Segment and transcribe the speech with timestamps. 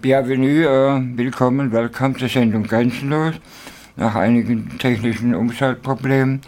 [0.00, 3.34] Bienvenue, äh, willkommen, welcome zur Sendung Grenzenlos.
[3.96, 6.40] Nach einigen technischen Umschaltproblemen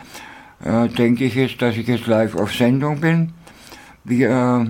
[0.62, 3.32] äh, denke ich jetzt, dass ich jetzt live auf Sendung bin.
[4.04, 4.66] Wie äh,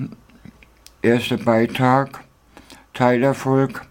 [1.02, 2.20] erster Beitrag,
[2.94, 3.82] Teilerfolg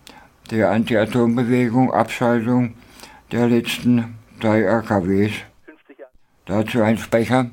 [0.49, 2.73] der Anti-Atom-Bewegung, Abschaltung
[3.31, 5.33] der letzten drei AKWs.
[6.45, 7.51] Dazu ein Sprecher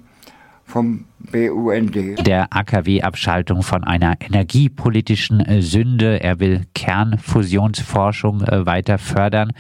[0.67, 2.27] vom BUND.
[2.27, 6.21] Der AKW-Abschaltung von einer energiepolitischen äh, Sünde.
[6.21, 9.53] Er will Kernfusionsforschung äh, weiter fördern.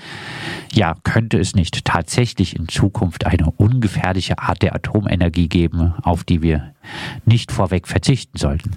[0.72, 6.42] Ja, könnte es nicht tatsächlich in Zukunft eine ungefährliche Art der Atomenergie geben, auf die
[6.42, 6.74] wir
[7.24, 8.72] nicht vorweg verzichten sollten?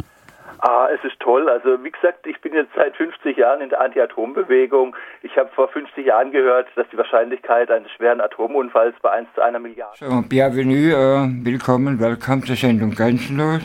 [0.61, 1.47] Ah, es ist toll.
[1.47, 4.93] Also wie gesagt, ich bin jetzt seit 50 Jahren in der Anti-Atom-Bewegung.
[5.21, 9.41] Ich habe vor 50 Jahren gehört, dass die Wahrscheinlichkeit eines schweren Atomunfalls bei 1 zu
[9.41, 9.95] einer Milliarde.
[9.97, 13.61] So, bienvenue, äh, willkommen, welcome zur Sendung Grenzenlos.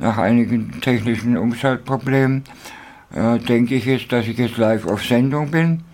[0.00, 2.42] Nach einigen technischen Umschaltproblemen
[3.14, 5.84] äh, denke ich jetzt, dass ich jetzt live auf Sendung bin.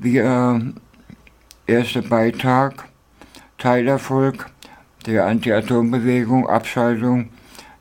[0.00, 0.60] Wie äh,
[1.68, 2.84] erster Beitrag,
[3.58, 4.46] Teilerfolg
[5.06, 7.28] der Anti-Atom-Bewegung, Abschaltung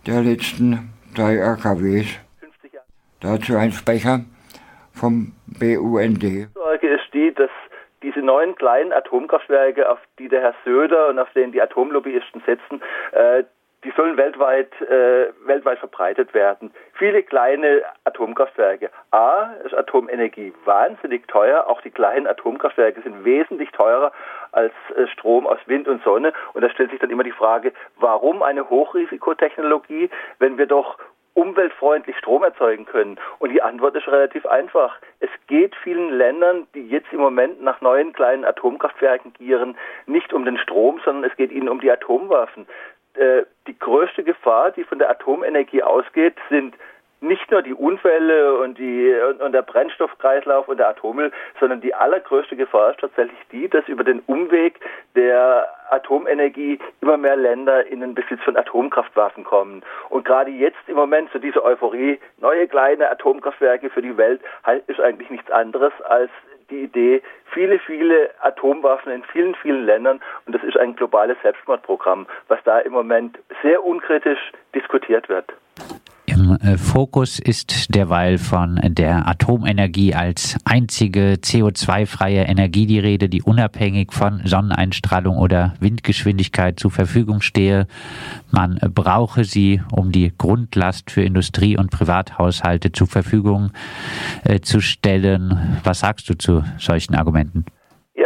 [0.06, 2.20] der letzten drei AKWs.
[3.22, 4.20] Dazu ein Sprecher
[4.94, 6.22] vom BUND.
[6.22, 7.50] Die Sorge ist die, dass
[8.04, 12.82] diese neuen kleinen Atomkraftwerke, auf die der Herr Söder und auf denen die Atomlobbyisten setzen,
[13.12, 13.44] äh,
[13.84, 16.72] die sollen weltweit, äh, weltweit verbreitet werden.
[16.94, 18.90] Viele kleine Atomkraftwerke.
[19.12, 21.68] A, ist Atomenergie wahnsinnig teuer.
[21.68, 24.12] Auch die kleinen Atomkraftwerke sind wesentlich teurer
[24.58, 26.34] als äh, Strom aus Wind und Sonne.
[26.54, 30.98] Und da stellt sich dann immer die Frage, warum eine Hochrisikotechnologie, wenn wir doch
[31.36, 33.20] umweltfreundlich Strom erzeugen können?
[33.38, 34.98] Und die Antwort ist relativ einfach.
[35.20, 40.44] Es geht vielen Ländern, die jetzt im Moment nach neuen kleinen Atomkraftwerken gieren, nicht um
[40.44, 42.68] den Strom, sondern es geht ihnen um die Atomwaffen.
[43.14, 46.76] Äh, die größte Gefahr, die von der Atomenergie ausgeht, sind
[47.20, 52.56] nicht nur die Unfälle und, die, und, der Brennstoffkreislauf und der Atommüll, sondern die allergrößte
[52.56, 54.80] Gefahr ist tatsächlich die, dass über den Umweg
[55.16, 59.82] der Atomenergie immer mehr Länder in den Besitz von Atomkraftwaffen kommen.
[60.10, 64.42] Und gerade jetzt im Moment so diese Euphorie, neue kleine Atomkraftwerke für die Welt,
[64.88, 66.30] ist eigentlich nichts anderes als
[66.70, 67.22] die Idee,
[67.54, 72.80] viele, viele Atomwaffen in vielen, vielen Ländern und das ist ein globales Selbstmordprogramm, was da
[72.80, 75.54] im Moment sehr unkritisch diskutiert wird.
[76.30, 83.42] Im äh, Fokus ist derweil von der Atomenergie als einzige CO2-freie Energie die Rede, die
[83.42, 87.88] unabhängig von Sonneneinstrahlung oder Windgeschwindigkeit zur Verfügung stehe.
[88.52, 93.72] Man brauche sie, um die Grundlast für Industrie- und Privathaushalte zur Verfügung
[94.44, 95.80] äh, zu stellen.
[95.86, 97.66] Was sagst du zu solchen Argumenten?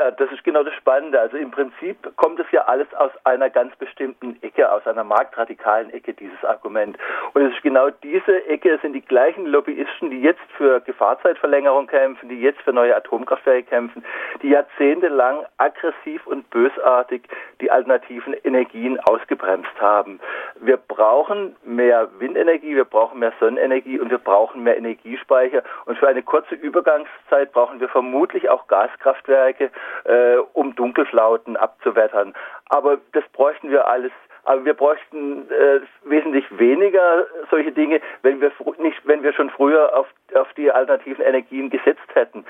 [0.02, 1.20] Ja, das ist genau das Spannende.
[1.20, 5.94] Also im Prinzip kommt es ja alles aus einer ganz bestimmten Ecke, aus einer marktradikalen
[5.94, 6.98] Ecke, dieses Argument.
[7.36, 11.86] Und es ist genau diese Ecke, es sind die gleichen Lobbyisten, die jetzt für Gefahrzeitverlängerung
[11.86, 14.04] kämpfen, die jetzt für neue Atomkraftwerke kämpfen,
[14.42, 17.22] die jahrzehntelang aggressiv und bösartig
[17.60, 20.20] die alternativen Energien ausgebremst haben.
[20.60, 25.62] Wir brauchen mehr Windenergie, wir brauchen mehr Sonnenenergie und wir brauchen mehr Energiespeicher.
[25.86, 29.70] Und für eine kurze Übergangszeit brauchen wir vermutlich auch Gaskraftwerke,
[30.06, 32.34] äh, um Dunkelflauten abzuwettern.
[32.70, 34.12] Aber das bräuchten wir alles
[34.44, 39.96] aber wir bräuchten äh, wesentlich weniger solche Dinge, wenn wir nicht, wenn wir schon früher
[39.96, 42.46] auf, auf die alternativen Energien gesetzt hätten.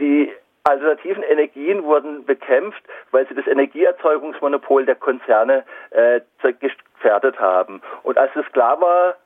[0.00, 0.32] Die
[0.64, 2.82] alternativen Energien wurden bekämpft,
[3.12, 7.80] weil sie das Energieerzeugungsmonopol der Konzerne äh, gefährdet haben.
[8.02, 9.16] Und als es klar war,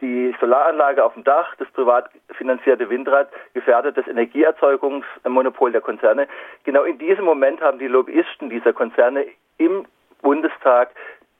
[0.00, 6.28] die Solaranlage auf dem Dach, das privat finanzierte Windrad gefährdet das Energieerzeugungsmonopol der Konzerne.
[6.64, 9.26] Genau in diesem Moment haben die Lobbyisten dieser Konzerne
[9.58, 9.86] im
[10.22, 10.90] Bundestag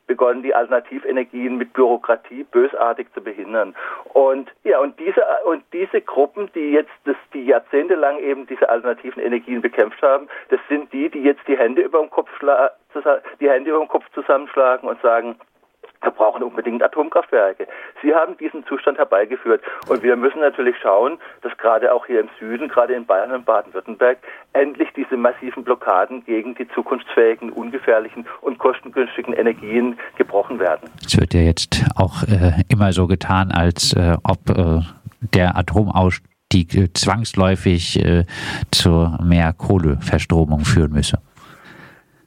[0.08, 3.76] begonnen, die Alternativenergien mit Bürokratie bösartig zu behindern.
[4.14, 9.22] Und ja, und diese und diese Gruppen, die jetzt das, die jahrzehntelang eben diese alternativen
[9.22, 12.30] Energien bekämpft haben, das sind die, die jetzt die Hände über dem Kopf
[13.40, 15.36] die Hände über dem Kopf zusammenschlagen und sagen,
[16.02, 17.66] wir brauchen unbedingt Atomkraftwerke.
[18.02, 19.62] Sie haben diesen Zustand herbeigeführt.
[19.88, 23.44] Und wir müssen natürlich schauen, dass gerade auch hier im Süden, gerade in Bayern und
[23.44, 24.18] Baden-Württemberg,
[24.52, 30.88] endlich diese massiven Blockaden gegen die zukunftsfähigen, ungefährlichen und kostengünstigen Energien gebrochen werden.
[31.04, 34.80] Es wird ja jetzt auch äh, immer so getan, als äh, ob äh,
[35.34, 38.24] der Atomausstieg äh, zwangsläufig äh,
[38.70, 41.18] zu mehr Kohleverstromung führen müsse.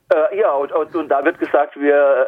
[0.09, 2.27] Äh, ja, und, und, und da wird gesagt, wir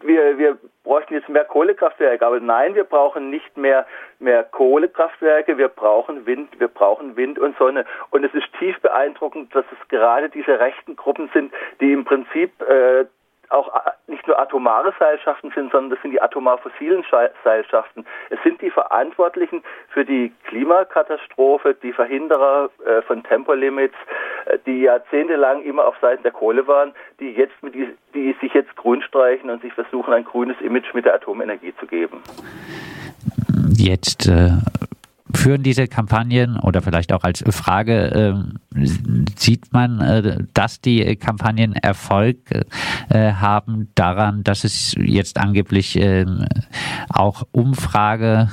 [0.00, 3.86] wir, wir bräuchten jetzt mehr Kohlekraftwerke, aber nein, wir brauchen nicht mehr,
[4.18, 7.84] mehr Kohlekraftwerke, wir brauchen Wind, wir brauchen Wind und Sonne.
[8.10, 12.60] Und es ist tief beeindruckend, dass es gerade diese rechten Gruppen sind, die im Prinzip
[12.62, 13.04] äh,
[13.50, 17.04] auch äh, nicht nur atomare Seilschaften sind, sondern das sind die atomar fossilen
[17.44, 18.06] Seilschaften.
[18.30, 23.96] Es sind die Verantwortlichen für die Klimakatastrophe, die Verhinderer äh, von Tempolimits,
[24.46, 28.74] äh, die jahrzehntelang immer auf Seiten der Kohle waren, die jetzt die, die sich jetzt
[28.76, 32.22] grün streichen und sich versuchen, ein grünes Image mit der Atomenergie zu geben.
[33.76, 34.50] Jetzt äh,
[35.34, 38.44] führen diese Kampagnen oder vielleicht auch als Frage,
[38.74, 38.84] äh,
[39.36, 42.36] sieht man, äh, dass die Kampagnen Erfolg
[43.08, 46.46] äh, haben daran, dass es jetzt angeblich ähm,
[47.08, 48.50] auch Umfrage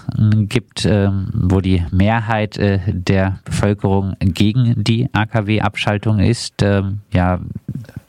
[0.47, 6.61] gibt, ähm, wo die Mehrheit äh, der Bevölkerung gegen die AKW-Abschaltung ist.
[6.61, 7.39] Ähm, ja,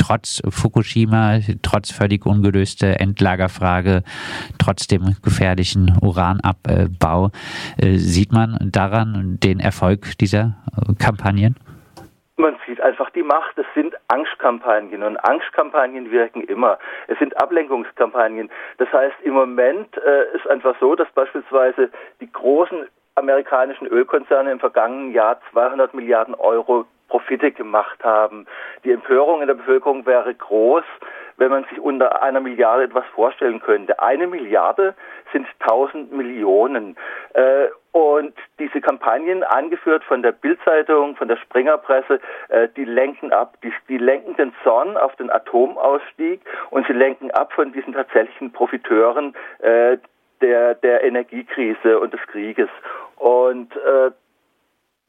[0.06, 4.02] trotz Fukushima, trotz völlig ungelöster Endlagerfrage,
[4.58, 7.30] trotz dem gefährlichen Uranabbau,
[7.78, 11.56] äh, sieht man daran den Erfolg dieser äh, Kampagnen?
[12.36, 13.56] Man sieht einfach die Macht.
[13.56, 16.78] Es sind Angstkampagnen und Angstkampagnen wirken immer.
[17.08, 18.50] Es sind Ablenkungskampagnen.
[18.78, 24.60] Das heißt, im Moment äh, ist einfach so, dass beispielsweise die großen amerikanischen Ölkonzerne im
[24.60, 28.46] vergangenen Jahr 200 Milliarden Euro Profite gemacht haben.
[28.84, 30.84] Die Empörung in der Bevölkerung wäre groß,
[31.36, 34.00] wenn man sich unter einer Milliarde etwas vorstellen könnte.
[34.00, 34.94] Eine Milliarde
[35.32, 36.96] sind 1000 Millionen.
[37.34, 43.56] Äh, und diese Kampagnen, angeführt von der Bildzeitung, von der Springerpresse, äh, die lenken ab.
[43.62, 48.52] Die, die lenken den Zorn auf den Atomausstieg und sie lenken ab von diesen tatsächlichen
[48.52, 49.98] Profiteuren äh,
[50.40, 52.68] der, der Energiekrise und des Krieges.
[53.16, 54.10] Und äh,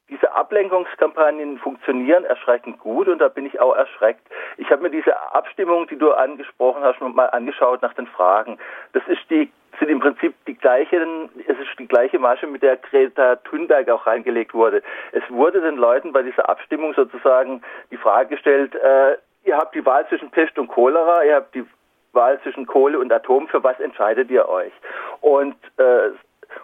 [0.08, 4.26] diese Ablenkungskampagnen funktionieren erschreckend gut und da bin ich auch erschreckt.
[4.56, 8.58] Ich habe mir diese Abstimmung, die du angesprochen hast, mal angeschaut nach den Fragen.
[8.92, 12.76] Das ist die sind im Prinzip die gleichen, es ist die gleiche Masche, mit der
[12.78, 14.82] Greta Thunberg auch reingelegt wurde.
[15.12, 19.86] Es wurde den Leuten bei dieser Abstimmung sozusagen die Frage gestellt, äh, ihr habt die
[19.86, 21.64] Wahl zwischen Pest und Cholera, ihr habt die
[22.12, 24.72] Wahl zwischen Kohle und Atom, für was entscheidet ihr euch?
[25.20, 26.10] Und äh,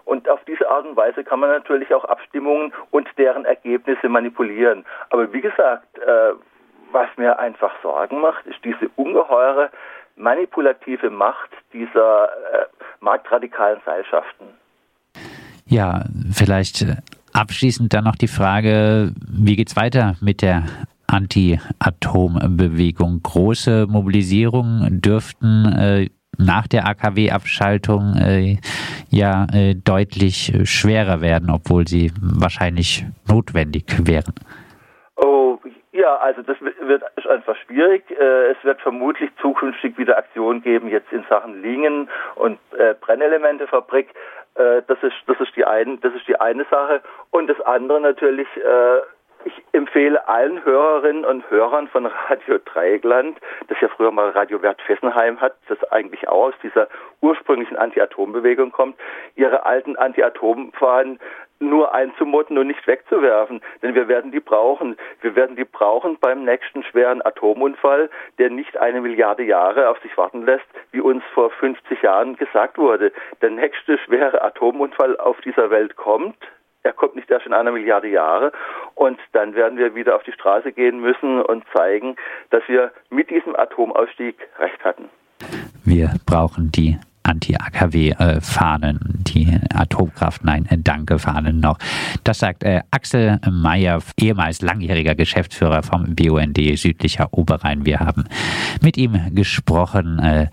[0.05, 4.85] und auf diese Art und Weise kann man natürlich auch Abstimmungen und deren Ergebnisse manipulieren.
[5.11, 6.33] Aber wie gesagt, äh,
[6.93, 9.71] was mir einfach Sorgen macht, ist diese ungeheure
[10.17, 12.67] manipulative Macht dieser äh,
[13.01, 14.47] marktradikalen Seilschaften.
[15.67, 16.97] Ja, vielleicht äh,
[17.33, 20.65] abschließend dann noch die Frage, wie geht es weiter mit der
[21.07, 23.23] Anti-Atom-Bewegung?
[23.23, 28.57] Große Mobilisierungen dürften äh, nach der AKW-Abschaltung äh,
[29.11, 34.35] ja äh, deutlich schwerer werden, obwohl sie wahrscheinlich notwendig wären.
[35.17, 35.59] Oh,
[35.93, 38.03] ja, also das wird einfach schwierig.
[38.11, 44.09] Äh, es wird vermutlich zukünftig wieder Aktionen geben, jetzt in Sachen Lingen und äh, Brennelementefabrik.
[44.57, 48.01] Äh, das ist das ist die eine das ist die eine Sache und das andere
[48.01, 48.49] natürlich
[49.45, 53.39] ich empfehle allen Hörerinnen und Hörern von Radio Dreieckland,
[53.69, 56.89] das ja früher mal Radio Wert Fessenheim hat, das eigentlich auch aus dieser
[57.21, 58.97] ursprünglichen Anti-Atom-Bewegung kommt,
[59.37, 61.19] ihre alten Anti-Atom-Fahnen
[61.61, 63.61] nur einzumotten und nicht wegzuwerfen.
[63.83, 64.97] Denn wir werden die brauchen.
[65.21, 70.17] Wir werden die brauchen beim nächsten schweren Atomunfall, der nicht eine Milliarde Jahre auf sich
[70.17, 73.13] warten lässt, wie uns vor 50 Jahren gesagt wurde.
[73.41, 76.37] Der nächste schwere Atomunfall auf dieser Welt kommt
[76.85, 78.53] er kommt nicht erst in einer Milliarde Jahre.
[78.95, 82.17] Und dann werden wir wieder auf die Straße gehen müssen und zeigen,
[82.51, 85.09] dass wir mit diesem Atomausstieg recht hatten.
[85.85, 91.79] Wir brauchen die Anti-AKW-Fahnen, die Atomkraft, nein, äh, Danke-Fahnen noch.
[92.23, 97.85] Das sagt äh, Axel Mayer, ehemals langjähriger Geschäftsführer vom BUND südlicher Oberrhein.
[97.87, 98.25] Wir haben
[98.83, 100.49] mit ihm gesprochen äh,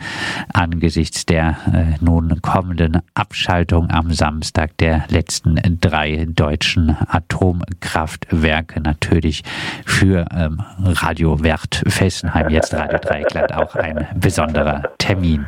[0.53, 8.79] angesichts der äh, nun kommenden Abschaltung am Samstag der letzten drei deutschen Atomkraftwerke.
[8.81, 9.43] Natürlich
[9.85, 15.45] für ähm, Radio Wert Fessenheim, jetzt Radio Dreieckland, auch ein besonderer Termin.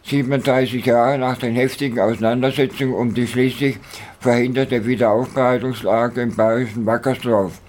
[0.06, 3.78] 37 Jahre nach den heftigen Auseinandersetzungen um die schließlich
[4.22, 7.60] verhinderte Wiederaufbereitungslage im bayerischen Wackersdorf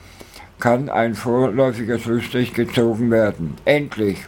[0.60, 3.56] kann ein vorläufiger Schlussstrich gezogen werden.
[3.64, 4.18] Endlich!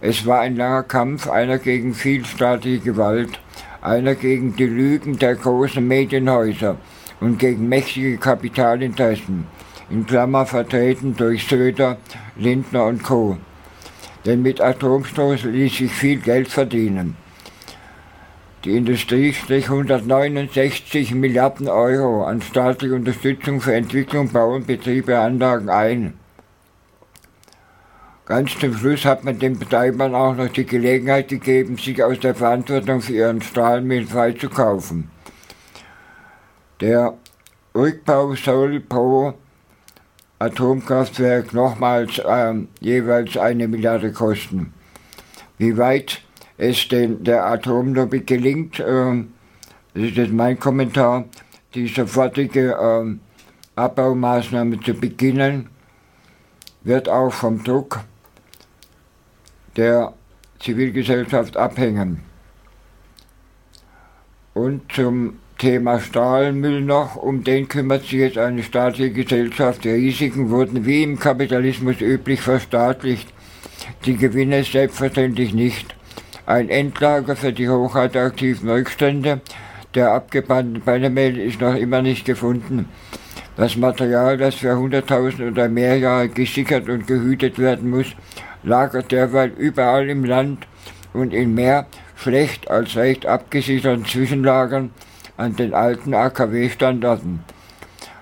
[0.00, 3.40] Es war ein langer Kampf, einer gegen vielstaatliche Gewalt,
[3.80, 6.76] einer gegen die Lügen der großen Medienhäuser
[7.20, 9.46] und gegen mächtige Kapitalinteressen,
[9.90, 11.98] in Klammer vertreten durch Söder,
[12.36, 13.38] Lindner und Co.
[14.24, 17.16] Denn mit Atomstoß ließ sich viel Geld verdienen.
[18.64, 25.68] Die Industrie strich 169 Milliarden Euro an staatliche Unterstützung für Entwicklung, Bau und Betriebe Anlagen
[25.68, 26.14] ein.
[28.24, 32.36] Ganz zum Schluss hat man den Betreibern auch noch die Gelegenheit gegeben, sich aus der
[32.36, 35.10] Verantwortung für ihren Strahlenmehl freizukaufen.
[36.80, 37.14] Der
[37.74, 39.34] Rückbau soll pro
[40.38, 44.72] Atomkraftwerk nochmals äh, jeweils eine Milliarde kosten.
[45.58, 46.22] Wie weit
[46.62, 49.24] es den, der Atomlobby gelingt, äh,
[49.94, 51.24] das ist jetzt mein Kommentar,
[51.74, 53.16] die sofortige äh,
[53.74, 55.68] Abbaumaßnahme zu beginnen,
[56.82, 58.00] wird auch vom Druck
[59.76, 60.12] der
[60.60, 62.20] Zivilgesellschaft abhängen.
[64.54, 69.84] Und zum Thema Stahlmüll noch, um den kümmert sich jetzt eine staatliche Gesellschaft.
[69.84, 73.28] Die Risiken wurden wie im Kapitalismus üblich verstaatlicht,
[74.04, 75.96] die Gewinne selbstverständlich nicht.
[76.44, 79.40] Ein Endlager für die hochradioaktiven Rückstände
[79.94, 82.88] der abgebrannten Beinemehl ist noch immer nicht gefunden.
[83.56, 88.06] Das Material, das für 100.000 oder mehr Jahre gesichert und gehütet werden muss,
[88.64, 90.66] lagert derweil überall im Land
[91.12, 94.90] und in mehr schlecht als recht abgesicherten Zwischenlagern
[95.36, 97.44] an den alten AKW-Standorten.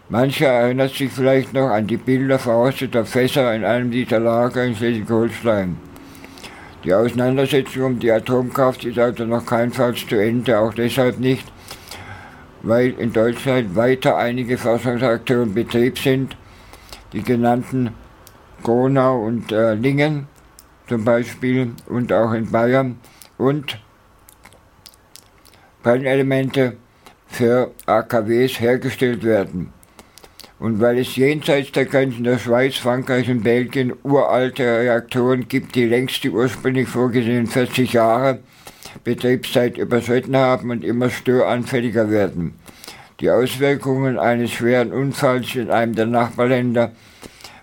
[0.09, 4.75] Mancher erinnert sich vielleicht noch an die Bilder verrosteter Fässer in einem dieser Lager in
[4.75, 5.90] Schleswig-Holstein.
[6.83, 11.45] Die Auseinandersetzung um die Atomkraft ist also noch keinenfalls zu Ende, auch deshalb nicht,
[12.63, 16.37] weil in Deutschland weiter einige Forschungsaktionen in Betrieb sind,
[17.13, 17.91] die genannten
[18.63, 20.27] Gronau und äh, Lingen
[20.89, 22.99] zum Beispiel und auch in Bayern
[23.37, 23.79] und
[25.83, 26.77] Brennelemente
[27.27, 29.73] für AKWs hergestellt werden.
[30.61, 35.87] Und weil es jenseits der Grenzen der Schweiz, Frankreich und Belgien uralte Reaktoren gibt, die
[35.87, 38.41] längst die ursprünglich vorgesehenen 40 Jahre
[39.03, 42.55] Betriebszeit überschritten haben und immer störanfälliger werden.
[43.21, 46.93] Die Auswirkungen eines schweren Unfalls in einem der Nachbarländer,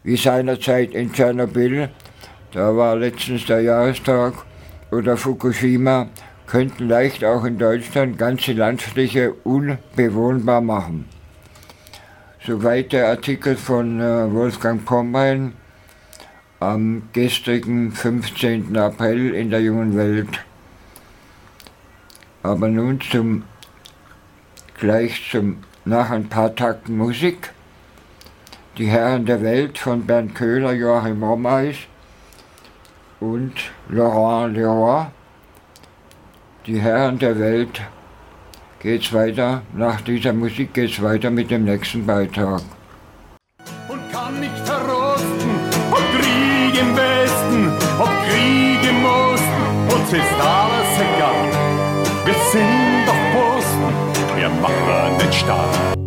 [0.03, 1.89] wie seinerzeit in Tschernobyl,
[2.51, 4.33] da war letztens der Jahrestag,
[4.91, 6.07] oder Fukushima,
[6.47, 11.16] könnten leicht auch in Deutschland ganze Landstriche unbewohnbar machen.
[12.47, 15.51] Soweit der Artikel von äh, Wolfgang Pommern
[16.61, 18.77] am gestrigen 15.
[18.77, 20.29] April in der Jungen Welt.
[22.43, 23.43] Aber nun zum
[24.79, 27.51] gleich zum nach ein paar Takten Musik.
[28.77, 31.75] Die Herren der Welt von Bernd Köhler, Joachim Rommeis
[33.19, 33.55] und
[33.89, 35.07] Laurent Leroy.
[36.65, 37.81] Die Herren der Welt
[38.79, 39.61] geht's weiter.
[39.73, 42.61] Nach dieser Musik geht's weiter mit dem nächsten Beitrag.
[43.87, 45.51] Und kann nicht verrosten,
[45.91, 51.67] ob Krieg im Westen, ob Krieg im Osten, uns ist alles egal.
[52.25, 55.97] Wir sind doch Posten, wir machen den Staat.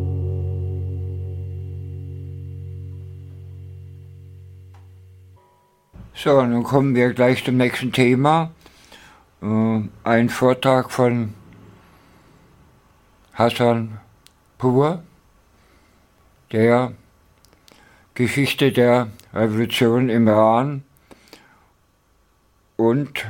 [6.14, 8.50] So, nun kommen wir gleich zum nächsten Thema.
[9.42, 11.32] Äh, ein Vortrag von
[13.40, 13.98] Hassan
[14.58, 15.02] Pur,
[16.52, 16.92] der
[18.12, 20.82] Geschichte der Revolution im Iran
[22.76, 23.26] und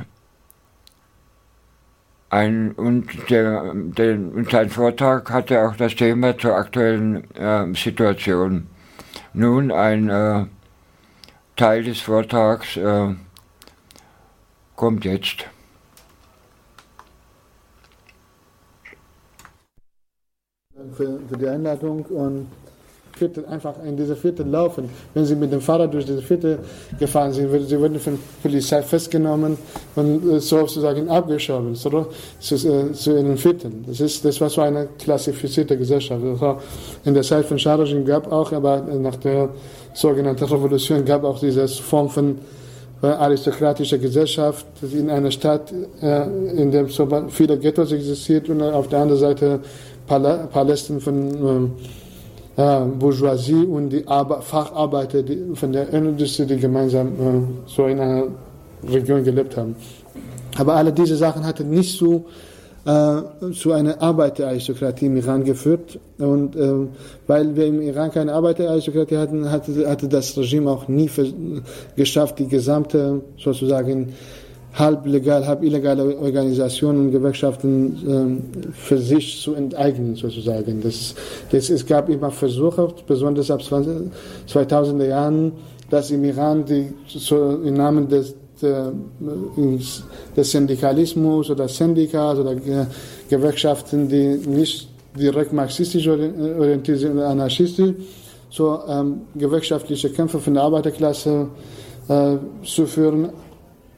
[2.29, 8.67] ein, und, der, der, und sein Vortrag hatte auch das Thema zur aktuellen äh, Situation.
[9.31, 10.45] Nun ein äh,
[11.55, 13.15] Teil des Vortrags äh,
[14.75, 15.45] kommt jetzt.
[20.95, 22.47] Für, für die Einladung und
[23.21, 24.89] Viertel, einfach in diese Viertel laufen.
[25.13, 26.59] Wenn sie mit dem Fahrrad durch diese Viertel
[26.99, 29.57] gefahren sind, sie wurden von der Polizei festgenommen
[29.95, 33.85] und äh, sozusagen abgeschoben zu, äh, zu ihren Vierteln.
[33.87, 36.23] Das, ist, das war so eine klassifizierte Gesellschaft.
[37.05, 39.49] in der Zeit von Scharajin gab auch, aber nach der
[39.93, 42.39] sogenannten Revolution gab auch diese Form von
[43.03, 48.99] äh, aristokratischer Gesellschaft in einer Stadt, in der so viele Ghettos existiert und auf der
[48.99, 49.59] anderen Seite
[50.19, 51.71] Palästen von
[52.57, 57.99] äh, Bourgeoisie und die Arbe Facharbeiter die von der Industrie, die gemeinsam äh, so in
[57.99, 58.23] einer
[58.87, 59.75] Region gelebt haben.
[60.57, 62.25] Aber alle diese Sachen hatten nicht so
[62.85, 63.21] äh,
[63.53, 65.99] zu einer Arbeiteraristokratie im Iran geführt.
[66.17, 66.73] Und äh,
[67.27, 71.09] weil wir im Iran keine Arbeiteraristokratie hatten, hatte, hatte das Regime auch nie
[71.95, 74.13] geschafft, die gesamte sozusagen
[74.73, 80.81] halb legal, halb illegale Organisationen und Gewerkschaften ähm, für sich zu enteignen, sozusagen.
[80.81, 81.13] Das,
[81.51, 84.11] das, es gab immer Versuche, besonders ab 20,
[84.47, 85.51] 2000er Jahren,
[85.89, 88.93] dass im Iran die, so im Namen des, der,
[90.37, 92.55] des Syndikalismus oder Syndikas oder
[93.29, 94.87] Gewerkschaften, die nicht
[95.19, 97.93] direkt marxistisch orientiert sind oder anarchistisch,
[98.49, 101.47] so ähm, gewerkschaftliche Kämpfe von der Arbeiterklasse
[102.07, 103.29] äh, zu führen,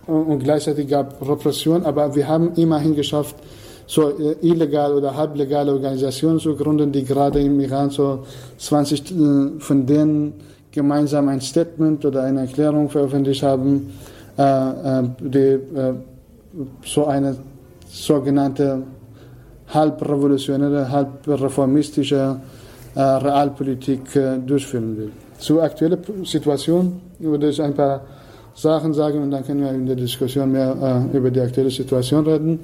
[0.07, 3.36] und gleichzeitig gab Repression, aber wir haben immerhin geschafft,
[3.88, 8.25] so äh, illegal oder halblegale Organisationen zu gründen, die gerade im Iran so
[8.57, 10.33] 20 äh, von denen
[10.72, 13.93] gemeinsam ein Statement oder eine Erklärung veröffentlicht haben,
[14.38, 15.60] äh, die
[16.86, 17.36] so eine
[17.88, 18.83] sogenannte
[19.67, 22.38] halbrevolutionäre, halbreformistische
[22.95, 24.01] Realpolitik
[24.45, 25.12] durchführen will.
[25.39, 28.01] Zur aktuellen Situation würde ich ein paar
[28.55, 32.25] Sachen sagen und dann können wir in der Diskussion mehr äh, über die aktuelle Situation
[32.25, 32.60] reden.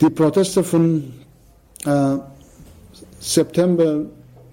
[0.00, 1.12] Die Proteste von
[1.84, 2.16] äh,
[3.18, 4.02] September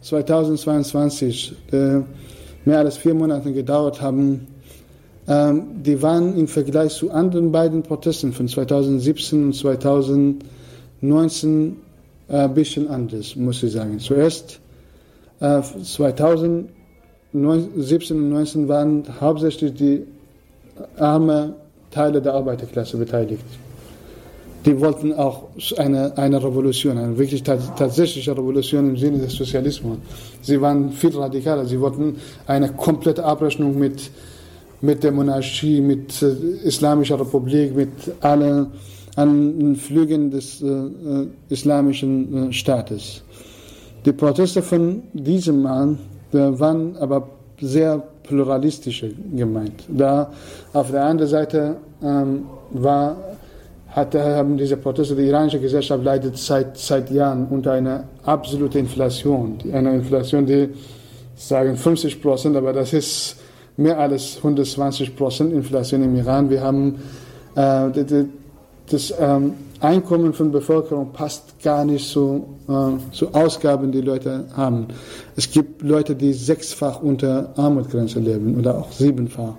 [0.01, 2.03] 2022, die
[2.65, 4.47] mehr als vier Monate gedauert haben,
[5.27, 5.53] äh,
[5.85, 11.77] die waren im Vergleich zu anderen beiden Protesten von 2017 und 2019
[12.29, 13.99] ein bisschen anders, muss ich sagen.
[13.99, 14.59] Zuerst
[15.39, 16.76] 2017 äh,
[17.33, 20.03] 17 und 19 waren hauptsächlich die
[20.97, 21.53] armen
[21.91, 23.43] Teile der Arbeiterklasse beteiligt.
[24.65, 25.43] Die wollten auch
[25.77, 29.97] eine, eine Revolution, eine wirklich tatsächliche Revolution im Sinne des Sozialismus.
[30.41, 31.65] Sie waren viel radikaler.
[31.65, 34.11] Sie wollten eine komplette Abrechnung mit,
[34.81, 38.67] mit der Monarchie, mit äh, Islamischer Republik, mit allen,
[39.15, 43.23] allen Flügen des äh, äh islamischen äh, Staates.
[44.05, 45.97] Die Proteste von diesem Mann
[46.31, 49.83] waren aber sehr pluralistisch gemeint.
[49.87, 50.31] Da
[50.73, 53.17] auf der anderen Seite ähm, war,
[53.89, 59.57] hatte, haben diese Proteste, die iranische Gesellschaft leidet seit, seit Jahren unter einer absoluten Inflation.
[59.71, 60.69] Eine Inflation, die
[61.35, 63.37] sagen 50 Prozent, aber das ist
[63.77, 66.49] mehr als 120 Prozent Inflation im Iran.
[66.49, 66.95] Wir haben
[67.55, 67.89] äh,
[68.89, 74.87] das ähm, Einkommen von Bevölkerung passt gar nicht zu, äh, zu Ausgaben, die Leute haben.
[75.35, 79.53] Es gibt Leute, die sechsfach unter Armutsgrenze leben oder auch siebenfach.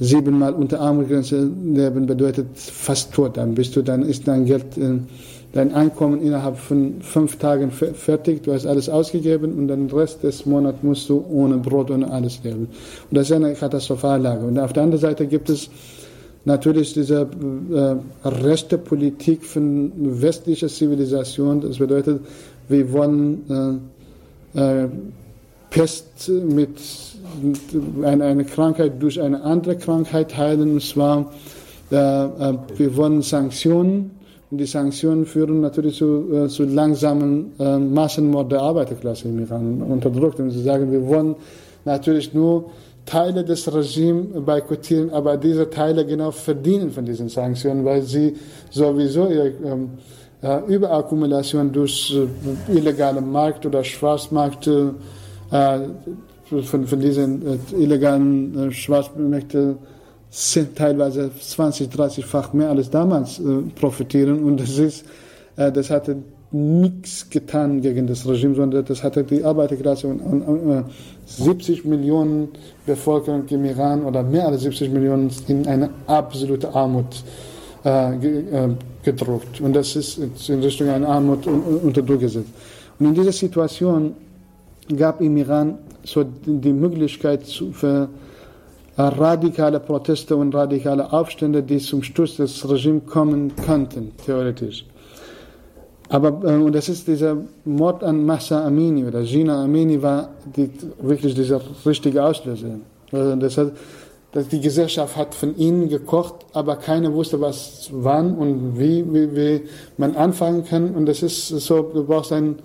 [0.00, 3.36] Siebenmal unter Armutsgrenze leben bedeutet fast tot.
[3.36, 4.98] Dann bist du, dann ist dein Geld, äh,
[5.52, 8.42] dein Einkommen innerhalb von fünf Tagen fertig.
[8.44, 12.42] Du hast alles ausgegeben und den Rest des Monats musst du ohne Brot, ohne alles
[12.42, 12.68] leben.
[13.10, 14.46] Und das ist eine katastrophale Lage.
[14.46, 15.68] Und auf der anderen Seite gibt es
[16.44, 17.26] natürlich diese
[17.72, 21.60] äh, rechte Politik von westlicher Zivilisation.
[21.60, 22.20] Das bedeutet,
[22.68, 23.82] wir wollen
[24.54, 24.88] äh, äh,
[25.70, 26.78] Pest mit,
[27.42, 27.60] mit
[28.04, 30.74] eine, eine, Krankheit durch eine andere Krankheit heilen.
[30.74, 31.32] Und zwar,
[31.90, 34.12] äh, äh, wir wollen Sanktionen.
[34.50, 37.52] Und die Sanktionen führen natürlich zu, äh, zu langsamen
[37.92, 40.38] Massenmord der Arbeiterklasse im Iran unterdrückt.
[40.38, 41.34] Und sie sagen, wir wollen
[41.84, 42.70] natürlich nur
[43.06, 48.34] Teile des Regimes boykottieren, aber diese Teile genau verdienen von diesen Sanktionen, weil sie
[48.70, 49.52] sowieso ihre
[50.42, 54.90] äh, Überakkumulation durch äh, illegale Markt oder Schwarzmarkt äh,
[56.62, 59.78] von, von diesen äh, illegalen äh, Schwarzmärkten
[60.30, 64.42] sind teilweise 20, 30-fach mehr als damals äh, profitieren.
[64.44, 65.04] Und das ist,
[65.56, 66.16] das hatte
[66.54, 70.84] nichts getan gegen das Regime, sondern das hatte die Arbeiterklasse und, und, und
[71.26, 72.48] 70 Millionen
[72.86, 77.24] Bevölkerung im Iran oder mehr als 70 Millionen in eine absolute Armut
[77.84, 78.68] äh, äh,
[79.02, 82.50] gedruckt und das ist in Richtung einer Armut unter Druck gesetzt.
[83.00, 84.14] Und in dieser Situation
[84.96, 88.08] gab im Iran so die Möglichkeit für
[88.96, 94.84] radikale Proteste und radikale Aufstände, die zum Sturz des Regimes kommen könnten, theoretisch.
[96.08, 100.70] Aber äh, und das ist dieser Mord an Massa Amini oder Gina Amini war die,
[101.00, 102.78] wirklich dieser richtige Auslöser.
[103.10, 103.72] Also das hat,
[104.32, 109.36] dass die Gesellschaft hat von ihnen gekocht, aber keiner wusste, was wann und wie, wie,
[109.36, 109.62] wie
[109.96, 110.94] man anfangen kann.
[110.94, 112.56] Und das ist so, du brauchst ein,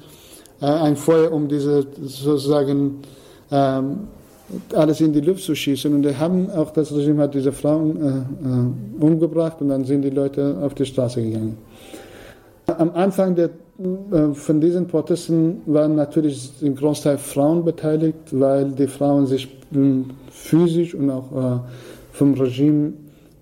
[0.62, 3.02] äh, ein Feuer, um diese sozusagen
[3.52, 4.08] ähm,
[4.74, 5.94] alles in die Luft zu schießen.
[5.94, 10.02] Und die haben auch das Regime hat diese Frauen äh, äh, umgebracht und dann sind
[10.02, 11.58] die Leute auf die Straße gegangen.
[12.78, 18.88] Am Anfang der, äh, von diesen Protesten waren natürlich im Großteil Frauen beteiligt, weil die
[18.88, 21.60] Frauen sich äh, physisch und auch äh,
[22.12, 22.94] vom Regime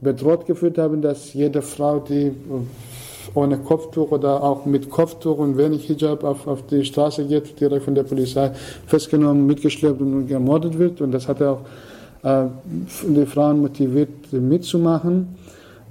[0.02, 2.32] bedroht gefühlt haben, dass jede Frau, die
[3.34, 7.84] ohne Kopftuch oder auch mit Kopftuch und wenig Hijab auf, auf die Straße geht, direkt
[7.84, 8.52] von der Polizei
[8.86, 11.02] festgenommen, mitgeschleppt und gemordet wird.
[11.02, 11.62] Und das hat auch
[12.24, 12.46] äh,
[13.08, 15.36] die Frauen motiviert, mitzumachen.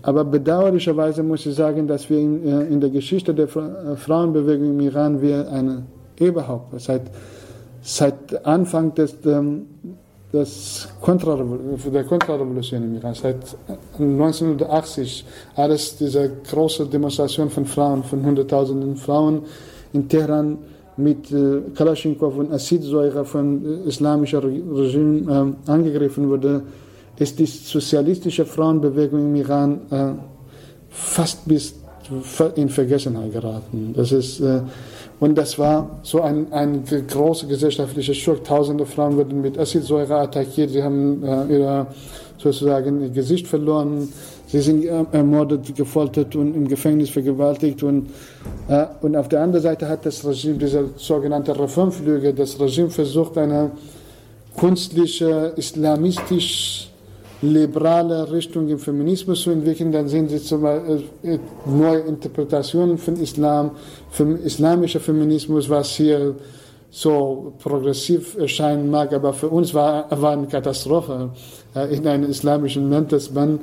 [0.07, 4.71] Aber bedauerlicherweise muss ich sagen, dass wir in, äh, in der Geschichte der äh, Frauenbewegung
[4.71, 5.83] im Iran wir eine
[6.21, 7.03] überhaupt seit
[7.83, 9.66] seit Anfang des ähm,
[10.31, 13.57] das der Kontrarevolution im Iran, seit
[13.99, 15.25] 1980,
[15.57, 19.42] alles diese große Demonstration von Frauen, von Hunderttausenden Frauen
[19.92, 20.59] in Teheran
[20.97, 26.62] mit äh, Kalaschnikow und Acidsäure von äh, islamischer Regime äh, angegriffen wurde,
[27.18, 30.12] ist die sozialistische Frauenbewegung im Iran äh,
[30.90, 31.74] fast bis
[32.55, 33.92] in Vergessenheit geraten.
[33.96, 34.61] Das ist äh,
[35.18, 38.44] und das war so ein, ein großer gesellschaftlicher Schock.
[38.44, 41.87] Tausende Frauen wurden mit Acidsäure attackiert, sie haben äh, ihr,
[42.37, 44.09] sozusagen ihr Gesicht verloren,
[44.46, 47.83] sie sind äh, ermordet, gefoltert und im Gefängnis vergewaltigt.
[47.83, 48.11] Und,
[48.68, 53.38] äh, und auf der anderen Seite hat das Regime, dieser sogenannte Reformflüge, das Regime versucht,
[53.38, 53.70] eine
[54.59, 56.86] künstliche, islamistisch
[57.42, 63.16] liberale Richtung im Feminismus zu entwickeln, dann sehen Sie zum Beispiel äh, neue Interpretationen von
[63.16, 63.72] Islam,
[64.11, 66.35] vom islamischen Feminismus, was hier
[66.90, 71.31] so progressiv erscheinen mag, aber für uns war, war eine Katastrophe.
[71.75, 73.61] Äh, in einem islamischen Land, dass man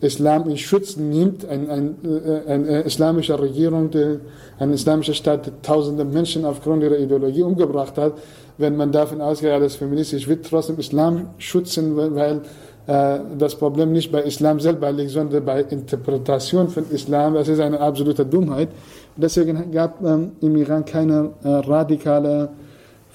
[0.00, 4.18] Islam in Schutz nimmt, ein, ein, äh, eine islamische Regierung, die,
[4.58, 8.12] eine islamische Staat, die tausende Menschen aufgrund ihrer Ideologie umgebracht hat,
[8.58, 12.40] wenn man davon ausgeht, alles feministisch wird, trotzdem Islam schützen, weil äh,
[12.86, 17.34] das Problem nicht bei Islam selber liegt, sondern bei Interpretation von Islam.
[17.34, 18.68] Das ist eine absolute Dummheit.
[19.16, 22.50] Deswegen gab ähm, im Iran keine äh, radikale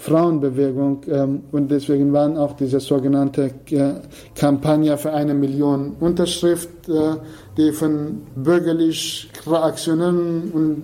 [0.02, 3.94] Frauenbewegung ähm, und deswegen waren auch diese sogenannte äh,
[4.34, 7.18] Kampagne für eine Million Unterschrift, äh,
[7.56, 10.84] die von bürgerlich reaktionären und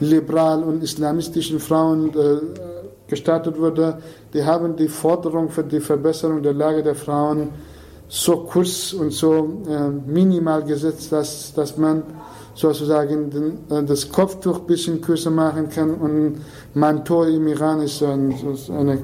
[0.00, 2.40] liberal und islamistischen Frauen äh,
[3.08, 3.98] gestartet wurde.
[4.32, 7.50] Die haben die Forderung für die Verbesserung der Lage der Frauen
[8.08, 12.04] so kurz und so äh, minimal gesetzt, dass, dass man
[12.54, 16.40] sozusagen den, äh, das Kopftuch ein bisschen kürzer machen kann und
[16.74, 18.34] Manto im Iran ist so, ein,
[18.70, 18.98] eine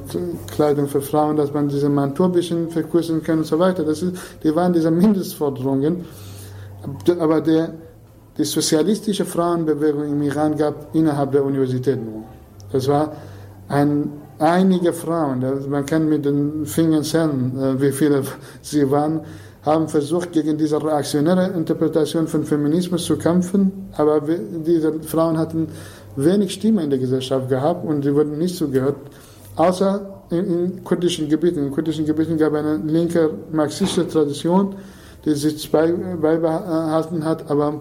[0.51, 3.85] Kleidung für Frauen, dass man diese Manto ein bisschen verkürzen kann und so weiter.
[3.85, 6.05] Das ist, die waren diese Mindestforderungen.
[7.19, 7.75] Aber der,
[8.39, 12.25] die sozialistische Frauenbewegung im Iran gab innerhalb der Universität nur.
[12.73, 13.13] Das war
[13.69, 18.23] ein einige Frauen, man kann mit den Fingern zählen, äh, wie viele
[18.61, 19.21] sie waren,
[19.63, 25.69] haben versucht, gegen diese reaktionäre Interpretation von Feminismus zu kämpfen, aber diese Frauen hatten
[26.17, 28.97] wenig Stimme in der Gesellschaft gehabt und sie wurden nicht zugehört,
[29.55, 31.67] außer in, in kurdischen Gebieten.
[31.67, 34.75] In kurdischen Gebieten gab es eine linke marxistische Tradition,
[35.25, 37.81] die sich beibehalten hat, aber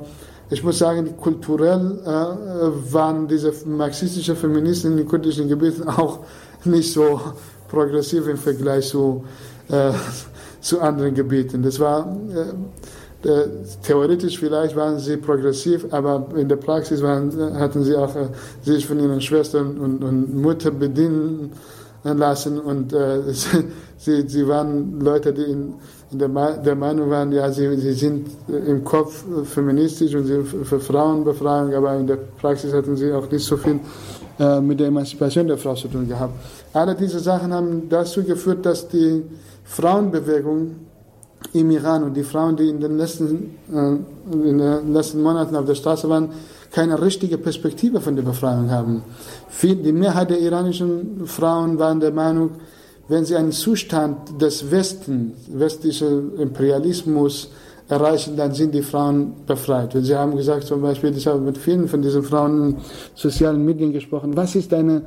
[0.52, 6.19] ich muss sagen, kulturell äh, waren diese marxistischen Feministen in den kurdischen Gebieten auch
[6.65, 7.19] nicht so
[7.69, 9.24] progressiv im Vergleich zu,
[9.69, 9.91] äh,
[10.60, 11.63] zu anderen Gebieten.
[11.63, 13.47] Das war äh, äh,
[13.84, 18.30] theoretisch vielleicht waren sie progressiv, aber in der Praxis waren, hatten sie auch äh,
[18.63, 21.52] sich von ihren Schwestern und, und Mutter bedienen
[22.04, 23.21] lassen und äh,
[23.97, 25.74] sie, sie waren Leute, die in,
[26.12, 30.80] in der, der, Meinung waren, ja, sie, sie sind im Kopf feministisch und sie für
[30.80, 33.80] Frauenbefreiung, aber in der Praxis hatten sie auch nicht so viel
[34.42, 36.34] äh, mit der Emanzipation der Frau zu tun gehabt.
[36.74, 39.22] Alle diese Sachen haben dazu geführt, dass die
[39.64, 40.78] Frauenbewegung
[41.54, 43.98] im Iran und die Frauen, die in den letzten, äh,
[44.34, 46.30] in den letzten Monaten auf der Straße waren,
[46.72, 49.04] keine richtige Perspektive von der Befreiung haben.
[49.62, 52.50] die Mehrheit der iranischen Frauen waren der Meinung,
[53.10, 57.52] wenn sie einen Zustand des Westens, westlichen Imperialismus,
[57.92, 59.94] erreichen, dann sind die Frauen befreit.
[59.96, 62.78] Und sie haben gesagt, zum Beispiel, ich habe mit vielen von diesen Frauen in
[63.16, 65.04] sozialen Medien gesprochen, was ist deine,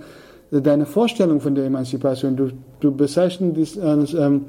[0.50, 2.36] deine Vorstellung von der Emanzipation?
[2.36, 4.46] Du, du bezeichnest dich als ähm,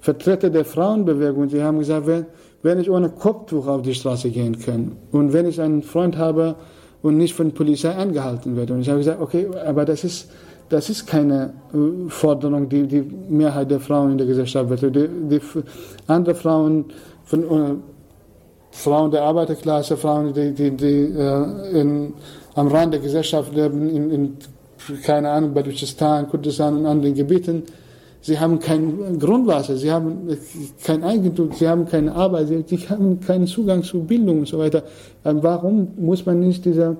[0.00, 1.48] Vertreter der Frauenbewegung.
[1.48, 2.26] Sie haben gesagt, wenn,
[2.62, 6.56] wenn ich ohne Kopftuch auf die Straße gehen kann und wenn ich einen Freund habe
[7.02, 8.74] und nicht von der Polizei angehalten werde.
[8.74, 10.28] Und ich habe gesagt, okay, aber das ist,
[10.68, 14.96] das ist keine äh, Forderung, die die Mehrheit der Frauen in der Gesellschaft betrifft.
[14.96, 15.40] Die, die
[16.06, 16.86] andere Frauen,
[17.24, 17.74] von, äh,
[18.70, 22.14] Frauen der Arbeiterklasse, Frauen, die, die, die äh, in,
[22.54, 24.36] am Rand der Gesellschaft leben, in, in
[25.02, 27.64] keine Ahnung, Baluchistan, Kurdistan und anderen Gebieten,
[28.26, 30.36] Sie haben kein Grundwasser, sie haben
[30.82, 34.82] kein Eigentum, sie haben keine Arbeit, sie, haben keinen Zugang zu Bildung und so weiter.
[35.24, 36.96] Ähm, warum muss man nicht diese,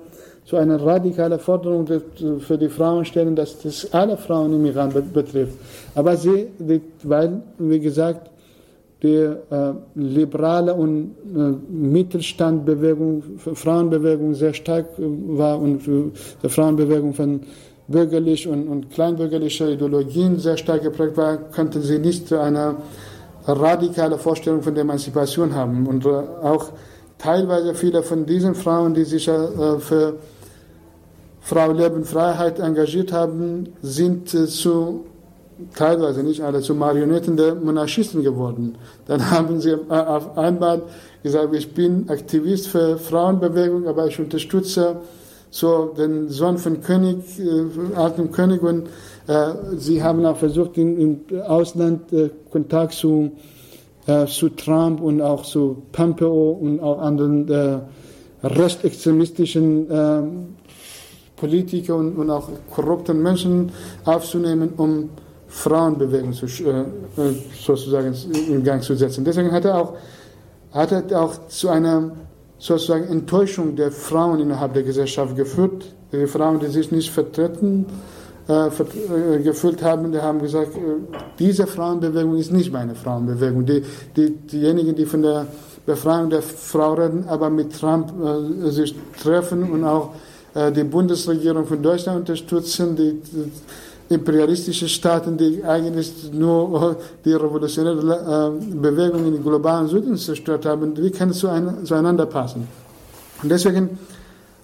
[0.49, 1.85] so eine radikale Forderung
[2.39, 5.57] für die Frauen stellen, dass das alle Frauen im Iran betrifft?
[5.93, 6.47] Aber sie,
[7.03, 8.31] weil, wie gesagt,
[9.03, 9.35] die äh,
[9.95, 15.03] liberale und äh, Mittelstandbewegung, Frauenbewegung sehr stark äh,
[15.37, 17.41] war und die Frauenbewegung von
[17.87, 22.77] bürgerlich und, und kleinbürgerliche Ideologien sehr stark geprägt war, könnten sie nicht eine
[23.45, 25.85] radikale Vorstellung von der Emanzipation haben.
[25.85, 26.71] Und äh, auch
[27.17, 30.15] teilweise viele von diesen Frauen, die sich äh, für
[31.47, 35.05] Frau Leben Freiheit engagiert haben, sind äh, zu
[35.75, 38.75] teilweise nicht alle zu Marionetten der Monarchisten geworden.
[39.05, 40.81] Dann haben sie auf einmal
[41.23, 44.97] gesagt, ich bin Aktivist für Frauenbewegung, aber ich unterstütze
[45.49, 48.89] so den Sohn von König, äh, alten König und
[49.27, 53.31] äh, sie haben auch versucht, im, Ausland äh, Kontakt zu,
[54.05, 57.79] äh, zu Trump und auch zu Pompeo und auch anderen äh,
[58.43, 60.56] rechtsextremistischen
[61.37, 63.71] äh, Politikern und, und, auch korrupten Menschen
[64.05, 65.09] aufzunehmen, um
[65.47, 66.83] Frauenbewegung zu, äh,
[67.57, 68.13] sozusagen
[68.49, 69.23] in Gang zu setzen.
[69.23, 69.93] Deswegen hat er auch,
[70.71, 72.11] hat er auch zu einer
[72.59, 75.85] sozusagen Enttäuschung der Frauen innerhalb der Gesellschaft geführt.
[76.11, 77.85] Die Frauen, die sich nicht vertreten
[78.49, 80.79] äh, äh, gefühlt haben, die haben gesagt, äh,
[81.37, 83.65] diese Frauenbewegung ist nicht meine Frauenbewegung.
[83.65, 83.83] Die,
[84.15, 85.47] die, diejenigen, die von der
[85.85, 90.36] Befreiung der Frau reden, aber mit Trump äh, sich treffen und auch äh,
[90.75, 93.51] die Bundesregierung von Deutschland unterstützen, die, die
[94.09, 100.95] imperialistische Staaten, die eigentlich nur die revolutionäre äh, Bewegung in den globalen Süden zerstört haben,
[100.97, 102.67] wie kann es zueinander passen?
[103.43, 103.97] Und deswegen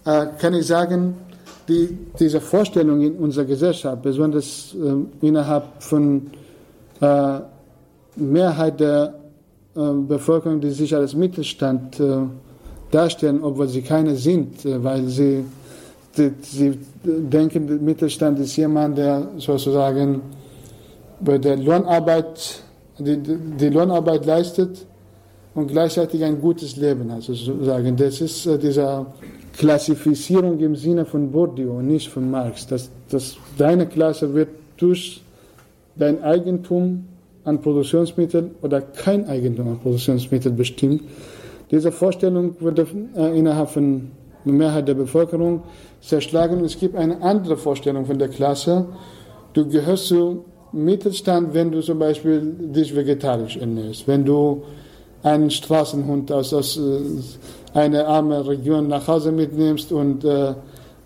[0.06, 1.16] äh, kann ich sagen,
[1.68, 6.32] die, diese Vorstellung in unserer Gesellschaft, besonders äh, innerhalb von
[7.00, 7.40] äh,
[8.16, 9.14] Mehrheit der
[9.76, 12.18] äh, Bevölkerung, die sich als Mittelstand äh,
[12.92, 15.46] darstellen, obwohl sie keine sind, äh, weil sie
[16.16, 20.22] sie denken, der Mittelstand ist jemand, der sozusagen
[21.20, 22.64] bei der Lohnarbeit,
[23.00, 24.86] die, die Lohnarbeit leistet
[25.56, 27.96] und gleichzeitig ein gutes Leben hat, sozusagen.
[27.96, 29.06] Das ist äh, diese
[29.58, 32.68] Klassifizierung im Sinne von Bourdieu, nicht von Marx.
[32.68, 35.22] Dass, dass deine Klasse wird durch
[35.96, 37.06] dein Eigentum
[37.44, 41.04] an Produktionsmitteln oder kein Eigentum an Produktionsmitteln bestimmt.
[41.72, 44.12] Diese Vorstellung wurde äh, innerhalb von
[44.46, 45.64] Mehrheit der Bevölkerung
[46.04, 46.60] zerschlagen.
[46.60, 48.86] Und es gibt eine andere Vorstellung von der Klasse.
[49.54, 54.64] Du gehörst zu Mittelstand, wenn du zum Beispiel dich vegetarisch ernährst, wenn du
[55.22, 57.00] einen Straßenhund aus, aus äh,
[57.74, 60.54] einer armen Region nach Hause mitnimmst und äh,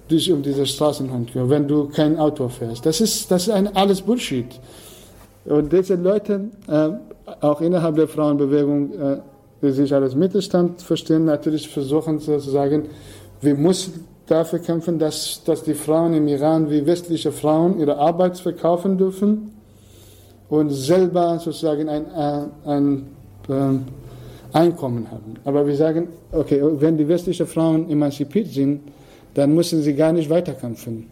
[0.09, 2.85] dich um diesen Straßenhund kümmerst, wenn du kein Auto fährst.
[2.85, 4.47] Das ist, das ist ein, alles Bullshit.
[5.45, 6.89] Und diese Leute, äh,
[7.41, 9.17] auch innerhalb der Frauenbewegung, äh,
[9.61, 12.85] die sich als Mittelstand verstehen, natürlich versuchen sozusagen
[13.41, 18.37] wir müssen dafür kämpfen, dass, dass die Frauen im Iran wie westliche Frauen ihre Arbeit
[18.37, 19.53] verkaufen dürfen
[20.49, 23.07] und selber sozusagen ein, ein, ein
[23.49, 23.85] ähm,
[24.53, 25.35] Einkommen haben.
[25.43, 28.81] Aber wir sagen, okay, wenn die westlichen Frauen emanzipiert sind,
[29.33, 31.07] dann müssen sie gar nicht weiterkämpfen.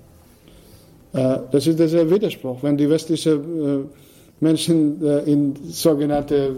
[1.13, 2.63] Äh, das ist der Widerspruch.
[2.63, 3.85] Wenn die westlichen äh,
[4.39, 6.51] Menschen äh, in sogenannte äh,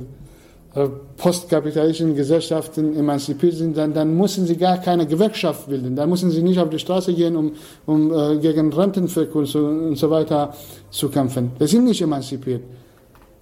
[1.17, 5.95] postkapitalistischen Gesellschaften emanzipiert sind, dann, dann müssen sie gar keine Gewerkschaft bilden.
[5.95, 7.53] Dann müssen sie nicht auf die Straße gehen, um,
[7.85, 10.53] um äh, gegen Rentenverkürzung und so weiter
[10.89, 11.51] zu kämpfen.
[11.59, 12.61] Sie sind nicht emanzipiert.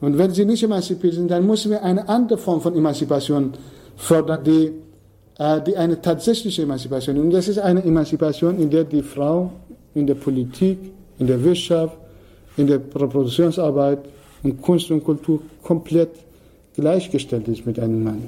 [0.01, 3.53] Und wenn sie nicht emanzipiert sind, dann müssen wir eine andere Form von Emanzipation
[3.95, 4.71] fördern, die,
[5.37, 7.17] äh, die eine tatsächliche Emanzipation.
[7.17, 9.51] Und das ist eine Emanzipation, in der die Frau
[9.95, 10.77] in der Politik,
[11.17, 11.97] in der Wirtschaft,
[12.57, 13.99] in der Reproduktionsarbeit
[14.43, 16.24] und Kunst und Kultur komplett
[16.75, 18.23] gleichgestellt ist mit einem Mann.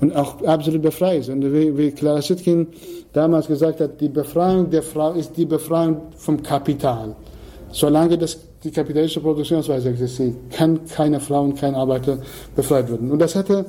[0.00, 1.30] Und auch absolut befreit ist.
[1.30, 2.66] Und wie, wie Clara Sitkin
[3.12, 7.16] damals gesagt hat, die Befreiung der Frau ist die Befreiung vom Kapital.
[7.72, 12.18] Solange das, die kapitalistische Produktionsweise existiert, kann keine Frau und kein Arbeiter
[12.54, 13.10] befreit werden.
[13.10, 13.66] Und das hatte,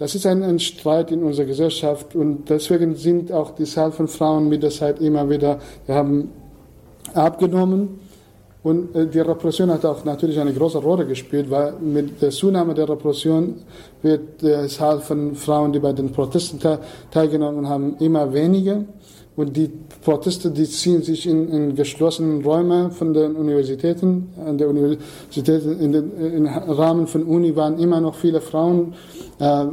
[0.00, 4.08] Das ist ein, ein, Streit in unserer Gesellschaft und deswegen sind auch die Zahl von
[4.08, 6.30] Frauen mit der Zeit immer wieder, wir haben
[7.12, 8.00] abgenommen.
[8.62, 12.74] Und äh, die Repression hat auch natürlich eine große Rolle gespielt, weil mit der Zunahme
[12.74, 13.54] der Repression
[14.02, 16.58] wird die Zahl von Frauen, die bei den Protesten
[17.10, 18.84] teilgenommen haben, immer weniger.
[19.36, 19.70] Und die
[20.04, 24.28] Proteste, die ziehen sich in, in geschlossenen Räumen von den Universitäten.
[24.44, 28.92] An der Universität, in den, im Rahmen von Uni waren immer noch viele Frauen
[29.40, 29.66] äh, äh,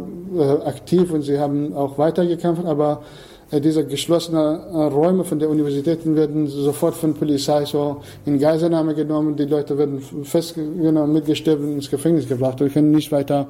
[0.63, 3.02] aktiv und sie haben auch weitergekämpft, aber
[3.51, 9.38] diese geschlossenen äh, Räume von der Universitäten werden sofort von Polizei so in Geiselnahme genommen.
[9.38, 13.47] Die Leute werden festgenommen, mitgestellt und ins Gefängnis gebracht und können nicht weiter,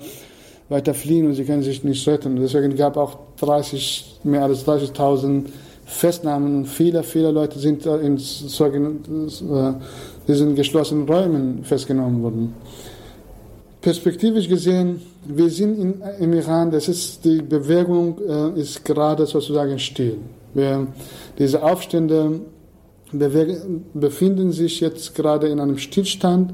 [0.70, 2.36] weiter fliehen und sie können sich nicht retten.
[2.36, 5.46] Deswegen gab es auch 30, mehr als 30.000
[5.86, 9.74] Festnahmen und viele, viele Leute sind in äh,
[10.28, 12.54] diesen geschlossenen Räumen festgenommen worden.
[13.82, 19.78] Perspektivisch gesehen, wir sind in, im Iran, das ist, die Bewegung äh, ist gerade sozusagen
[19.80, 20.18] still.
[20.54, 20.88] Wir,
[21.38, 22.42] diese Aufstände
[23.12, 26.54] bewegen, befinden sich jetzt gerade in einem Stillstand.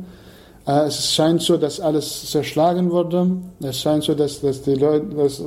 [0.66, 3.32] Äh, es scheint so, dass alles zerschlagen wurde.
[3.62, 5.42] Es scheint so, dass, dass die Leute, dass,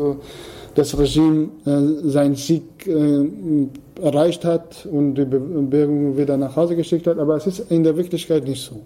[0.76, 3.26] das Regime äh, seinen Sieg äh,
[4.00, 7.18] erreicht hat und die Bewegung wieder nach Hause geschickt hat.
[7.18, 8.82] Aber es ist in der Wirklichkeit nicht so.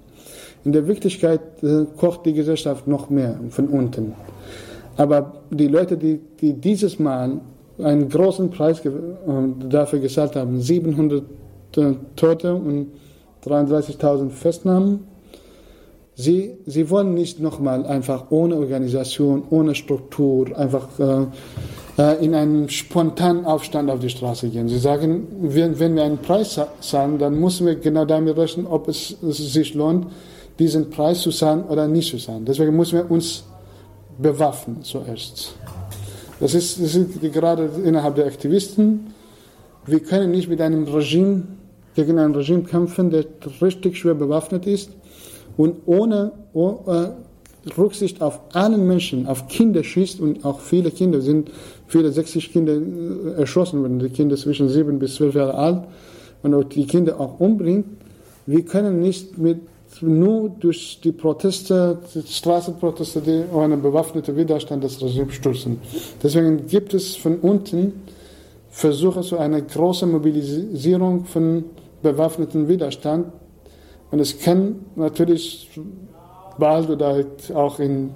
[0.64, 4.14] In der Wirklichkeit äh, kocht die Gesellschaft noch mehr von unten.
[4.96, 7.40] Aber die Leute, die, die dieses Mal
[7.82, 8.90] einen großen Preis äh,
[9.68, 11.22] dafür gezahlt haben, 700
[11.76, 12.88] äh, Tote und
[13.46, 15.06] 33.000 Festnahmen,
[16.14, 23.44] sie, sie wollen nicht nochmal einfach ohne Organisation, ohne Struktur, einfach äh, in einen spontanen
[23.44, 24.68] Aufstand auf die Straße gehen.
[24.68, 28.88] Sie sagen, wenn, wenn wir einen Preis zahlen, dann müssen wir genau damit rechnen, ob
[28.88, 30.06] es, es sich lohnt,
[30.60, 32.44] diesen Preis zu zahlen oder nicht zu zahlen.
[32.44, 33.44] Deswegen müssen wir uns
[34.18, 35.54] bewaffnen zuerst.
[36.38, 39.14] Das ist, das ist gerade innerhalb der Aktivisten.
[39.86, 41.42] Wir können nicht mit einem Regime
[41.94, 43.24] gegen ein Regime kämpfen, der
[43.60, 44.90] richtig schwer bewaffnet ist
[45.56, 47.16] und ohne, ohne
[47.76, 51.50] Rücksicht auf allen Menschen, auf Kinder schießt und auch viele Kinder sind,
[51.86, 55.84] viele 60 Kinder äh, erschossen worden, die Kinder zwischen 7 bis 12 Jahre alt
[56.42, 57.86] und auch die Kinder auch umbringt.
[58.46, 59.58] Wir können nicht mit
[60.00, 65.80] nur durch die Proteste, die Straßenproteste, die einen bewaffneten Widerstand des Regimes stürzen.
[66.22, 68.02] Deswegen gibt es von unten
[68.70, 71.64] Versuche zu einer großen Mobilisierung von
[72.02, 73.26] bewaffneten Widerstand.
[74.10, 75.68] Und es kann natürlich
[76.58, 78.10] bald oder halt auch in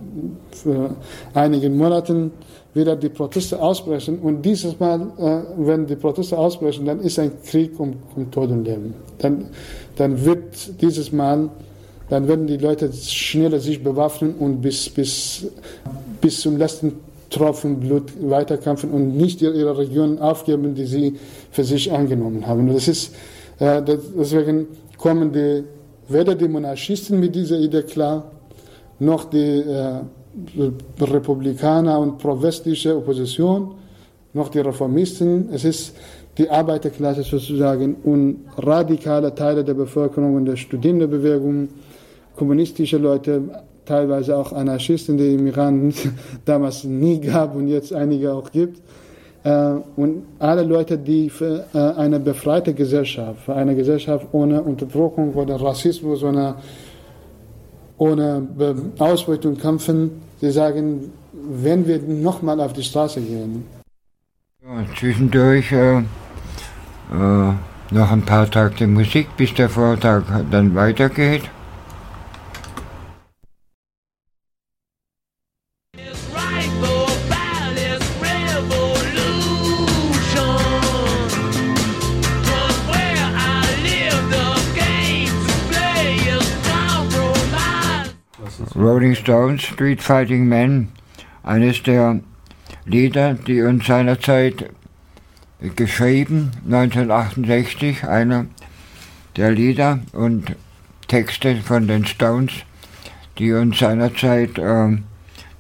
[1.33, 2.33] einigen Monaten
[2.75, 4.19] wieder die Proteste ausbrechen.
[4.19, 8.51] Und dieses Mal, äh, wenn die Proteste ausbrechen, dann ist ein Krieg um, um Tod
[8.51, 8.95] und Leben.
[9.19, 9.47] Dann,
[9.97, 11.49] dann wird dieses Mal,
[12.11, 15.47] dann werden die Leute schneller sich bewaffnen und bis, bis,
[16.21, 16.93] bis zum letzten
[17.31, 21.17] Tropfen Blut weiterkämpfen und nicht ihre Regionen aufgeben, die sie
[21.51, 22.73] für sich angenommen haben.
[22.73, 23.15] Das ist,
[23.59, 25.65] äh, deswegen kommen die,
[26.09, 28.31] weder die Monarchisten mit dieser Idee klar,
[29.01, 30.01] noch die äh,
[31.01, 33.75] Republikaner und pro-westliche Opposition,
[34.33, 35.49] noch die Reformisten.
[35.53, 35.95] Es ist
[36.39, 41.69] die Arbeiterklasse sozusagen und radikale Teile der Bevölkerung und der Studierendenbewegung,
[42.37, 43.43] kommunistische Leute,
[43.85, 45.93] teilweise auch Anarchisten, die im Iran
[46.45, 48.81] damals nie gab und jetzt einige auch gibt.
[49.45, 55.35] Äh, und alle Leute, die für äh, eine befreite Gesellschaft, für eine Gesellschaft ohne Unterdrückung
[55.35, 56.57] oder Rassismus, ohne
[57.99, 58.47] ohne
[58.99, 60.23] Ausbeutung kämpfen.
[60.41, 63.65] Sie sagen, wenn wir nochmal auf die Straße gehen.
[64.63, 66.03] Ja, zwischendurch äh, äh,
[67.91, 71.43] noch ein paar Takte Musik, bis der Vortrag dann weitergeht.
[88.85, 90.89] Rolling Stones, Street Fighting Man,
[91.43, 92.21] eines der
[92.85, 94.69] Lieder, die uns seinerzeit
[95.75, 98.45] geschrieben, 1968, einer
[99.39, 100.55] der Lieder und
[101.09, 102.53] Texte von den Stones,
[103.39, 104.99] die uns seinerzeit äh,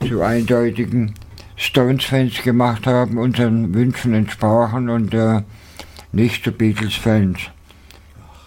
[0.06, 1.14] zu eindeutigen
[1.56, 5.40] Stones-Fans gemacht haben, unseren Wünschen entsprachen und äh,
[6.12, 7.38] nicht zu Beatles-Fans.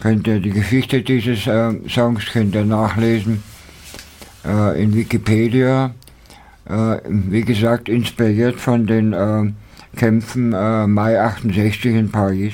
[0.02, 3.42] Könnt ihr die Geschichte dieses äh, Songs könnt ihr nachlesen
[4.48, 5.94] äh, in Wikipedia,
[6.66, 9.52] äh, wie gesagt, inspiriert von den äh,
[9.96, 12.54] Kämpfen äh, Mai 68 in Paris.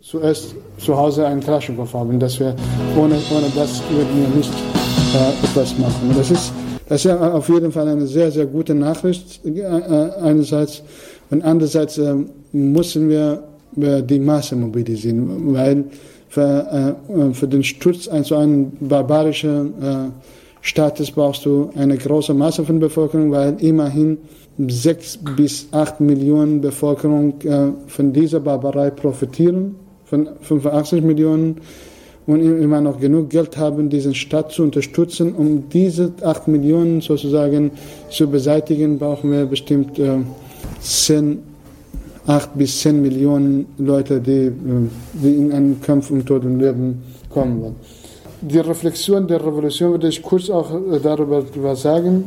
[0.00, 2.54] Zuerst zu Hause einen Klassenkopf haben, dass wir
[2.96, 4.52] ohne, ohne das würden wir nicht
[5.14, 6.12] äh, etwas machen.
[6.14, 6.52] Das ist
[6.88, 9.62] Das ist auf jeden Fall eine sehr, sehr gute Nachricht äh,
[10.20, 10.82] einerseits.
[11.30, 11.98] Und andererseits
[12.52, 13.42] müssen wir
[13.74, 15.84] die Masse mobilisieren, weil
[16.32, 19.96] für, äh, für den Sturz ein so einen barbarischen äh,
[20.62, 24.16] Staates brauchst du eine große Masse von Bevölkerung, weil immerhin
[24.68, 29.74] sechs bis acht Millionen Bevölkerung äh, von dieser Barbarei profitieren,
[30.06, 31.56] von 85 Millionen
[32.26, 35.34] und immer noch genug Geld haben, diesen Staat zu unterstützen.
[35.34, 37.72] Um diese acht Millionen sozusagen
[38.08, 40.20] zu beseitigen, brauchen wir bestimmt äh,
[40.80, 41.51] 10,
[42.26, 44.52] 8 bis 10 Millionen Leute, die, äh,
[45.12, 47.76] die in einen Kampf um Tod und Leben kommen wollen.
[48.40, 52.24] Die Reflexion der Revolution würde ich kurz auch äh, darüber sagen.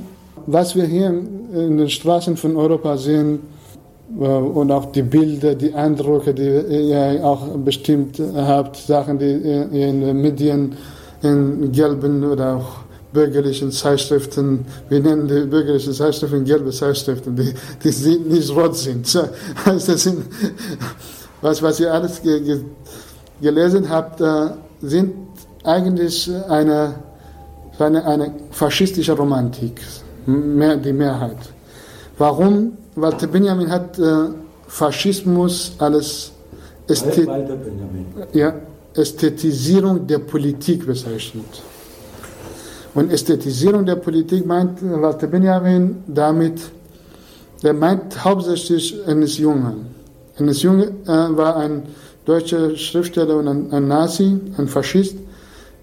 [0.47, 3.39] Was wir hier in den Straßen von Europa sehen,
[4.19, 9.87] äh, und auch die Bilder, die Eindrücke, die ihr auch bestimmt habt, Sachen, die ihr
[9.89, 10.75] in den Medien,
[11.21, 12.84] in gelben oder auch
[13.15, 17.53] bürgerlichen Zeitschriften, wir nennen die bürgerlichen Zeitschriften gelbe Zeitschriften, die,
[17.83, 19.05] die nicht rot sind.
[19.65, 20.25] Also das sind
[21.41, 22.59] was, was ihr alles ge, ge,
[23.41, 24.49] gelesen habt, äh,
[24.81, 25.13] sind
[25.63, 26.95] eigentlich eine,
[27.79, 29.81] eine, eine faschistische Romantik,
[30.25, 31.37] mehr, die Mehrheit.
[32.17, 32.77] Warum?
[32.95, 34.29] Walter Benjamin hat äh,
[34.67, 36.31] Faschismus als
[36.87, 37.29] Ästhet
[38.33, 38.53] ja,
[38.95, 41.61] Ästhetisierung der Politik bezeichnet.
[42.95, 46.61] Und Ästhetisierung der Politik meint Walter Benjamin damit,
[47.61, 49.87] der meint hauptsächlich eines Jungen.
[50.39, 51.83] Eines Jungen äh, war ein
[52.25, 55.17] deutscher Schriftsteller und ein, ein Nazi, ein Faschist,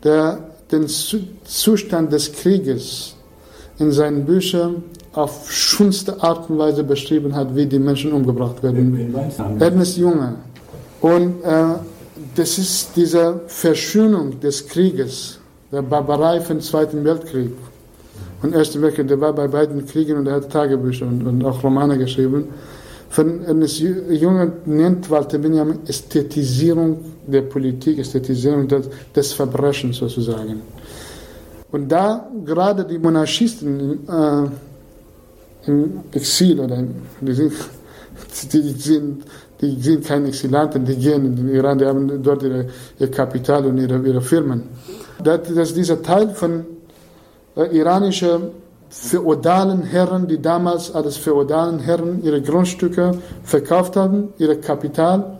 [0.02, 0.38] der
[0.70, 3.14] den Zustand des Krieges
[3.78, 4.82] in seinen Büchern
[5.12, 9.14] auf schönste Art und Weise beschrieben hat, wie die Menschen umgebracht werden.
[9.58, 10.36] Ernest Junge.
[11.02, 11.74] Und äh,
[12.34, 15.38] das ist diese Verschönung des Krieges,
[15.72, 17.50] der Barbarei vom Zweiten Weltkrieg
[18.42, 19.08] und Ersten Weltkrieg.
[19.08, 22.48] Der war bei beiden Kriegen und er hat Tagebücher und, und auch Romane geschrieben.
[23.08, 30.60] Von Ernest Junge nennt Walter Benjamin Ästhetisierung der Politik, Ästhetisierung des, des Verbrechens sozusagen.
[31.70, 36.84] Und da gerade die Monarchisten äh, im Exil oder
[37.20, 37.52] die sind,
[38.52, 39.24] die sind,
[39.60, 42.66] die sind keine Exilanten, die gehen in den Iran, die haben dort ihre,
[42.98, 44.64] ihr Kapital und ihre, ihre Firmen.
[45.22, 46.64] Das, das dieser Teil von
[47.56, 48.50] äh, iranischen
[48.92, 55.38] feudalen Herren, die damals als feudalen Herren ihre Grundstücke verkauft haben, ihr Kapital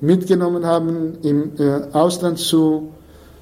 [0.00, 2.90] mitgenommen haben, im äh, Ausland zu,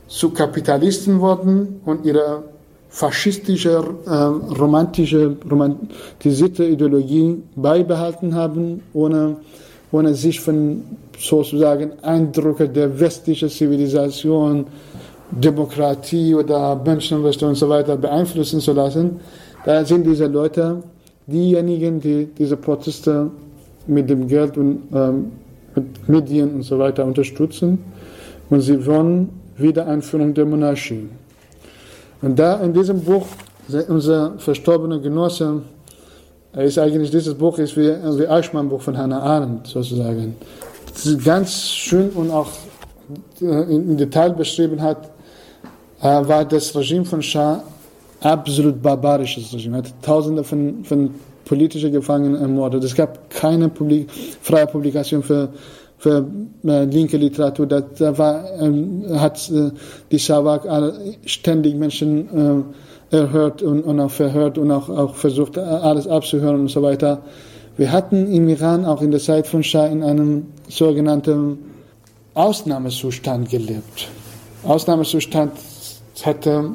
[0.06, 2.44] zu Kapitalisten wurden und ihre
[2.88, 4.10] faschistische, äh,
[4.54, 9.36] romantische, romantisierte Ideologie beibehalten haben, ohne,
[9.90, 10.84] ohne sich von
[11.18, 14.66] sozusagen Eindrücke der westlichen Zivilisation,
[15.32, 19.20] Demokratie oder Menschenrechte und so weiter beeinflussen zu lassen.
[19.64, 20.82] Da sind diese Leute
[21.26, 23.30] diejenigen, die diese Proteste
[23.86, 25.32] mit dem Geld und ähm,
[25.74, 27.78] mit Medien und so weiter unterstützen.
[28.50, 31.08] Und sie wollen Wiedereinführung der Monarchie.
[32.20, 33.26] Und da in diesem Buch,
[33.88, 35.62] unser verstorbener Genosse,
[36.54, 40.36] ist eigentlich, dieses Buch ist wie, wie Eichmann-Buch von Hannah Arendt sozusagen.
[40.92, 42.50] Das ist ganz schön und auch
[43.40, 45.10] äh, im Detail beschrieben hat,
[46.02, 47.62] war das Regime von Schah
[48.20, 49.76] absolut barbarisches Regime.
[49.76, 51.10] Er hat Tausende von, von
[51.44, 52.84] politischen Gefangenen ermordet.
[52.84, 54.10] Es gab keine Publik
[54.42, 55.48] freie Publikation für
[56.02, 56.26] für
[56.64, 57.66] äh, linke Literatur.
[57.66, 59.70] Da, da war, ähm, hat äh,
[60.10, 60.66] die Schawak
[61.24, 62.64] ständig Menschen
[63.12, 67.22] äh, erhört und, und auch verhört und auch, auch versucht, alles abzuhören und so weiter.
[67.76, 71.58] Wir hatten im Iran auch in der Zeit von Shah in einem sogenannten
[72.34, 74.08] Ausnahmezustand gelebt.
[74.64, 75.52] Ausnahmezustand
[76.24, 76.70] hatte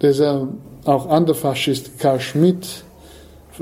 [0.00, 0.48] dieser
[0.84, 2.84] auch andere Faschist Karl Schmidt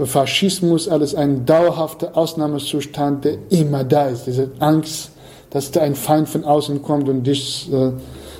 [0.04, 4.26] Faschismus als ein dauerhafter Ausnahmezustand, der immer da ist.
[4.26, 5.10] Diese Angst,
[5.50, 7.92] dass da ein Feind von außen kommt und dich äh,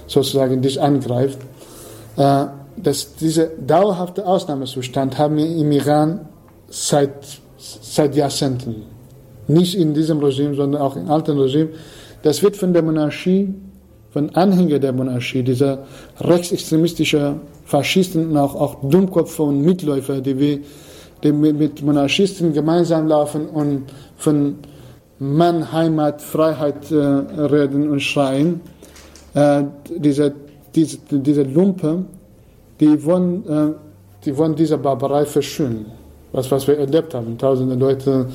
[0.06, 1.38] sozusagen dich angreift.
[2.16, 2.46] Äh,
[2.76, 6.28] dass dieser dauerhafte Ausnahmezustand haben wir im Iran
[6.68, 7.14] seit,
[7.56, 8.82] seit Jahrzehnten.
[9.48, 11.70] Nicht in diesem Regime, sondern auch im alten Regime.
[12.22, 13.54] Das wird von der Monarchie,
[14.16, 15.80] von Anhängern der Monarchie, dieser
[16.20, 17.34] rechtsextremistische
[17.66, 20.60] Faschisten und auch, auch Dummköpfe und Mitläufer, die wir
[21.22, 23.82] die mit Monarchisten gemeinsam laufen und
[24.16, 24.54] von
[25.18, 28.62] Mann, Heimat, Freiheit äh, reden und schreien.
[29.34, 29.64] Äh,
[29.94, 30.32] diese,
[30.74, 32.06] diese, diese Lumpe,
[32.80, 33.74] die wollen, äh,
[34.24, 35.92] die wollen diese Barbarei verschönen.
[36.32, 37.36] Was, was wir erlebt haben.
[37.36, 38.28] Tausende Leute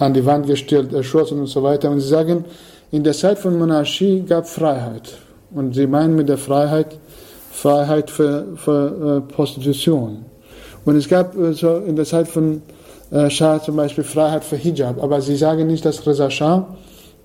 [0.00, 1.92] an die Wand gestellt, erschossen und so weiter.
[1.92, 2.44] Und sie sagen,
[2.90, 5.27] in der Zeit von Monarchie gab Freiheit.
[5.50, 6.98] Und sie meinen mit der Freiheit
[7.58, 10.24] Freiheit für, für äh, Prostitution.
[10.84, 12.62] Und es gab äh, so in der Zeit von
[13.10, 15.02] äh, Schah zum Beispiel Freiheit für Hijab.
[15.02, 16.68] Aber sie sagen nicht, dass Reza Shah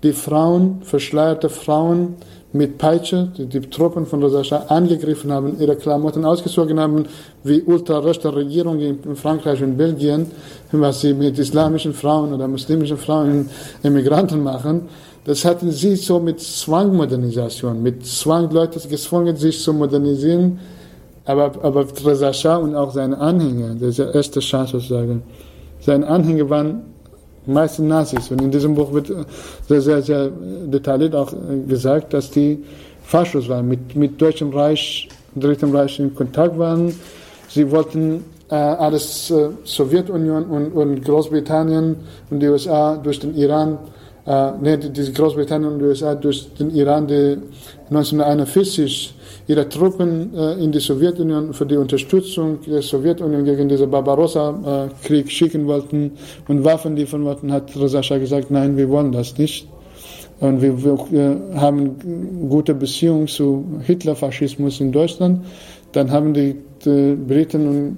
[0.01, 2.15] die Frauen, verschleierte Frauen
[2.51, 7.05] mit Peitsche, die, die Truppen von Reza Shah angegriffen haben, ihre Klamotten ausgezogen haben,
[7.43, 10.31] wie ultrarechte Regierungen in Frankreich und Belgien,
[10.71, 13.49] was sie mit islamischen Frauen oder muslimischen Frauen,
[13.83, 14.89] Immigranten machen.
[15.25, 20.59] Das hatten sie so mit Zwangmodernisation, mit Zwang, Leute gezwungen, sich zu modernisieren.
[21.25, 25.23] Aber, aber Reza Shah und auch seine Anhänger, der erste Schah sozusagen,
[25.79, 26.81] seine Anhänger waren
[27.45, 28.31] meistens Nazis.
[28.31, 29.11] Und in diesem Buch wird
[29.67, 30.29] sehr, sehr, sehr
[30.65, 31.33] detailliert auch
[31.67, 32.63] gesagt, dass die
[33.03, 36.93] Faschos waren, mit, mit Deutschem Reich, Dritten Reich in Kontakt waren.
[37.47, 41.95] Sie wollten äh, alles äh, Sowjetunion und, und Großbritannien
[42.29, 43.77] und die USA durch den Iran
[44.25, 47.37] äh, nee, die Großbritannien und die USA durch den Iran, die
[47.89, 49.13] 1941
[49.47, 55.67] ihre Truppen äh, in die Sowjetunion für die Unterstützung der Sowjetunion gegen diesen Barbarossa-Krieg schicken
[55.67, 56.11] wollten
[56.47, 59.67] und Waffen liefern wollten, hat Reza Shah gesagt, nein, wir wollen das nicht.
[60.39, 65.45] Und wir, wir haben gute Beziehungen zu Hitlerfaschismus in Deutschland.
[65.91, 67.97] Dann haben die, die Briten und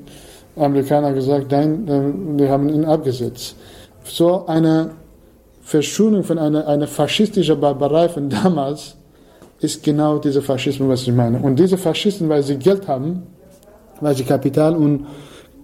[0.55, 3.55] Amerikaner gesagt, nein, äh, wir haben ihn abgesetzt.
[4.03, 4.91] So eine
[5.65, 8.95] Verschonung von einer, einer faschistischen Barbarei von damals
[9.59, 11.39] ist genau dieser Faschismus, was ich meine.
[11.39, 13.23] Und diese Faschisten, weil sie Geld haben,
[13.99, 15.07] weil sie Kapital und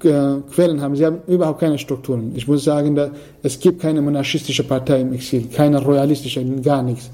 [0.04, 2.32] äh, Quellen haben, sie haben überhaupt keine Strukturen.
[2.34, 3.12] Ich muss sagen, da,
[3.44, 7.12] es gibt keine monarchistische Partei im Exil, keine royalistische, gar nichts.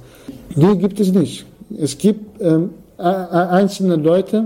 [0.55, 1.45] Die gibt es nicht.
[1.77, 4.45] Es gibt ähm, einzelne Leute,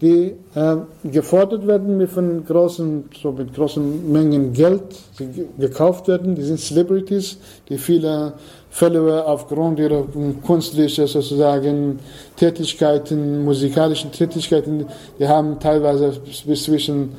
[0.00, 4.82] die äh, gefordert werden mit, von großen, so mit großen Mengen Geld,
[5.18, 6.34] die gekauft werden.
[6.34, 7.38] Die sind Celebrities,
[7.68, 8.34] die viele
[8.68, 10.04] Follower aufgrund ihrer
[10.44, 11.98] kunstlichen sozusagen
[12.36, 14.84] Tätigkeiten, musikalischen Tätigkeiten,
[15.18, 16.12] die haben teilweise
[16.46, 17.12] bis zwischen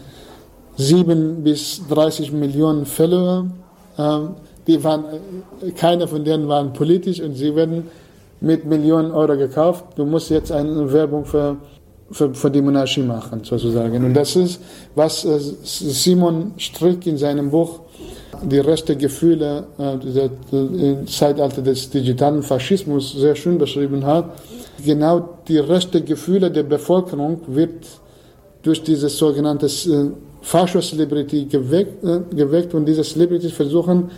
[0.76, 3.48] 7 bis 30 Millionen Follower.
[3.98, 4.20] Äh,
[4.68, 5.06] die waren,
[5.78, 7.88] keine von denen waren politisch und sie werden
[8.40, 9.86] mit Millionen Euro gekauft.
[9.96, 11.58] Du musst jetzt eine Werbung für
[12.12, 14.04] für, für die Monarchie machen, sozusagen.
[14.04, 14.62] Und das ist,
[14.96, 17.82] was äh, Simon Strick in seinem Buch
[18.44, 24.40] die rechte Gefühle äh, im Zeitalter des digitalen Faschismus sehr schön beschrieben hat.
[24.84, 27.86] Genau die rechte Gefühle der Bevölkerung wird
[28.62, 34.12] durch diese sogenannte äh, Fascho-Celebrity geweckt, äh, geweckt und diese Celebrities versuchen,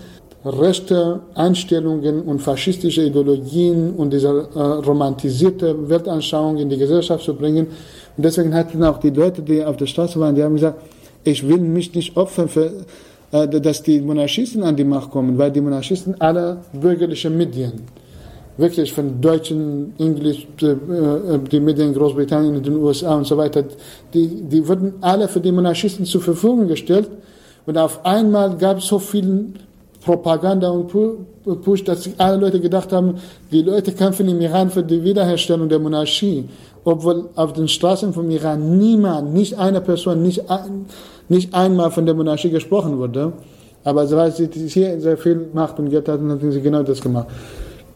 [0.45, 7.67] rechte Einstellungen und faschistische Ideologien und diese äh, romantisierte Weltanschauung in die Gesellschaft zu bringen.
[8.15, 10.81] Und deswegen hatten auch die Leute, die auf der Straße waren, die haben gesagt,
[11.23, 12.71] ich will mich nicht opfern für,
[13.31, 17.73] äh, dass die Monarchisten an die Macht kommen, weil die Monarchisten alle bürgerliche Medien,
[18.55, 23.65] wirklich von deutschen, Englisch, äh, äh, die Medien Großbritannien, den USA und so weiter,
[24.13, 27.09] die, die wurden alle für die Monarchisten zur Verfügung gestellt.
[27.65, 29.49] Und auf einmal gab es so viele
[30.03, 30.87] Propaganda und
[31.61, 33.15] Push, dass alle Leute gedacht haben,
[33.51, 36.45] die Leute kämpfen im Iran für die Wiederherstellung der Monarchie,
[36.83, 40.85] obwohl auf den Straßen vom Iran niemand, nicht eine Person, nicht, ein,
[41.27, 43.33] nicht einmal von der Monarchie gesprochen wurde.
[43.83, 47.27] Aber weil sie hier sehr viel Macht und Geld hatten, hatten sie genau das gemacht.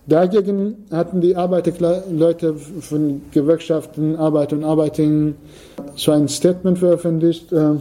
[0.05, 5.35] Dagegen hatten die Arbeiterleute von Gewerkschaften, Arbeiter und Arbeiterinnen
[5.95, 7.77] so ein Statement veröffentlicht äh,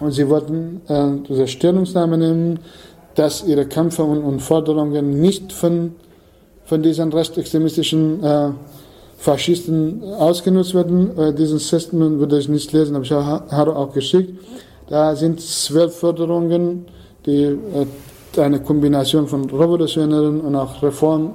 [0.00, 2.60] und sie wollten äh, diese Stellungnahme nehmen,
[3.14, 5.94] dass ihre Kämpfe und, Forderungen nicht von,
[6.64, 8.50] von diesen rechtsextremistischen äh,
[9.18, 11.16] Faschisten ausgenutzt werden.
[11.18, 14.38] Äh, diesen Statement würde ich nicht lesen, aber ich habe auch geschickt.
[14.88, 16.86] Da sind zwölf Forderungen,
[17.24, 21.34] die äh, eine Kombination von revolutionären und auch Reform,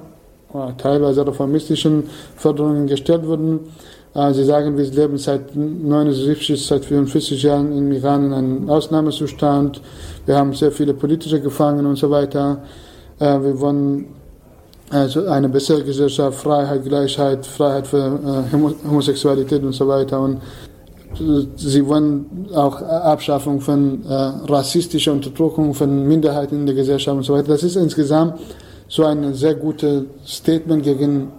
[0.52, 2.04] äh, teilweise reformistischen
[2.36, 3.60] Forderungen gestellt wurden.
[4.14, 9.80] Äh, sie sagen, wir leben seit 79, seit 44 Jahren im Iran in einem Ausnahmezustand.
[10.26, 12.62] Wir haben sehr viele politische Gefangene und so weiter.
[13.18, 14.06] Äh, wir wollen
[14.90, 20.20] also eine bessere Gesellschaft, Freiheit, Gleichheit, Freiheit für äh, Homosexualität und so weiter.
[20.20, 20.40] Und
[21.56, 27.48] sie wollen auch Abschaffung von rassistischer Unterdrückung von Minderheiten in der Gesellschaft und so weiter.
[27.48, 28.34] Das ist insgesamt
[28.88, 31.32] so ein sehr gutes Statement gegen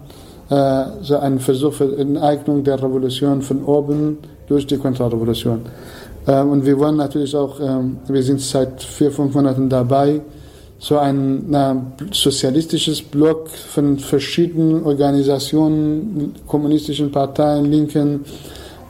[0.50, 5.60] äh, so ein Versuch für Enteignung der Revolution von oben durch die Kontrarevolution.
[6.26, 10.20] Ähm, und wir wollen natürlich auch, ähm, wir sind seit vier, fünf Monaten dabei,
[10.78, 18.24] so ein na, sozialistisches Block von verschiedenen Organisationen, kommunistischen Parteien, Linken,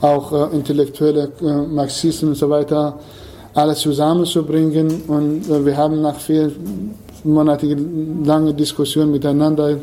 [0.01, 2.97] auch äh, intellektuelle äh, Marxisten und so weiter,
[3.53, 5.03] alles zusammenzubringen.
[5.07, 6.51] Und äh, wir haben nach vier
[7.23, 9.77] monatigen langen Diskussionen miteinander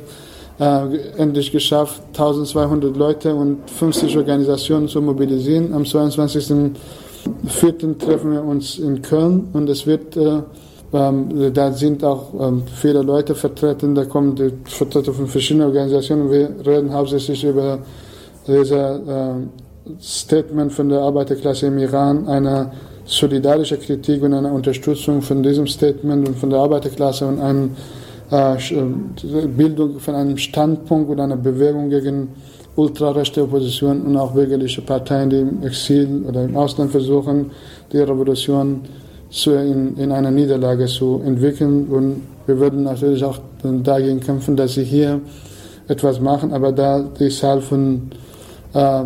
[0.59, 5.73] äh, endlich geschafft, 1200 Leute und 50 Organisationen zu mobilisieren.
[5.73, 7.99] Am 22.04.
[7.99, 10.43] treffen wir uns in Köln und es wird, äh,
[10.93, 16.31] ähm, da sind auch ähm, viele Leute vertreten, da kommen die Vertreter von verschiedenen Organisationen.
[16.31, 17.79] Wir reden hauptsächlich über
[18.47, 19.35] dieses äh,
[20.01, 22.73] Statement von der Arbeiterklasse im Iran, eine
[23.05, 27.67] solidarische Kritik und eine Unterstützung von diesem Statement und von der Arbeiterklasse und einem äh,
[27.67, 27.71] äh,
[28.31, 32.29] Bildung von einem Standpunkt oder einer Bewegung gegen
[32.76, 37.51] ultrarechte Opposition und auch bürgerliche Parteien, die im Exil oder im Ausland versuchen,
[37.91, 38.83] die Revolution
[39.31, 41.87] zu, in, in einer Niederlage zu entwickeln.
[41.89, 45.20] Und wir würden natürlich auch dagegen kämpfen, dass sie hier
[45.89, 48.11] etwas machen, aber da die Zahl von
[48.74, 49.05] äh,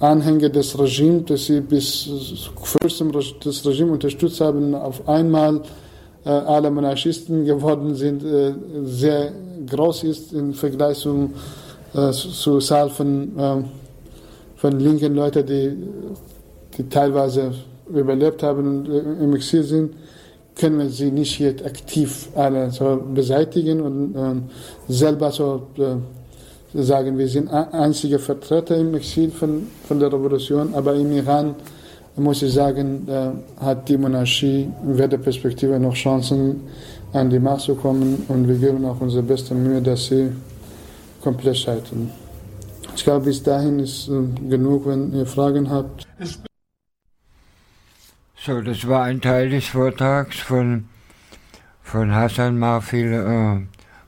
[0.00, 2.10] Anhänger des Regimes, dass sie bis
[2.54, 5.60] kurzem das Regime unterstützt haben, auf einmal äh,
[6.28, 8.54] alle Monarchisten geworden sind, äh,
[8.84, 9.32] sehr
[9.66, 13.68] groß ist im Vergleich äh, zur Zahl von,
[14.56, 15.76] von linken Leuten, die,
[16.76, 17.52] die teilweise
[17.88, 19.94] überlebt haben und im Exil sind,
[20.56, 27.18] können wir sie nicht jetzt aktiv alle so beseitigen und äh, selber so äh, sagen,
[27.18, 31.54] wir sind einzige Vertreter im Exil von, von der Revolution, aber im Iran
[32.16, 33.08] muss ich sagen,
[33.60, 36.60] hat die Monarchie in der Perspektive noch Chancen,
[37.12, 40.32] an die Macht zu kommen und wir geben auch unsere beste Mühe, dass sie
[41.22, 42.10] komplett scheitern.
[42.96, 46.06] Ich glaube, bis dahin ist äh, genug, wenn ihr Fragen habt.
[48.36, 50.88] So, das war ein Teil des Vortrags von,
[51.82, 53.60] von Hassan Marfil äh,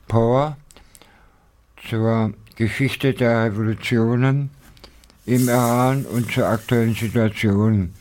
[0.07, 0.57] Power
[1.89, 4.51] zur Geschichte der Revolutionen
[5.25, 7.93] im Iran und zur aktuellen Situation.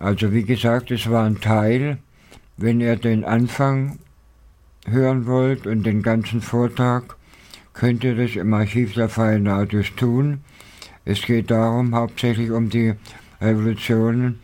[0.00, 1.98] Also wie gesagt, es war ein Teil.
[2.56, 3.98] Wenn ihr den Anfang
[4.86, 7.16] hören wollt und den ganzen Vortrag,
[7.72, 10.40] könnt ihr das im Archiv der Freien Radios tun.
[11.04, 12.94] Es geht darum, hauptsächlich um die
[13.40, 14.40] Revolutionen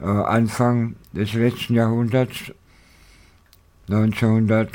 [0.00, 2.52] äh, Anfang des letzten Jahrhunderts,
[3.88, 4.70] 1900,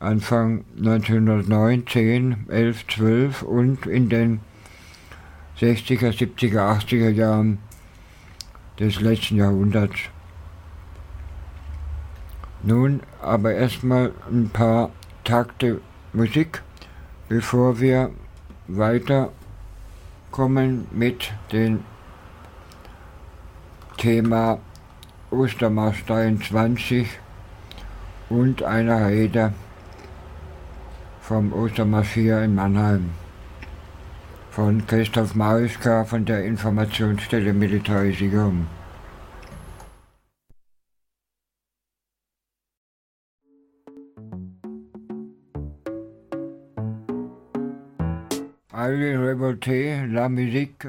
[0.00, 4.40] Anfang 1909, 10, 11, 12 und in den
[5.60, 7.58] 60er, 70er, 80er Jahren
[8.78, 9.98] des letzten Jahrhunderts.
[12.62, 14.90] Nun aber erstmal ein paar
[15.24, 15.80] Takte
[16.12, 16.62] Musik,
[17.28, 18.10] bevor wir
[18.68, 19.32] weiterkommen
[20.90, 21.84] mit dem
[23.96, 24.58] Thema
[25.30, 27.08] Ostermarsch 23
[28.28, 29.52] und einer Rede
[31.20, 33.10] vom Ostermarsch hier in Mannheim
[34.56, 38.66] von Christoph Marischka von der Informationsstelle Militarisierung.
[48.72, 50.88] Allez révolter la musique.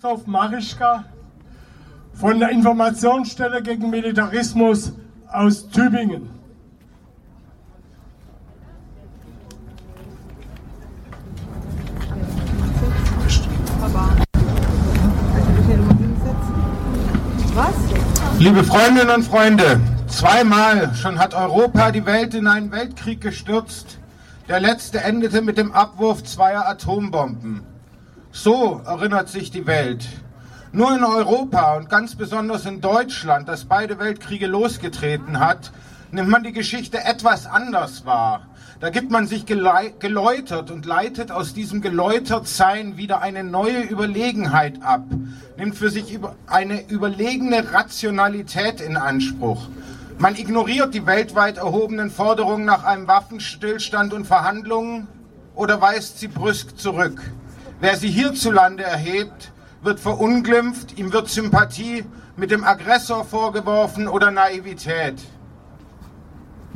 [0.00, 1.04] Christoph Marischka
[2.12, 4.92] von der Informationsstelle gegen Militarismus
[5.26, 6.30] aus Tübingen.
[18.38, 23.98] Liebe Freundinnen und Freunde, zweimal schon hat Europa die Welt in einen Weltkrieg gestürzt.
[24.46, 27.77] Der letzte endete mit dem Abwurf zweier Atombomben.
[28.30, 30.06] So erinnert sich die Welt.
[30.70, 35.72] Nur in Europa und ganz besonders in Deutschland, das beide Weltkriege losgetreten hat,
[36.12, 38.46] nimmt man die Geschichte etwas anders wahr.
[38.80, 45.04] Da gibt man sich geläutert und leitet aus diesem Geläutertsein wieder eine neue Überlegenheit ab,
[45.56, 49.68] nimmt für sich eine überlegene Rationalität in Anspruch.
[50.18, 55.08] Man ignoriert die weltweit erhobenen Forderungen nach einem Waffenstillstand und Verhandlungen
[55.54, 57.22] oder weist sie brüsk zurück.
[57.80, 59.52] Wer sie hierzulande erhebt,
[59.82, 62.04] wird verunglimpft, ihm wird Sympathie
[62.36, 65.22] mit dem Aggressor vorgeworfen oder Naivität.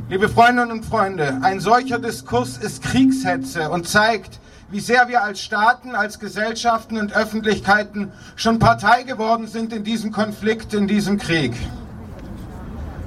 [0.07, 4.39] Liebe Freundinnen und Freunde, ein solcher Diskurs ist Kriegshetze und zeigt,
[4.69, 10.13] wie sehr wir als Staaten, als Gesellschaften und Öffentlichkeiten schon Partei geworden sind in diesem
[10.13, 11.53] Konflikt, in diesem Krieg.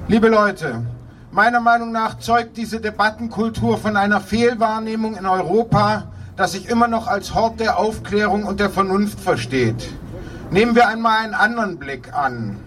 [0.07, 0.83] Liebe Leute,
[1.31, 7.07] meiner Meinung nach zeugt diese Debattenkultur von einer Fehlwahrnehmung in Europa, das sich immer noch
[7.07, 9.89] als Hort der Aufklärung und der Vernunft versteht.
[10.51, 12.57] Nehmen wir einmal einen anderen Blick an.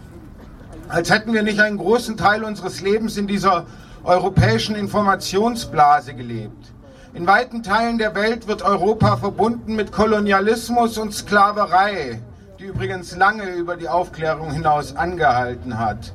[0.89, 3.65] als hätten wir nicht einen großen Teil unseres Lebens in dieser
[4.03, 6.73] europäischen Informationsblase gelebt.
[7.15, 12.21] In weiten Teilen der Welt wird Europa verbunden mit Kolonialismus und Sklaverei,
[12.59, 16.13] die übrigens lange über die Aufklärung hinaus angehalten hat.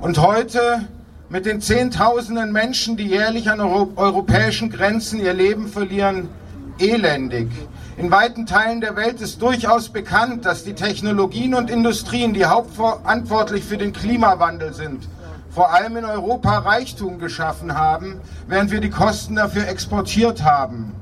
[0.00, 0.88] Und heute
[1.28, 6.30] mit den Zehntausenden Menschen, die jährlich an Euro europäischen Grenzen ihr Leben verlieren,
[6.78, 7.50] elendig.
[7.96, 13.64] In weiten Teilen der Welt ist durchaus bekannt, dass die Technologien und Industrien, die hauptverantwortlich
[13.64, 15.08] für den Klimawandel sind,
[15.50, 20.92] vor allem in Europa Reichtum geschaffen haben, während wir die Kosten dafür exportiert haben.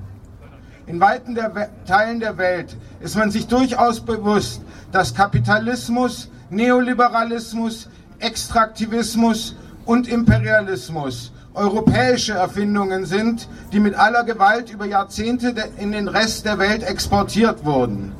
[0.87, 4.61] In weiten der Teilen der Welt ist man sich durchaus bewusst,
[4.91, 9.57] dass Kapitalismus, Neoliberalismus, Extraktivismus
[9.87, 16.59] und Imperialismus europäische Erfindungen sind, die mit aller Gewalt über Jahrzehnte in den Rest der
[16.59, 18.13] Welt exportiert wurden.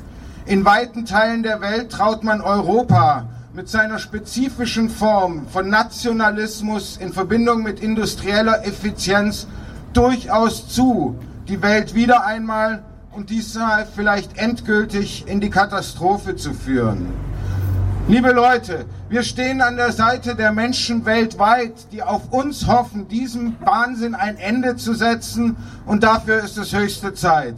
[0.45, 7.13] In weiten Teilen der Welt traut man Europa mit seiner spezifischen Form von Nationalismus in
[7.13, 9.47] Verbindung mit industrieller Effizienz
[9.93, 11.15] durchaus zu,
[11.47, 17.07] die Welt wieder einmal und diesmal vielleicht endgültig in die Katastrophe zu führen.
[18.09, 23.55] Liebe Leute, wir stehen an der Seite der Menschen weltweit, die auf uns hoffen, diesem
[23.61, 27.55] Wahnsinn ein Ende zu setzen und dafür ist es höchste Zeit.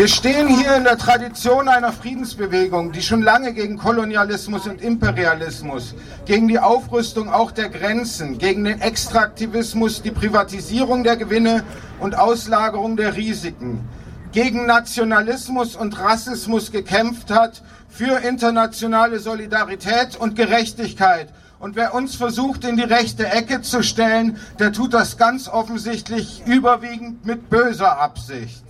[0.00, 5.94] Wir stehen hier in der Tradition einer Friedensbewegung, die schon lange gegen Kolonialismus und Imperialismus,
[6.24, 11.64] gegen die Aufrüstung auch der Grenzen, gegen den Extraktivismus, die Privatisierung der Gewinne
[11.98, 13.86] und Auslagerung der Risiken,
[14.32, 21.28] gegen Nationalismus und Rassismus gekämpft hat, für internationale Solidarität und Gerechtigkeit.
[21.58, 26.42] Und wer uns versucht, in die rechte Ecke zu stellen, der tut das ganz offensichtlich
[26.46, 28.64] überwiegend mit böser Absicht.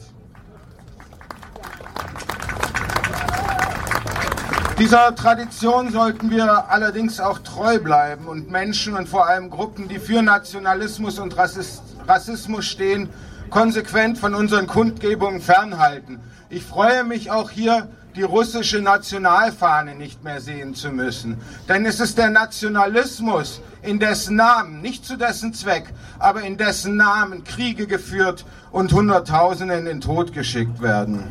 [4.81, 9.99] Dieser Tradition sollten wir allerdings auch treu bleiben und Menschen und vor allem Gruppen, die
[9.99, 13.11] für Nationalismus und Rassismus stehen,
[13.51, 16.19] konsequent von unseren Kundgebungen fernhalten.
[16.49, 21.37] Ich freue mich auch hier, die russische Nationalfahne nicht mehr sehen zu müssen.
[21.69, 26.97] Denn es ist der Nationalismus, in dessen Namen, nicht zu dessen Zweck, aber in dessen
[26.97, 31.25] Namen Kriege geführt und Hunderttausende in den Tod geschickt werden.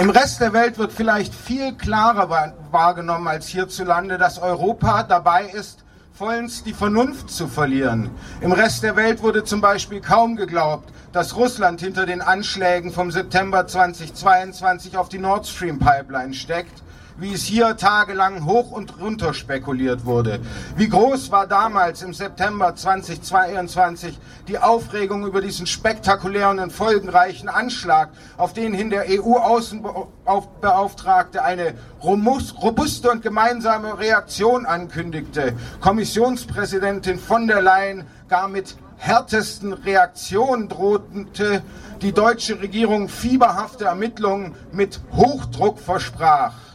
[0.00, 5.84] Im Rest der Welt wird vielleicht viel klarer wahrgenommen als hierzulande, dass Europa dabei ist,
[6.14, 8.08] vollends die Vernunft zu verlieren.
[8.40, 13.10] Im Rest der Welt wurde zum Beispiel kaum geglaubt, dass Russland hinter den Anschlägen vom
[13.10, 16.82] September 2022 auf die Nord Stream Pipeline steckt
[17.20, 20.40] wie es hier tagelang hoch und runter spekuliert wurde.
[20.76, 24.18] Wie groß war damals im September 2022
[24.48, 28.08] die Aufregung über diesen spektakulären und folgenreichen Anschlag,
[28.38, 35.52] auf den hin der EU-Außenbeauftragte eine robuste und gemeinsame Reaktion ankündigte.
[35.80, 41.62] Kommissionspräsidentin von der Leyen gar mit härtesten Reaktionen drohte,
[42.00, 46.69] die deutsche Regierung fieberhafte Ermittlungen mit Hochdruck versprach.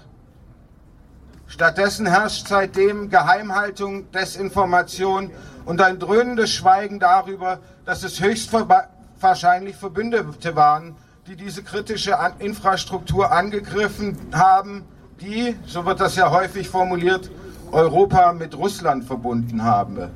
[1.48, 5.32] Stattdessen herrscht seitdem Geheimhaltung, Desinformation
[5.66, 10.96] und ein dröhnendes Schweigen darüber, dass es höchstwahrscheinlich Verbündete waren,
[11.28, 14.84] die diese kritische Infrastruktur angegriffen haben,
[15.22, 17.32] die, so wird das ja häufig formuliert,
[17.72, 20.12] Europa mit Russland verbunden haben.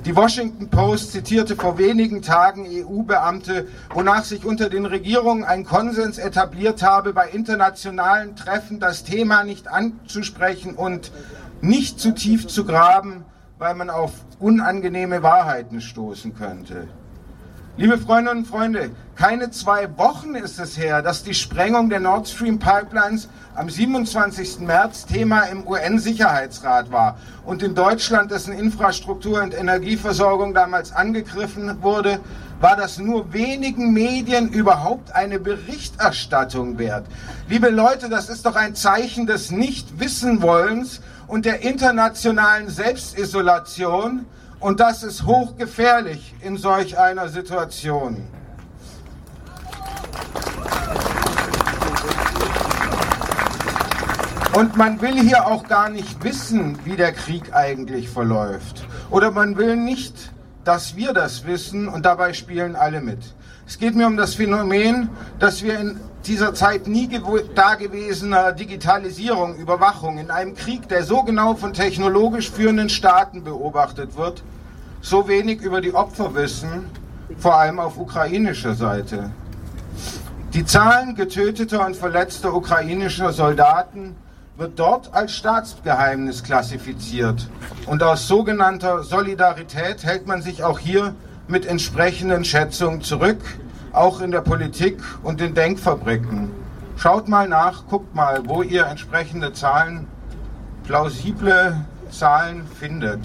[0.00, 6.18] Die Washington Post zitierte vor wenigen Tagen EU-Beamte, wonach sich unter den Regierungen ein Konsens
[6.18, 11.12] etabliert habe, bei internationalen Treffen das Thema nicht anzusprechen und
[11.60, 13.24] nicht zu tief zu graben,
[13.58, 16.88] weil man auf unangenehme Wahrheiten stoßen könnte.
[17.78, 22.28] Liebe Freundinnen und Freunde, keine zwei Wochen ist es her, dass die Sprengung der Nord
[22.28, 24.58] Stream Pipelines am 27.
[24.60, 27.16] März Thema im UN-Sicherheitsrat war
[27.46, 32.20] und in Deutschland, dessen Infrastruktur und Energieversorgung damals angegriffen wurde,
[32.60, 37.06] war das nur wenigen Medien überhaupt eine Berichterstattung wert.
[37.48, 44.26] Liebe Leute, das ist doch ein Zeichen des Nichtwissenwollens und der internationalen Selbstisolation,
[44.62, 48.22] und das ist hochgefährlich in solch einer Situation.
[54.54, 58.86] Und man will hier auch gar nicht wissen, wie der Krieg eigentlich verläuft.
[59.10, 60.30] Oder man will nicht,
[60.64, 63.34] dass wir das wissen und dabei spielen alle mit.
[63.66, 65.08] Es geht mir um das Phänomen,
[65.38, 67.08] dass wir in dieser Zeit nie
[67.54, 74.42] dagewesener Digitalisierung, Überwachung in einem Krieg, der so genau von technologisch führenden Staaten beobachtet wird,
[75.00, 76.86] so wenig über die Opfer wissen,
[77.38, 79.30] vor allem auf ukrainischer Seite.
[80.54, 84.14] Die Zahlen getöteter und verletzter ukrainischer Soldaten
[84.56, 87.48] wird dort als Staatsgeheimnis klassifiziert.
[87.86, 91.14] Und aus sogenannter Solidarität hält man sich auch hier
[91.48, 93.40] mit entsprechenden Schätzungen zurück,
[93.92, 96.50] auch in der Politik und in Denkfabriken.
[96.96, 100.06] Schaut mal nach, guckt mal, wo ihr entsprechende Zahlen,
[100.84, 103.20] plausible Zahlen findet.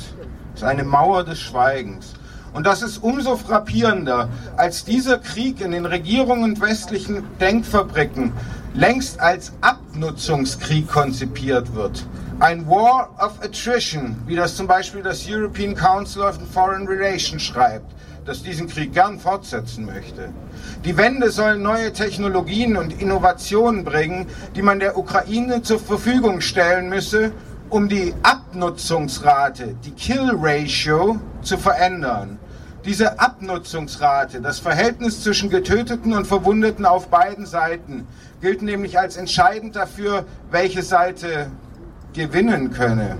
[0.53, 2.13] Das ist eine Mauer des Schweigens.
[2.53, 8.31] Und das ist umso frappierender, als dieser Krieg in den Regierungen und westlichen Denkfabriken
[8.73, 12.05] längst als Abnutzungskrieg konzipiert wird.
[12.39, 17.91] Ein War of Attrition, wie das zum Beispiel das European Council of Foreign Relations schreibt,
[18.27, 20.29] das diesen Krieg gern fortsetzen möchte.
[20.83, 26.89] Die Wende soll neue Technologien und Innovationen bringen, die man der Ukraine zur Verfügung stellen
[26.89, 27.31] müsse,
[27.69, 32.37] um die Abnutzungsrate, die Kill Ratio, zu verändern.
[32.83, 38.07] Diese Abnutzungsrate, das Verhältnis zwischen Getöteten und Verwundeten auf beiden Seiten,
[38.41, 41.49] gilt nämlich als entscheidend dafür, welche Seite
[42.13, 43.17] gewinnen könne.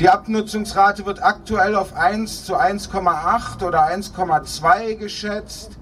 [0.00, 5.78] Die Abnutzungsrate wird aktuell auf 1 zu 1,8 oder 1,2 geschätzt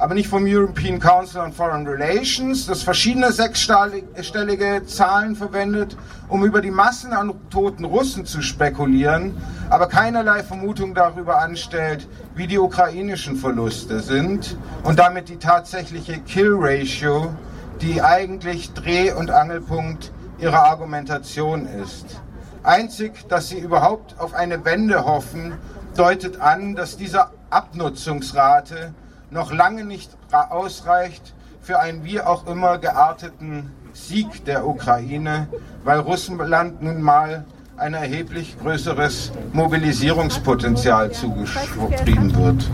[0.00, 5.94] aber nicht vom European Council on Foreign Relations, das verschiedene sechsstellige Zahlen verwendet,
[6.28, 9.36] um über die Massen an toten Russen zu spekulieren,
[9.68, 16.54] aber keinerlei Vermutung darüber anstellt, wie die ukrainischen Verluste sind und damit die tatsächliche Kill
[16.58, 17.34] Ratio,
[17.82, 22.22] die eigentlich Dreh- und Angelpunkt ihrer Argumentation ist.
[22.62, 25.54] Einzig, dass sie überhaupt auf eine Wende hoffen,
[25.96, 28.92] deutet an, dass diese Abnutzungsrate
[29.30, 35.48] noch lange nicht ausreicht für einen wie auch immer gearteten Sieg der Ukraine,
[35.84, 37.44] weil Russland nun mal
[37.76, 42.70] ein erheblich größeres Mobilisierungspotenzial zugeschrieben wird.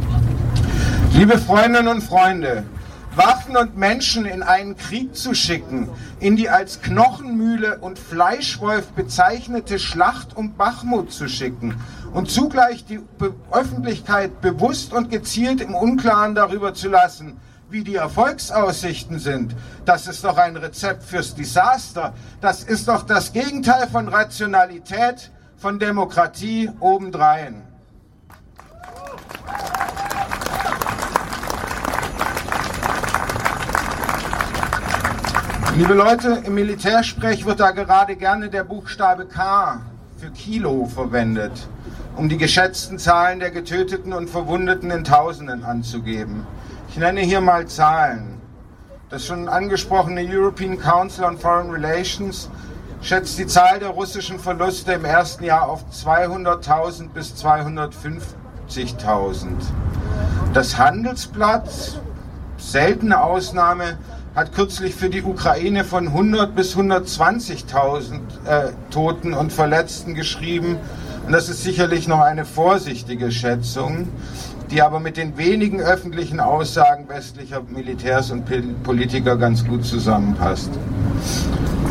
[1.12, 2.64] Liebe Freundinnen und Freunde,
[3.16, 5.88] Waffen und Menschen in einen Krieg zu schicken,
[6.20, 11.80] in die als Knochenmühle und Fleischwolf bezeichnete Schlacht um Bachmut zu schicken
[12.12, 13.00] und zugleich die
[13.50, 17.40] Öffentlichkeit bewusst und gezielt im Unklaren darüber zu lassen,
[17.70, 22.14] wie die Erfolgsaussichten sind, das ist doch ein Rezept fürs Desaster.
[22.40, 27.65] Das ist doch das Gegenteil von Rationalität, von Demokratie obendrein.
[35.76, 39.82] Liebe Leute, im Militärsprech wird da gerade gerne der Buchstabe K
[40.16, 41.68] für Kilo verwendet,
[42.16, 46.46] um die geschätzten Zahlen der Getöteten und Verwundeten in Tausenden anzugeben.
[46.88, 48.40] Ich nenne hier mal Zahlen.
[49.10, 52.48] Das schon angesprochene European Council on Foreign Relations
[53.02, 59.46] schätzt die Zahl der russischen Verluste im ersten Jahr auf 200.000 bis 250.000.
[60.54, 61.68] Das Handelsblatt,
[62.56, 63.98] seltene Ausnahme,
[64.36, 70.76] hat kürzlich für die Ukraine von 100 bis 120.000 äh, Toten und Verletzten geschrieben.
[71.24, 74.08] Und das ist sicherlich noch eine vorsichtige Schätzung,
[74.70, 78.44] die aber mit den wenigen öffentlichen Aussagen westlicher Militärs und
[78.82, 80.70] Politiker ganz gut zusammenpasst.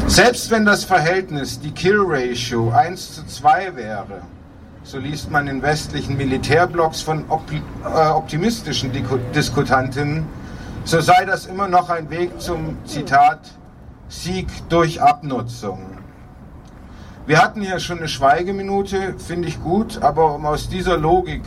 [0.06, 4.22] Selbst wenn das Verhältnis, die Kill Ratio 1 zu 2 wäre,
[4.84, 8.92] so liest man in westlichen Militärblogs von äh, optimistischen
[9.34, 10.28] Diskutantinnen,
[10.86, 13.40] so sei das immer noch ein Weg zum Zitat
[14.08, 15.80] Sieg durch Abnutzung.
[17.26, 21.42] Wir hatten hier schon eine Schweigeminute, finde ich gut, aber um aus dieser Logik,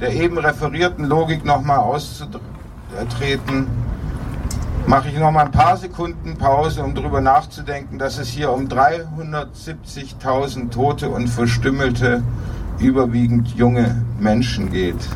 [0.00, 3.66] der eben referierten Logik nochmal auszutreten,
[4.86, 10.70] mache ich nochmal ein paar Sekunden Pause, um darüber nachzudenken, dass es hier um 370.000
[10.70, 12.22] tote und verstümmelte,
[12.78, 15.10] überwiegend junge Menschen geht.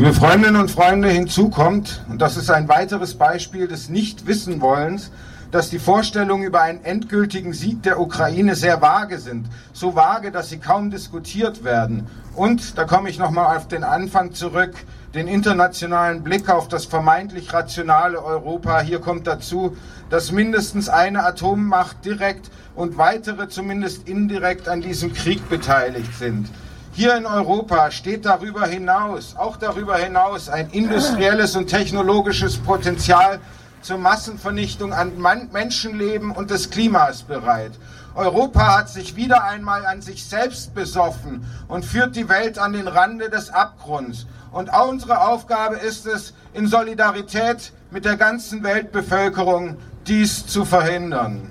[0.00, 5.10] Liebe Freundinnen und Freunde, hinzu kommt, und das ist ein weiteres Beispiel des Nichtwissenwollens,
[5.50, 9.44] dass die Vorstellungen über einen endgültigen Sieg der Ukraine sehr vage sind.
[9.74, 12.06] So vage, dass sie kaum diskutiert werden.
[12.34, 14.72] Und, da komme ich nochmal auf den Anfang zurück,
[15.14, 18.80] den internationalen Blick auf das vermeintlich rationale Europa.
[18.80, 19.76] Hier kommt dazu,
[20.08, 26.48] dass mindestens eine Atommacht direkt und weitere zumindest indirekt an diesem Krieg beteiligt sind.
[27.00, 33.40] Hier in Europa steht darüber hinaus, auch darüber hinaus, ein industrielles und technologisches Potenzial
[33.80, 35.12] zur Massenvernichtung an
[35.50, 37.72] Menschenleben und des Klimas bereit.
[38.14, 42.86] Europa hat sich wieder einmal an sich selbst besoffen und führt die Welt an den
[42.86, 44.26] Rande des Abgrunds.
[44.52, 51.50] Und unsere Aufgabe ist es, in Solidarität mit der ganzen Weltbevölkerung dies zu verhindern.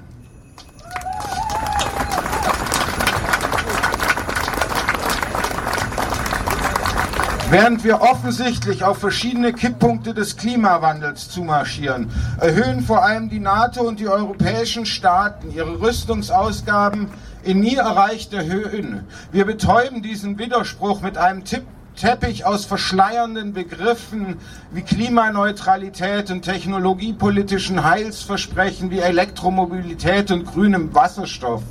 [7.52, 14.00] Während wir offensichtlich auf verschiedene Kipppunkte des Klimawandels zumarschieren, erhöhen vor allem die NATO und
[14.00, 17.08] die europäischen Staaten ihre Rüstungsausgaben
[17.41, 19.08] in nie erreichte Höhen.
[19.32, 21.64] Wir betäuben diesen Widerspruch mit einem Tipp
[22.00, 24.38] Teppich aus verschleiernden Begriffen
[24.70, 31.64] wie Klimaneutralität und technologiepolitischen Heilsversprechen wie Elektromobilität und grünem Wasserstoff.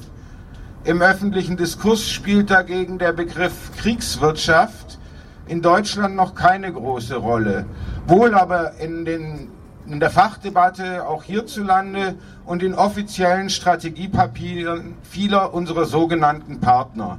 [0.83, 4.88] Im öffentlichen Diskurs spielt dagegen der Begriff Kriegswirtschaft
[5.49, 7.67] in Deutschland noch keine große Rolle,
[8.07, 9.49] wohl aber in, den,
[9.87, 17.19] in der Fachdebatte auch hierzulande und in offiziellen Strategiepapieren vieler unserer sogenannten Partner.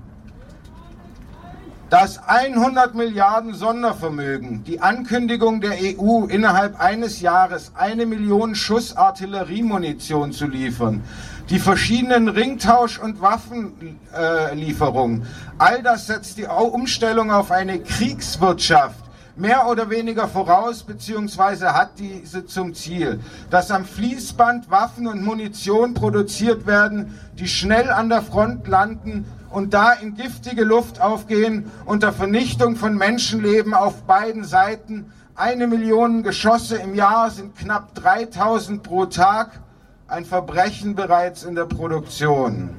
[1.89, 10.31] Das 100 Milliarden Sondervermögen, die Ankündigung der EU innerhalb eines Jahres eine Million Schuss Artilleriemunition
[10.31, 11.01] zu liefern,
[11.49, 15.25] die verschiedenen Ringtausch- und Waffenlieferungen,
[15.57, 22.45] all das setzt die Umstellung auf eine Kriegswirtschaft mehr oder weniger voraus beziehungsweise hat diese
[22.45, 23.19] zum Ziel,
[23.49, 29.73] dass am Fließband Waffen und Munition produziert werden, die schnell an der Front landen und
[29.73, 35.11] da in giftige Luft aufgehen unter Vernichtung von Menschenleben auf beiden Seiten.
[35.35, 39.61] Eine Million Geschosse im Jahr sind knapp 3000 pro Tag.
[40.09, 42.71] Ein Verbrechen bereits in der Produktion.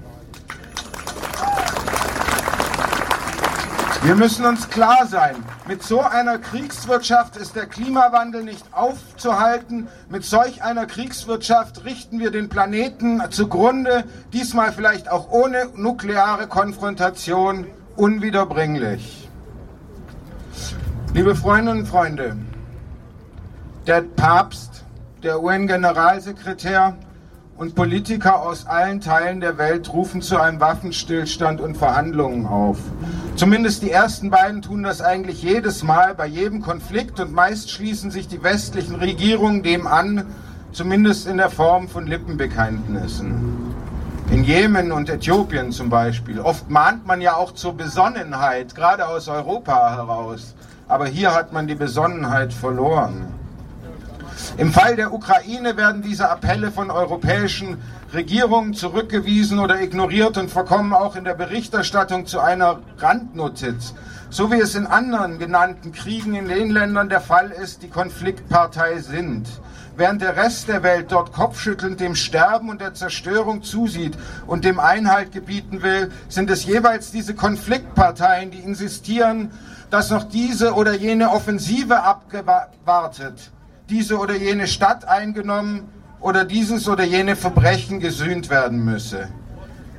[4.03, 5.37] Wir müssen uns klar sein,
[5.69, 9.87] mit so einer Kriegswirtschaft ist der Klimawandel nicht aufzuhalten.
[10.09, 14.03] Mit solch einer Kriegswirtschaft richten wir den Planeten zugrunde,
[14.33, 19.29] diesmal vielleicht auch ohne nukleare Konfrontation, unwiederbringlich.
[21.15, 22.37] Liebe Freundinnen und Freunde,
[23.87, 24.83] der Papst,
[25.23, 26.97] der UN-Generalsekretär,
[27.61, 32.79] und Politiker aus allen Teilen der Welt rufen zu einem Waffenstillstand und Verhandlungen auf.
[33.37, 38.11] Zumindest die ersten beiden tun das eigentlich jedes Mal bei jedem Konflikt und meist schließen
[38.11, 40.25] sich die westlichen Regierungen dem an,
[40.73, 43.75] zumindest in der Form von Lippenbekenntnissen.
[44.31, 46.41] In Jemen und Äthiopien zum Beispiel.
[46.41, 50.55] Oft mahnt man ja auch zur Besonnenheit, gerade aus Europa heraus.
[50.89, 53.40] Aber hier hat man die Besonnenheit verloren.
[54.57, 57.79] Im Fall der Ukraine werden diese Appelle von europäischen
[58.13, 63.95] Regierungen zurückgewiesen oder ignoriert und verkommen auch in der Berichterstattung zu einer Randnotiz.
[64.31, 68.99] So wie es in anderen genannten Kriegen in den Ländern der Fall ist, die Konfliktpartei
[68.99, 69.49] sind.
[69.97, 74.17] Während der Rest der Welt dort kopfschüttelnd dem Sterben und der Zerstörung zusieht
[74.47, 79.51] und dem Einhalt gebieten will, sind es jeweils diese Konfliktparteien, die insistieren,
[79.91, 83.51] dass noch diese oder jene Offensive abgewartet
[83.91, 85.89] diese oder jene Stadt eingenommen
[86.21, 89.29] oder dieses oder jene Verbrechen gesühnt werden müsse.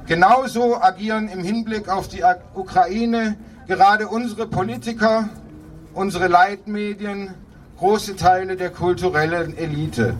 [0.07, 2.23] Genauso agieren im Hinblick auf die
[2.55, 3.35] Ukraine
[3.67, 5.29] gerade unsere Politiker,
[5.93, 7.33] unsere Leitmedien,
[7.77, 10.15] große Teile der kulturellen Elite.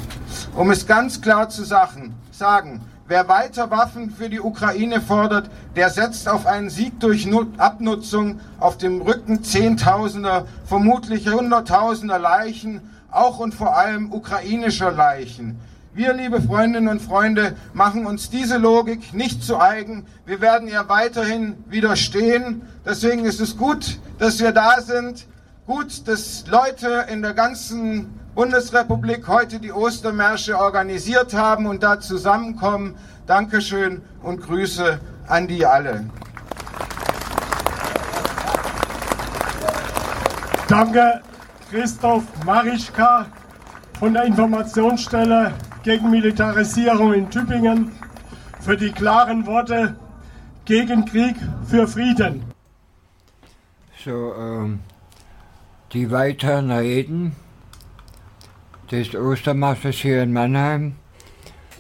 [0.56, 6.28] Um es ganz klar zu sagen, wer weiter Waffen für die Ukraine fordert, der setzt
[6.28, 12.82] auf einen Sieg durch Abnutzung auf dem Rücken Zehntausender, vermutlich Hunderttausender Leichen
[13.12, 15.60] auch und vor allem ukrainischer Leichen.
[15.94, 20.06] Wir, liebe Freundinnen und Freunde, machen uns diese Logik nicht zu eigen.
[20.26, 22.62] Wir werden ihr weiterhin widerstehen.
[22.86, 25.28] Deswegen ist es gut, dass wir da sind.
[25.68, 32.96] Gut, dass Leute in der ganzen Bundesrepublik heute die Ostermärsche organisiert haben und da zusammenkommen.
[33.28, 34.98] Dankeschön und Grüße
[35.28, 36.06] an die alle.
[40.70, 41.22] Danke,
[41.72, 43.28] Christoph Marischka
[43.98, 45.54] von der Informationsstelle
[45.84, 47.94] gegen Militarisierung in Tübingen
[48.60, 49.96] für die klaren Worte
[50.66, 52.44] gegen Krieg für Frieden.
[54.04, 54.82] So, ähm,
[55.94, 57.38] die weiteren Reden
[58.92, 60.98] des Ostermarsches hier in Mannheim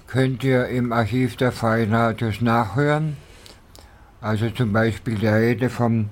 [0.07, 3.17] könnt ihr im Archiv der Freien Radios nachhören.
[4.21, 6.09] Also zum Beispiel die Rede vom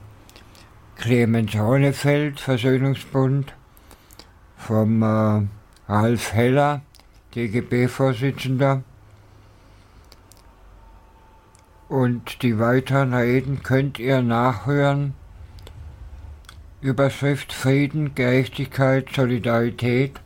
[0.97, 3.53] Clemens Hollefeld, Versöhnungsbund,
[4.59, 5.47] vom äh,
[5.87, 6.81] Ralf Heller,
[7.33, 8.83] DGB-Vorsitzender.
[11.87, 15.15] Und die weiteren Reden könnt ihr nachhören.
[16.81, 20.19] Überschrift Frieden, Gerechtigkeit, Solidarität,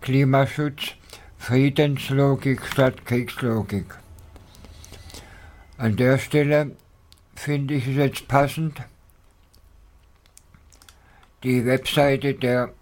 [0.00, 0.94] Klimaschutz,
[1.36, 3.86] Friedenslogik statt Kriegslogik.
[5.76, 6.76] An der Stelle
[7.34, 8.80] finde ich es jetzt passend,
[11.42, 12.72] die Webseite der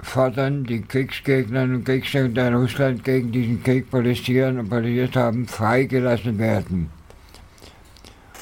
[0.01, 6.37] fordern die Kriegsgegner und Kriegsgegner, in Russland gegen diesen Krieg protestieren und protestiert haben, freigelassen
[6.37, 6.98] werden.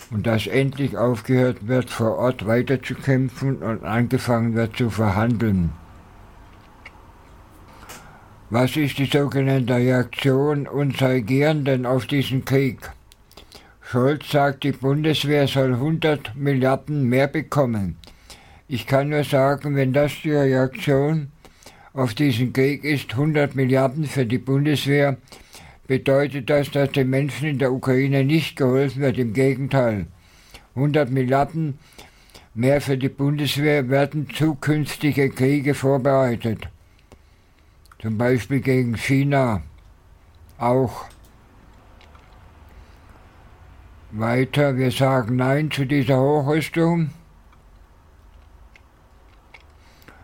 [0.10, 5.72] Und dass endlich aufgehört wird, vor Ort weiterzukämpfen und angefangen wird zu verhandeln.
[8.50, 12.80] Was ist die sogenannte Reaktion unserer Regierenden auf diesen Krieg?
[13.82, 17.98] Scholz sagt, die Bundeswehr soll 100 Milliarden mehr bekommen.
[18.70, 21.32] Ich kann nur sagen, wenn das die Reaktion
[21.94, 25.18] auf diesen Krieg ist, 100 Milliarden für die Bundeswehr,
[25.88, 29.18] bedeutet das, dass den Menschen in der Ukraine nicht geholfen wird.
[29.18, 30.08] Im Gegenteil.
[30.76, 31.80] 100 Milliarden
[32.54, 36.68] mehr für die Bundeswehr werden zukünftige Kriege vorbereitet.
[38.00, 39.64] Zum Beispiel gegen China
[40.58, 41.06] auch.
[44.12, 47.10] Weiter, wir sagen Nein zu dieser Hochrüstung.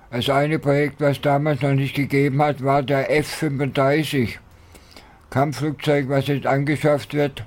[0.09, 4.38] Das eine Projekt, was damals noch nicht gegeben hat, war der F-35.
[5.34, 7.44] Kampfflugzeug, was jetzt angeschafft wird,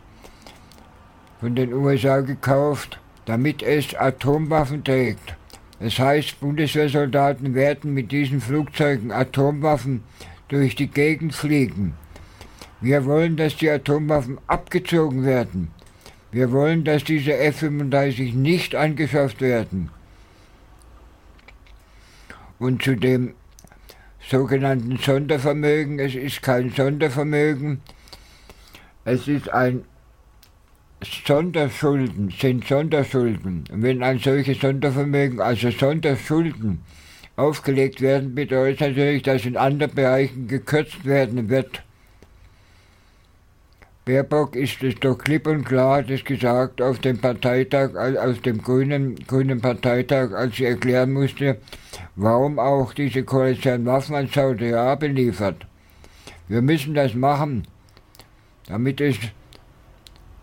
[1.38, 5.36] von den USA gekauft, damit es Atomwaffen trägt.
[5.78, 10.02] Das heißt, Bundeswehrsoldaten werden mit diesen Flugzeugen Atomwaffen
[10.48, 11.94] durch die Gegend fliegen.
[12.80, 15.70] Wir wollen, dass die Atomwaffen abgezogen werden.
[16.32, 19.90] Wir wollen, dass diese F-35 nicht angeschafft werden.
[22.58, 23.34] Und zu dem
[24.30, 27.80] sogenannten Sondervermögen, es ist kein Sondervermögen,
[29.04, 29.84] es ist ein
[31.26, 33.64] Sonderschulden sind Sonderschulden.
[33.70, 36.80] Und wenn ein solches Sondervermögen, also Sonderschulden,
[37.36, 41.82] aufgelegt werden, bedeutet natürlich, dass in anderen Bereichen gekürzt werden wird.
[44.06, 49.16] Baerbock ist es doch klipp und klar, das gesagt auf dem Parteitag, aus dem grünen,
[49.26, 51.58] grünen Parteitag, als sie erklären musste,
[52.14, 55.66] warum auch diese Koalition Waffen an Saudi-Arabien liefert.
[56.46, 57.66] Wir müssen das machen,
[58.68, 59.16] damit es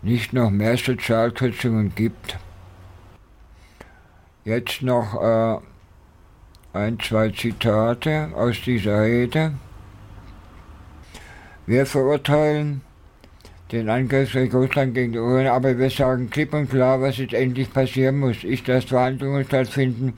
[0.02, 2.36] nicht noch mehr Sozialkürzungen gibt.
[4.44, 5.58] Jetzt noch äh,
[6.74, 9.54] ein, zwei Zitate aus dieser Rede.
[11.64, 12.82] Wir verurteilen
[13.74, 17.72] den Angriffskrieg Russland gegen die Ukraine, aber wir sagen klipp und klar, was jetzt endlich
[17.72, 20.14] passieren muss, ist, dass Verhandlungen stattfinden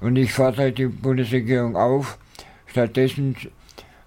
[0.00, 2.18] und ich fordere die Bundesregierung auf,
[2.66, 3.36] stattdessen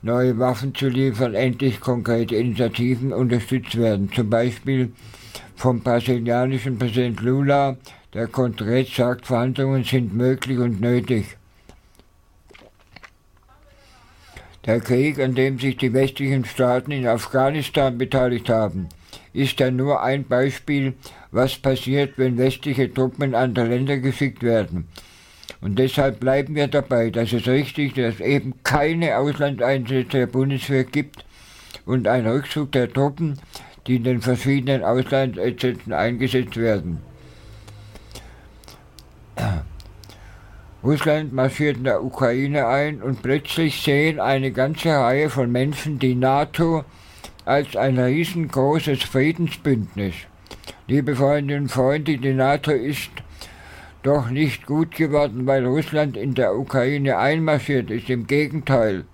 [0.01, 4.11] neue Waffen zu liefern, endlich konkrete Initiativen unterstützt werden.
[4.11, 4.91] Zum Beispiel
[5.55, 7.77] vom brasilianischen Präsident Lula,
[8.13, 11.37] der konkret sagt, Verhandlungen sind möglich und nötig.
[14.65, 18.89] Der Krieg, an dem sich die westlichen Staaten in Afghanistan beteiligt haben,
[19.31, 20.93] ist ja nur ein Beispiel,
[21.31, 24.87] was passiert, wenn westliche Truppen in andere Länder geschickt werden.
[25.61, 30.27] Und deshalb bleiben wir dabei, dass es richtig ist, dass es eben keine Auslandseinsätze der
[30.27, 31.25] Bundeswehr gibt
[31.85, 33.39] und ein Rückzug der Truppen,
[33.85, 37.01] die in den verschiedenen Auslandseinsätzen eingesetzt werden.
[40.85, 46.13] Russland marschiert in der Ukraine ein und plötzlich sehen eine ganze Reihe von Menschen die
[46.13, 46.85] NATO
[47.43, 50.13] als ein riesengroßes Friedensbündnis.
[50.85, 53.09] Liebe Freundinnen und Freunde, die NATO ist
[54.03, 58.07] doch nicht gut geworden, weil Russland in der Ukraine einmarschiert ist.
[58.11, 59.05] Im Gegenteil.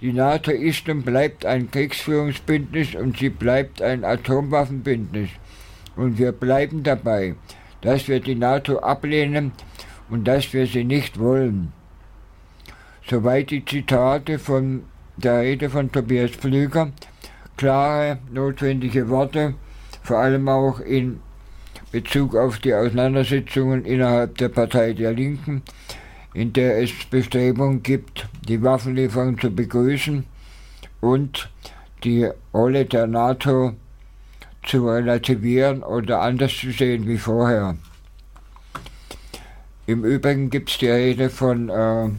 [0.00, 5.30] Die NATO ist und bleibt ein Kriegsführungsbündnis und sie bleibt ein Atomwaffenbündnis.
[5.96, 7.34] Und wir bleiben dabei,
[7.80, 9.50] dass wir die NATO ablehnen
[10.08, 11.72] und dass wir sie nicht wollen.
[13.08, 14.84] Soweit die Zitate von
[15.16, 16.90] der Rede von Tobias Pflüger.
[17.56, 19.54] Klare, notwendige Worte,
[20.02, 21.20] vor allem auch in
[21.90, 25.62] Bezug auf die Auseinandersetzungen innerhalb der Partei der Linken,
[26.34, 30.26] in der es Bestrebungen gibt, die Waffenlieferung zu begrüßen
[31.00, 31.48] und
[32.04, 33.72] die Rolle der NATO
[34.62, 37.76] zu relativieren oder anders zu sehen wie vorher.
[39.86, 42.10] Im Übrigen gibt es die Rede von äh,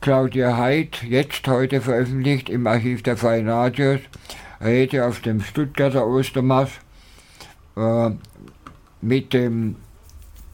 [0.00, 3.98] Claudia Heid, jetzt heute veröffentlicht im Archiv der Freien Radios,
[4.60, 6.80] Rede auf dem Stuttgarter Ostermarsch
[7.76, 8.10] äh,
[9.00, 9.76] mit dem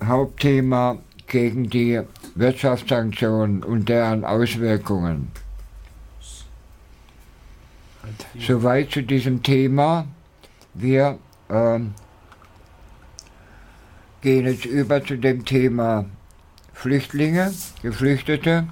[0.02, 2.01] Hauptthema gegen die
[2.34, 5.30] Wirtschaftssanktionen und deren Auswirkungen.
[8.38, 10.06] Soweit zu diesem Thema.
[10.72, 11.18] Wir
[11.51, 11.80] äh,
[14.20, 16.06] gehen jetzt über zu dem Thema
[16.72, 17.52] Flüchtlinge,
[17.82, 18.66] Geflüchtete,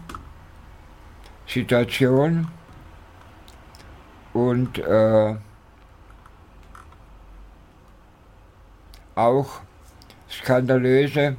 [1.46, 2.48] Situation
[4.32, 5.36] und äh,
[9.14, 9.60] auch
[10.30, 11.36] skandalöse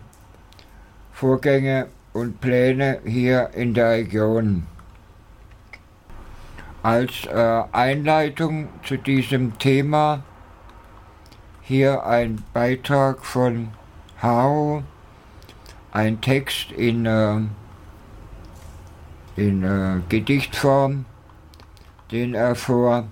[1.11, 4.65] Vorgänge und Pläne hier in der Region.
[6.81, 10.23] Als äh, Einleitung zu diesem Thema
[11.61, 13.69] hier ein Beitrag von
[14.25, 14.81] Hao,
[15.91, 17.41] ein Text in, äh,
[19.35, 21.05] in äh, Gedichtform,
[22.11, 23.07] den er vor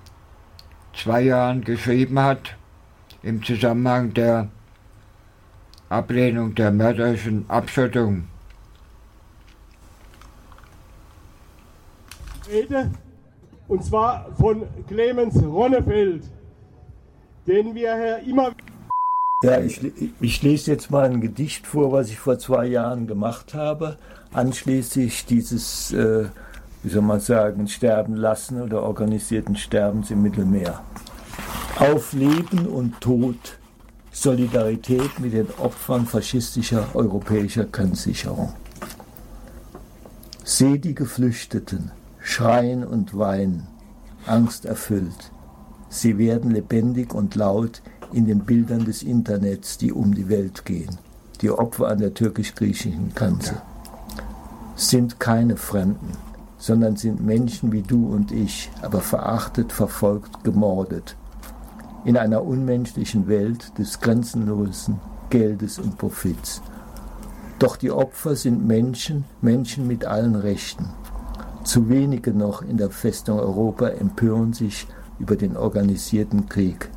[0.96, 2.56] zwei Jahren geschrieben hat
[3.22, 4.48] im Zusammenhang der
[5.88, 8.28] Ablehnung der mörderischen Abschottung.
[12.50, 12.90] Rede,
[13.68, 16.24] und zwar von Clemens Ronnefeld,
[17.46, 18.52] den wir hier immer.
[19.44, 19.82] Ja, ich,
[20.22, 23.98] ich lese jetzt mal ein Gedicht vor, was ich vor zwei Jahren gemacht habe,
[24.32, 26.28] anschließend dieses, äh,
[26.82, 30.80] wie soll man sagen, Sterben lassen oder organisierten Sterbens im Mittelmeer.
[31.78, 33.60] Auf Leben und Tod,
[34.14, 38.54] Solidarität mit den Opfern faschistischer europäischer Grenzsicherung.
[40.46, 41.92] Seh die Geflüchteten,
[42.22, 43.68] schreien und weinen,
[44.26, 45.32] angsterfüllt.
[45.90, 47.82] Sie werden lebendig und laut
[48.14, 50.98] in den Bildern des Internets, die um die Welt gehen.
[51.42, 53.62] Die Opfer an der türkisch-griechischen Grenze
[54.76, 56.12] sind keine Fremden,
[56.58, 61.16] sondern sind Menschen wie du und ich, aber verachtet, verfolgt, gemordet.
[62.06, 65.00] In einer unmenschlichen Welt des grenzenlosen
[65.30, 66.62] Geldes und Profits.
[67.60, 70.90] Doch die Opfer sind Menschen, Menschen mit allen Rechten.
[71.64, 74.88] Zu wenige noch in der Festung Europa empören sich
[75.18, 76.90] über den organisierten Krieg.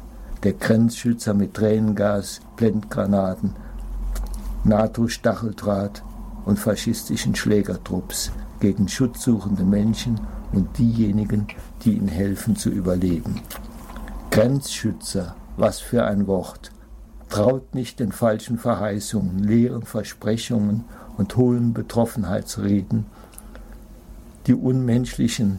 [0.47, 3.57] Der Grenzschützer mit Tränengas, Blendgranaten,
[4.63, 6.05] NATO-Stacheldraht
[6.45, 10.21] und faschistischen Schlägertrupps gegen schutzsuchende Menschen
[10.53, 11.49] und diejenigen,
[11.83, 13.41] die ihnen helfen zu überleben.
[14.31, 16.71] Grenzschützer, was für ein Wort.
[17.29, 20.85] Traut nicht den falschen Verheißungen, leeren Versprechungen
[21.17, 23.07] und hohlen Betroffenheitsreden,
[24.47, 25.59] die unmenschlichen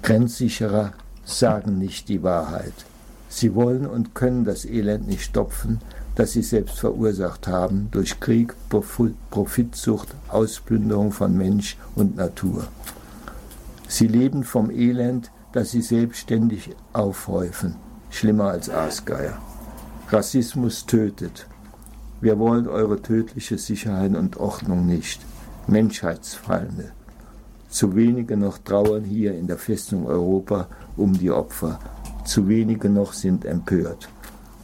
[0.00, 0.94] Grenzsicherer
[1.26, 2.86] sagen nicht die Wahrheit.
[3.28, 5.80] Sie wollen und können das Elend nicht stopfen,
[6.14, 12.66] das sie selbst verursacht haben durch Krieg, Profitsucht, Ausplünderung von Mensch und Natur.
[13.86, 17.76] Sie leben vom Elend, das sie selbstständig aufhäufen,
[18.10, 19.38] schlimmer als Aasgeier.
[20.10, 21.46] Rassismus tötet.
[22.20, 25.20] Wir wollen eure tödliche Sicherheit und Ordnung nicht.
[25.68, 26.92] Menschheitsfeinde.
[27.68, 31.78] Zu wenige noch trauern hier in der Festung Europa um die Opfer.
[32.28, 34.10] Zu wenige noch sind empört,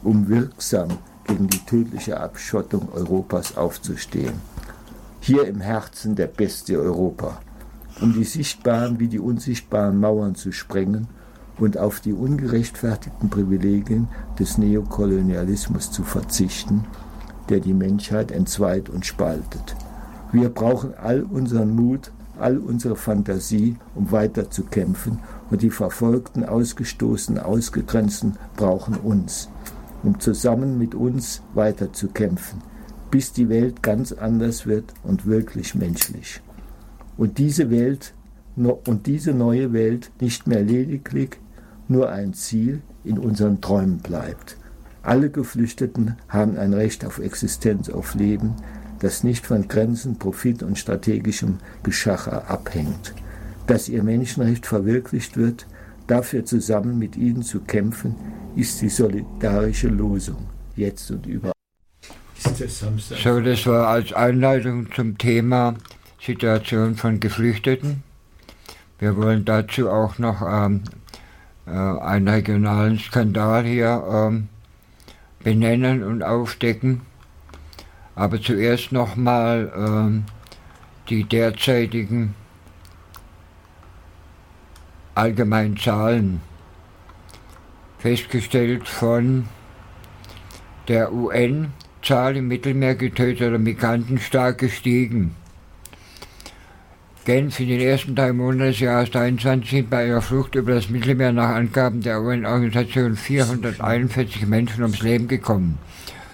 [0.03, 4.35] um wirksam gegen die tödliche Abschottung Europas aufzustehen.
[5.19, 7.39] Hier im Herzen der Bestie Europa,
[8.01, 11.07] um die sichtbaren wie die unsichtbaren Mauern zu sprengen
[11.57, 16.85] und auf die ungerechtfertigten Privilegien des Neokolonialismus zu verzichten,
[17.49, 19.75] der die Menschheit entzweit und spaltet.
[20.31, 26.43] Wir brauchen all unseren Mut, all unsere Fantasie, um weiter zu kämpfen, und die Verfolgten,
[26.43, 29.49] Ausgestoßenen, Ausgegrenzten brauchen uns,
[30.03, 32.61] um zusammen mit uns weiter zu kämpfen,
[33.11, 36.41] bis die Welt ganz anders wird und wirklich menschlich.
[37.17, 38.13] Und diese Welt
[38.55, 41.37] und diese neue Welt nicht mehr lediglich
[41.87, 44.57] nur ein Ziel in unseren Träumen bleibt.
[45.03, 48.55] Alle Geflüchteten haben ein Recht auf Existenz, auf Leben,
[48.99, 53.13] das nicht von Grenzen, Profit und strategischem Geschacher abhängt.
[53.67, 55.65] Dass ihr Menschenrecht verwirklicht wird,
[56.07, 58.15] dafür zusammen mit ihnen zu kämpfen,
[58.55, 61.53] ist die solidarische Losung, jetzt und überall.
[63.23, 65.75] So, das war als Einleitung zum Thema
[66.21, 68.03] Situation von Geflüchteten.
[68.99, 70.83] Wir wollen dazu auch noch ähm,
[71.65, 74.47] äh, einen regionalen Skandal hier ähm,
[75.43, 77.01] benennen und aufdecken.
[78.15, 80.23] Aber zuerst nochmal ähm,
[81.09, 82.35] die derzeitigen
[85.15, 86.41] allgemeinen Zahlen.
[87.97, 89.47] Festgestellt von
[90.87, 91.73] der UN,
[92.03, 95.35] Zahl im Mittelmeer getöteter Migranten stark gestiegen.
[97.25, 100.91] Genf in den ersten drei Monaten des Jahres 23 sind bei ihrer Flucht über das
[100.91, 105.79] Mittelmeer nach Angaben der UN-Organisation 441 Menschen ums Leben gekommen.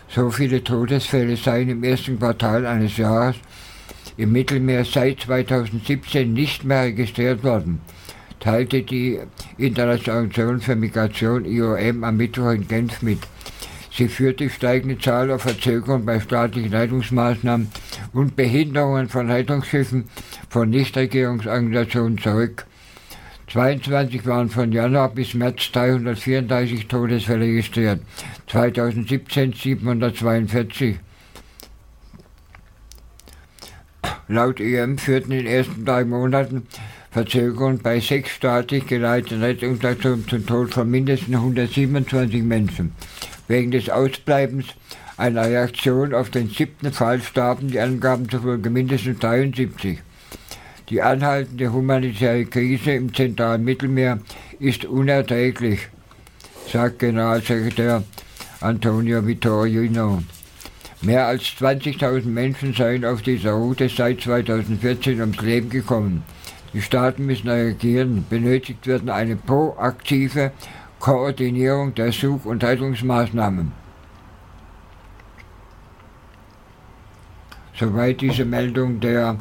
[0.10, 3.38] So viele Todesfälle seien im ersten Quartal eines Jahres
[4.18, 7.80] im Mittelmeer seit 2017 nicht mehr registriert worden,
[8.42, 9.20] teilte die
[9.58, 13.20] Internationale Organisation für Migration IOM am Mittwoch in Genf mit.
[13.94, 17.70] Sie führt die steigende Zahl auf Verzögerungen bei staatlichen Leitungsmaßnahmen
[18.14, 20.06] und Behinderungen von Rettungsschiffen
[20.50, 22.66] von Nichtregierungsorganisationen zurück.
[23.52, 28.00] 22 waren von Januar bis März 334 Todesfälle registriert,
[28.48, 31.00] 2017 742.
[34.30, 36.66] Laut IM führten in den ersten drei Monaten
[37.12, 42.94] Verzögerungen bei sechs staatlich geleiteten Rettungsaktionen zum Tod von mindestens 127 Menschen.
[43.50, 44.68] Wegen des Ausbleibens
[45.18, 50.00] einer Reaktion auf den siebten Fall starben die Angaben zufolge mindestens 73.
[50.90, 54.20] Die anhaltende humanitäre Krise im zentralen Mittelmeer
[54.60, 55.90] ist unerträglich,
[56.72, 58.04] sagt Generalsekretär
[58.62, 60.24] Antonio Vittorino.
[61.02, 66.24] Mehr als 20.000 Menschen seien auf dieser Route seit 2014 ums Leben gekommen.
[66.74, 68.26] Die Staaten müssen reagieren.
[68.30, 70.52] Benötigt werden eine proaktive
[71.00, 73.72] Koordinierung der Such- und Rettungsmaßnahmen.
[77.78, 79.38] Soweit diese Meldung der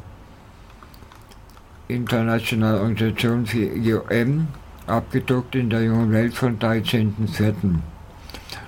[1.88, 4.48] Internationalen Organisation für IOM,
[4.86, 7.80] abgedruckt in der Jungen Welt von 13.04.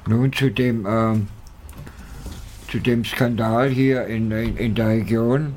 [0.07, 1.15] Nun zu dem, äh,
[2.71, 5.55] zu dem Skandal hier in, in, in, der Region.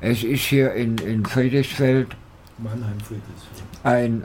[0.00, 2.14] Es ist hier in, in Friedrichsfeld,
[2.58, 3.68] Mannheim Friedrichsfeld.
[3.84, 4.22] ein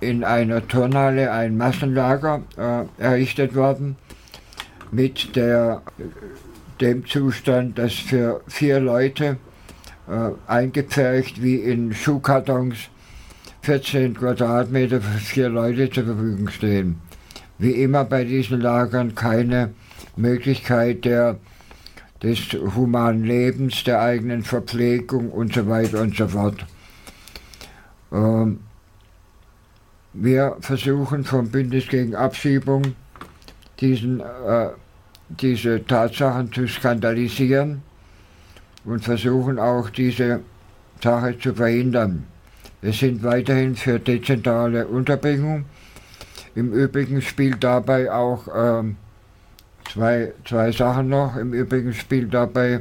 [0.00, 3.96] in einer Turnhalle ein Massenlager äh, errichtet worden
[4.90, 5.82] mit der,
[6.80, 9.38] dem Zustand, dass für vier Leute
[10.08, 12.76] äh, eingepfercht wie in Schuhkartons
[13.62, 17.00] 14 Quadratmeter für vier Leute zur Verfügung stehen.
[17.58, 19.70] Wie immer bei diesen Lagern keine
[20.16, 21.36] Möglichkeit der,
[22.22, 22.38] des
[22.76, 26.64] humanen Lebens, der eigenen Verpflegung und so weiter und so fort.
[28.12, 28.60] Ähm,
[30.12, 32.94] wir versuchen vom Bündnis gegen Abschiebung
[33.80, 34.70] diesen, äh,
[35.28, 37.82] diese Tatsachen zu skandalisieren
[38.84, 40.40] und versuchen auch diese
[41.02, 42.24] Sache zu verhindern.
[42.80, 45.64] Wir sind weiterhin für dezentrale Unterbringung.
[46.54, 48.82] Im Übrigen spielt dabei auch äh,
[49.92, 51.36] zwei, zwei Sachen noch.
[51.36, 52.80] Im Übrigen spielt dabei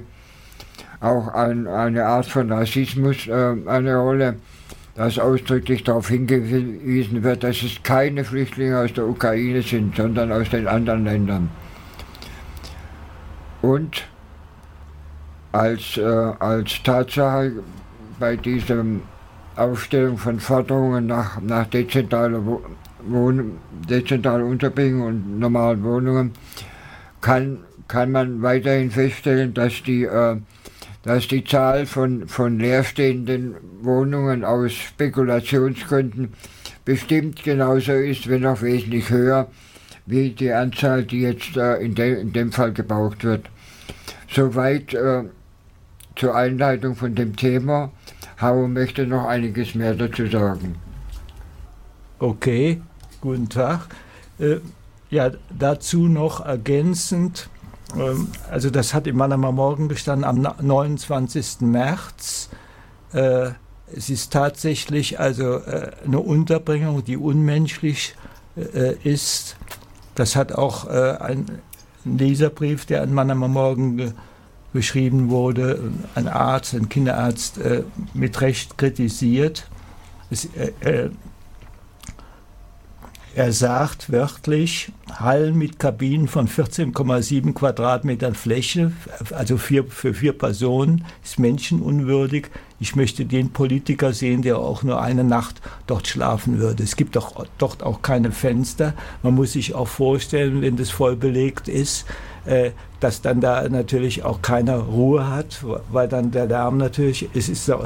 [0.99, 4.37] auch ein, eine Art von Rassismus äh, eine Rolle
[4.97, 10.49] dass ausdrücklich darauf hingewiesen wird, dass es keine Flüchtlinge aus der Ukraine sind, sondern aus
[10.49, 11.49] den anderen Ländern.
[13.61, 14.07] Und
[15.51, 17.51] als, äh, als Tatsache
[18.19, 18.83] bei dieser
[19.55, 22.41] Aufstellung von Forderungen nach, nach dezentraler,
[23.07, 23.57] Wohn
[23.87, 26.31] dezentraler Unterbringung und normalen Wohnungen
[27.21, 30.37] kann, kann man weiterhin feststellen, dass die äh,
[31.07, 36.33] dass die Zahl von, von leerstehenden Wohnungen aus Spekulationsgründen
[36.83, 39.47] bestimmt genauso ist, wenn auch wesentlich höher,
[40.05, 43.49] wie die Anzahl, die jetzt äh, in, de, in, dem Fall gebraucht wird.
[44.29, 45.23] Soweit äh,
[46.17, 47.91] zur Einleitung von dem Thema.
[48.41, 50.75] Hau möchte noch einiges mehr dazu sagen.
[52.19, 52.81] Okay,
[53.21, 53.87] guten Tag.
[54.39, 54.57] Äh,
[55.09, 57.49] ja, dazu noch ergänzend,
[58.51, 61.61] also das hat im Mannheimer Morgen gestanden am 29.
[61.61, 62.49] März.
[63.13, 63.51] Äh,
[63.95, 68.15] es ist tatsächlich also äh, eine Unterbringung, die unmenschlich
[68.57, 69.55] äh, ist.
[70.15, 71.45] Das hat auch ein
[72.03, 74.15] Leserbrief, der an Mannheimer Morgen
[74.73, 77.59] geschrieben wurde, ein Arzt, ein Kinderarzt
[78.15, 79.69] mit Recht kritisiert.
[80.31, 80.49] Es,
[83.37, 88.91] er sagt wörtlich, Hallen mit Kabinen von 14,7 Quadratmetern Fläche,
[89.31, 92.47] also vier, für vier Personen, ist menschenunwürdig.
[92.79, 96.81] Ich möchte den Politiker sehen, der auch nur eine Nacht dort schlafen würde.
[96.81, 98.95] Es gibt doch dort auch keine Fenster.
[99.21, 102.07] Man muss sich auch vorstellen, wenn das voll belegt ist,
[102.45, 107.49] äh, dass dann da natürlich auch keiner Ruhe hat, weil dann der Lärm natürlich, es
[107.49, 107.77] ist, äh,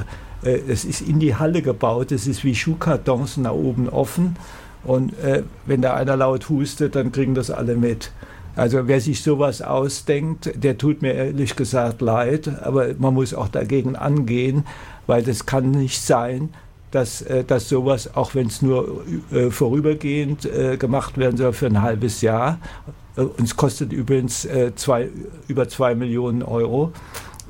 [0.44, 4.38] es ist in die Halle gebaut, es ist wie Schuhkartons nach oben offen
[4.84, 8.12] und äh, wenn da einer laut hustet, dann kriegen das alle mit.
[8.56, 13.48] Also wer sich sowas ausdenkt, der tut mir ehrlich gesagt leid, aber man muss auch
[13.48, 14.66] dagegen angehen,
[15.08, 16.50] weil das kann nicht sein,
[16.92, 21.68] dass, äh, dass sowas, auch wenn es nur äh, vorübergehend äh, gemacht werden soll für
[21.68, 22.60] ein halbes Jahr,
[23.16, 25.10] äh, uns kostet übrigens äh, zwei,
[25.48, 26.92] über zwei Millionen Euro.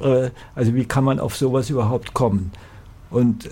[0.01, 2.51] Äh, also wie kann man auf sowas überhaupt kommen?
[3.09, 3.49] Und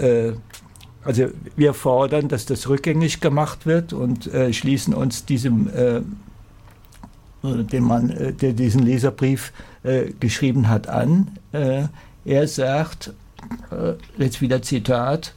[1.04, 6.02] also wir fordern, dass das rückgängig gemacht wird und äh, schließen uns diesem, äh,
[7.44, 9.54] dem Mann, äh, der diesen Leserbrief
[9.84, 11.32] äh, geschrieben hat, an.
[11.54, 11.84] Äh,
[12.26, 13.14] er sagt,
[13.72, 15.34] äh, jetzt wieder Zitat,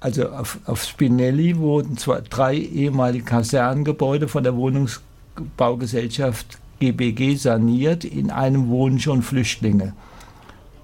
[0.00, 8.30] also auf, auf Spinelli wurden zwei, drei ehemalige Kasernengebäude von der Wohnungsbaugesellschaft GBG saniert, in
[8.30, 9.94] einem wohnen schon Flüchtlinge.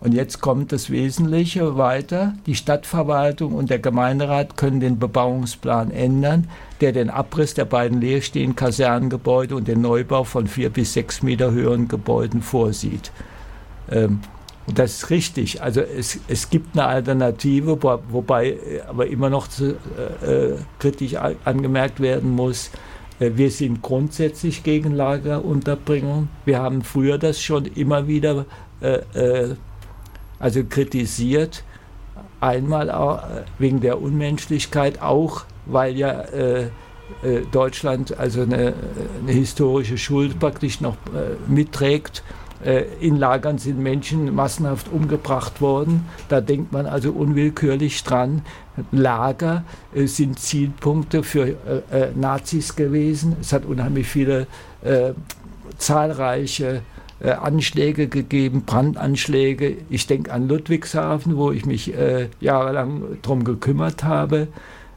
[0.05, 2.35] Und jetzt kommt das Wesentliche weiter.
[2.45, 6.47] Die Stadtverwaltung und der Gemeinderat können den Bebauungsplan ändern,
[6.83, 11.53] der den Abriss der beiden leerstehenden Kasernengebäude und den Neubau von vier bis sechs Meter
[11.53, 13.13] höheren Gebäuden vorsieht.
[13.91, 14.21] Ähm,
[14.67, 15.63] und das ist richtig.
[15.63, 19.79] Also es, es gibt eine Alternative, wobei aber immer noch zu,
[20.23, 22.71] äh, äh kritisch angemerkt werden muss,
[23.21, 26.29] äh, wir sind grundsätzlich gegen Lagerunterbringung.
[26.45, 28.45] Wir haben früher das schon immer wieder
[28.83, 29.57] äh, äh
[30.45, 31.65] also kritisiert.
[32.41, 36.65] Einmal auch äh, wegen der Unmenschlichkeit, auch weil ja äh,
[37.23, 38.75] äh, Deutschland also eine,
[39.23, 42.23] eine, historische Schuld praktisch noch äh, mitträgt.
[42.62, 46.07] Äh, in Lagern sind Menschen massenhaft umgebracht worden.
[46.29, 48.43] Da denkt man also unwillkürlich dran.
[48.93, 49.65] Lager
[49.95, 51.55] sind Zielpunkte für
[52.16, 53.37] Nazis gewesen.
[53.41, 54.49] Es hat unheimlich viele
[55.79, 56.83] zahlreiche
[57.20, 59.77] äh, Anschläge gegeben, Brandanschläge.
[59.89, 64.49] Ich denke an Ludwigshafen, wo ich mich äh, jahrelang darum gekümmert habe.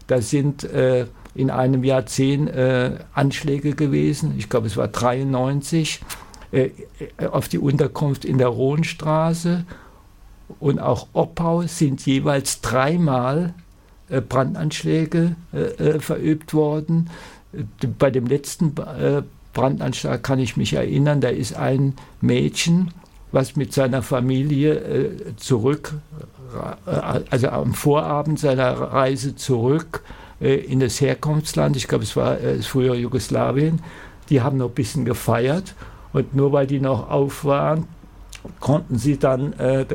[0.07, 4.33] Da sind äh, in einem Jahr zehn äh, Anschläge gewesen.
[4.37, 6.01] Ich glaube, es war 93
[6.51, 6.69] äh,
[7.29, 9.65] auf die Unterkunft in der Rohnstraße.
[10.59, 13.53] Und auch Oppau sind jeweils dreimal
[14.07, 15.35] Brandanschläge
[15.99, 17.09] verübt worden.
[17.99, 18.73] Bei dem letzten
[19.57, 22.93] Brandanschlag kann ich mich erinnern, da ist ein Mädchen,
[23.31, 25.95] was mit seiner Familie äh, zurück,
[26.85, 26.91] äh,
[27.31, 30.03] also am Vorabend seiner Reise zurück
[30.39, 33.81] äh, in das Herkunftsland, ich glaube es war äh, früher Jugoslawien,
[34.29, 35.73] die haben noch ein bisschen gefeiert
[36.13, 37.87] und nur weil die noch auf waren,
[38.59, 39.87] konnten sie dann, äh,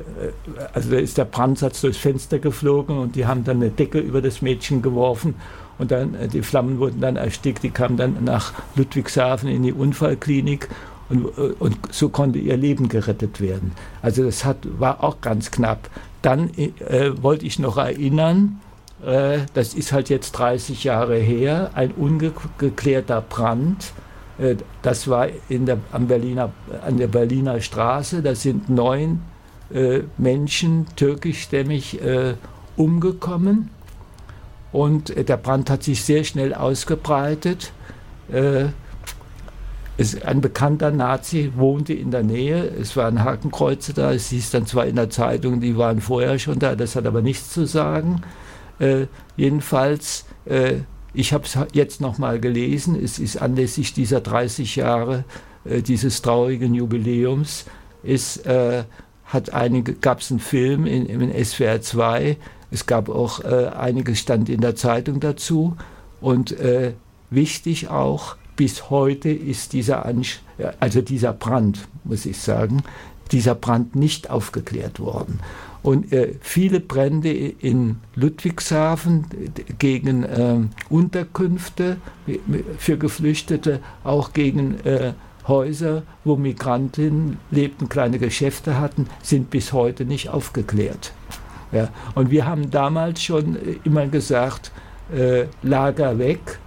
[0.72, 4.20] also da ist der Brandsatz durchs Fenster geflogen und die haben dann eine Decke über
[4.22, 5.36] das Mädchen geworfen
[5.78, 9.72] und dann äh, die Flammen wurden dann erstickt, die kamen dann nach Ludwigshafen in die
[9.72, 10.68] Unfallklinik
[11.08, 13.72] und, äh, und so konnte ihr Leben gerettet werden.
[14.00, 15.88] Also das hat, war auch ganz knapp.
[16.22, 18.60] Dann äh, wollte ich noch erinnern,
[19.04, 23.92] äh, das ist halt jetzt 30 Jahre her, ein ungeklärter Brand.
[24.38, 26.52] Äh, das war in der, am Berliner,
[26.86, 28.22] an der Berliner Straße.
[28.22, 29.22] Da sind neun
[30.18, 31.98] Menschen türkischstämmig
[32.76, 33.70] umgekommen
[34.72, 37.72] und äh, der Brand hat sich sehr schnell ausgebreitet.
[38.30, 38.66] Äh,
[40.24, 42.64] ein bekannter Nazi wohnte in der Nähe.
[42.64, 44.12] Es waren Hakenkreuze da.
[44.12, 46.74] Es hieß dann zwar in der Zeitung, die waren vorher schon da.
[46.74, 48.22] Das hat aber nichts zu sagen.
[48.78, 50.24] Äh, jedenfalls,
[51.14, 52.98] ich habe es jetzt nochmal gelesen.
[53.00, 55.24] Es ist anlässlich dieser 30 Jahre
[55.64, 57.66] dieses traurigen Jubiläums.
[58.02, 58.82] Es äh,
[60.00, 62.36] gab es einen Film in, in SWR 2
[62.72, 65.76] es gab auch äh, einiges stand in der Zeitung dazu.
[66.20, 66.94] Und äh,
[67.30, 70.40] wichtig auch, bis heute ist dieser, Ansch
[70.80, 72.82] also dieser Brand, muss ich sagen,
[73.30, 75.40] dieser Brand nicht aufgeklärt worden.
[75.82, 79.26] Und äh, viele Brände in Ludwigshafen
[79.78, 81.96] gegen äh, Unterkünfte
[82.78, 85.12] für Geflüchtete, auch gegen äh,
[85.48, 91.12] Häuser, wo Migrantinnen lebten, kleine Geschäfte hatten, sind bis heute nicht aufgeklärt.
[91.72, 91.88] Ja.
[92.14, 94.70] Und wir haben damals schon äh, immer gesagt,
[95.12, 96.58] äh, Lager weg.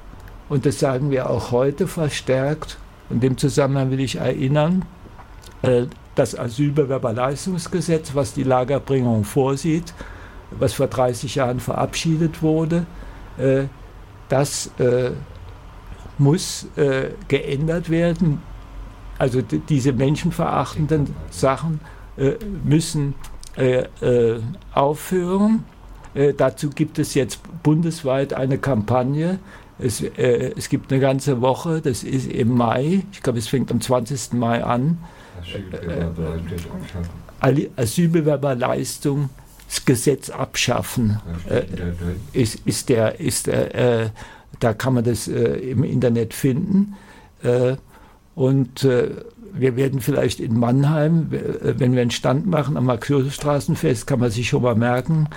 [0.50, 2.78] Und das sagen wir auch heute verstärkt.
[3.10, 4.84] In dem Zusammenhang will ich erinnern,
[5.62, 9.94] äh, das Asylbewerberleistungsgesetz, was die Lagerbringung vorsieht,
[10.52, 12.86] was vor 30 Jahren verabschiedet wurde,
[13.38, 13.66] äh,
[14.30, 15.12] das äh,
[16.18, 18.42] muss äh, geändert werden.
[19.18, 21.80] Also diese menschenverachtenden Sachen
[22.66, 23.14] müssen
[23.58, 24.42] äh, äh,
[24.74, 25.64] aufhören.
[26.14, 29.40] Äh, dazu gibt es jetzt bundesweit eine Kampagne.
[29.80, 33.72] Es, äh, es, gibt eine ganze Woche, das ist im Mai, ich glaube, es fängt
[33.72, 34.34] am 20.
[34.34, 34.98] Mai an.
[37.76, 39.30] Asylbewerberleistung,
[39.70, 41.20] das Gesetz abschaffen,
[41.50, 41.64] äh,
[42.34, 44.12] ist, ist der, ist der,
[44.60, 46.96] da kann man das im Internet finden.
[48.36, 48.88] und
[49.58, 54.30] wir werden vielleicht in Mannheim, äh, wenn wir einen Stand machen am Max-Josef-Straßenfest, kann man
[54.32, 55.28] sich schon mal merken,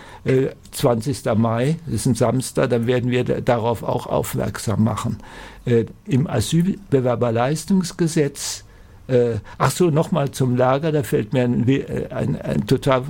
[0.73, 1.27] 20.
[1.27, 5.19] Äh, Mai, das ist ein Samstag, dann werden wir darauf auch aufmerksam machen.
[5.65, 8.65] Äh, Im Asylbewerberleistungsgesetz
[9.57, 11.65] ach so, nochmal zum Lager, da fällt mir ein,
[12.11, 13.05] ein, ein total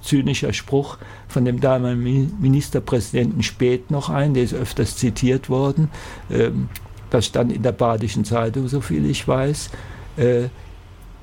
[0.00, 0.96] zynischer Spruch
[1.26, 5.90] von dem damaligen Ministerpräsidenten Speth noch ein, der ist öfters zitiert worden.
[6.30, 6.68] Ähm,
[7.14, 9.70] das stand in der Badischen Zeitung, so viel ich weiß.
[10.16, 10.48] Äh,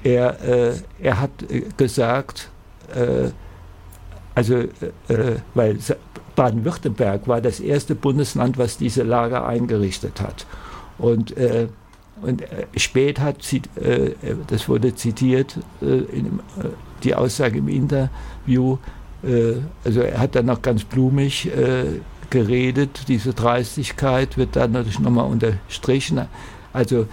[0.03, 2.49] er, äh, er hat äh, gesagt,
[2.93, 3.30] äh,
[4.34, 4.63] also,
[5.53, 5.77] weil
[6.38, 10.45] Baden-Württemberg war das erste Bundesland, was diese Lager eingerichtet hat.
[10.97, 11.35] Und
[12.22, 14.11] und äh, spät hat, äh,
[14.47, 16.69] das wurde zitiert, äh, in, äh,
[17.03, 18.77] die Aussage im Interview,
[19.23, 21.99] äh, also er hat dann noch ganz blumig äh,
[22.30, 26.27] geredet, diese Dreistigkeit wird dann natürlich nochmal unterstrichen.
[26.73, 27.07] Also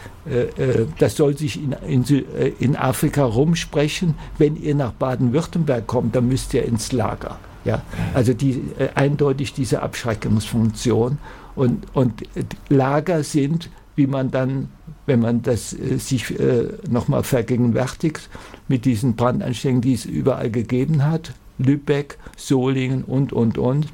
[0.99, 2.25] das soll sich in, in,
[2.61, 4.15] in Afrika rumsprechen.
[4.39, 7.39] Wenn ihr nach Baden-Württemberg kommt, dann müsst ihr ins Lager.
[7.65, 7.83] Ja?
[8.15, 8.63] Also die,
[8.95, 11.19] eindeutig diese Abschreckungsfunktion.
[11.57, 12.23] Und, und
[12.69, 13.69] Lager sind
[13.99, 14.69] wie man dann,
[15.07, 18.31] wenn man das äh, sich äh, nochmal vergegenwärtigt,
[18.69, 23.89] mit diesen Brandanschlägen, die es überall gegeben hat, Lübeck, Solingen und, und, und,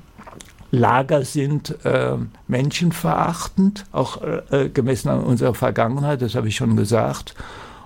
[0.70, 2.16] Lager sind äh,
[2.48, 4.20] menschenverachtend, auch
[4.50, 7.34] äh, gemessen an unserer Vergangenheit, das habe ich schon gesagt.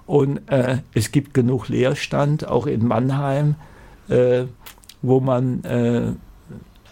[0.06, 3.56] Und äh, es gibt genug Leerstand, auch in Mannheim,
[4.09, 4.44] äh,
[5.02, 6.12] wo man äh,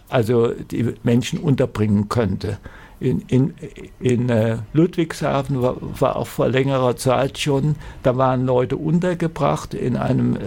[0.08, 2.58] also die Menschen unterbringen könnte
[3.00, 3.54] in, in,
[4.00, 9.96] in äh, Ludwigshafen war, war, auch vor längerer Zeit schon, da waren Leute untergebracht in
[9.96, 10.38] einem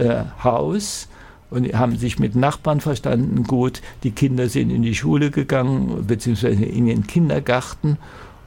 [0.43, 1.08] Haus
[1.49, 3.81] und haben sich mit Nachbarn verstanden gut.
[4.03, 7.97] Die Kinder sind in die Schule gegangen, beziehungsweise in den Kindergarten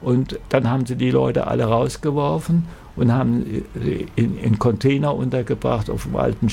[0.03, 2.65] und dann haben sie die Leute alle rausgeworfen
[2.95, 3.45] und haben
[3.81, 6.49] äh, in, in Container untergebracht auf einem alten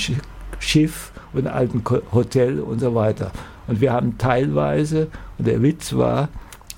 [0.58, 1.82] Schiff und alten
[2.12, 3.32] Hotel und so weiter.
[3.66, 5.08] Und wir haben teilweise,
[5.38, 6.28] und der Witz war,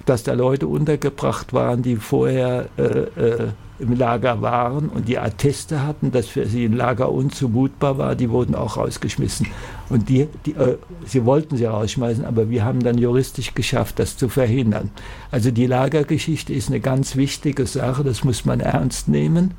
[0.06, 3.48] dass da Leute untergebracht waren, die vorher äh, äh,
[3.82, 8.30] im Lager waren und die Atteste hatten, dass für sie ein Lager unzumutbar war, die
[8.30, 9.48] wurden auch rausgeschmissen.
[9.90, 14.16] Und die, die äh, sie wollten sie rausschmeißen, aber wir haben dann juristisch geschafft, das
[14.16, 14.90] zu verhindern.
[15.32, 19.54] Also die Lagergeschichte ist eine ganz wichtige Sache, das muss man ernst nehmen.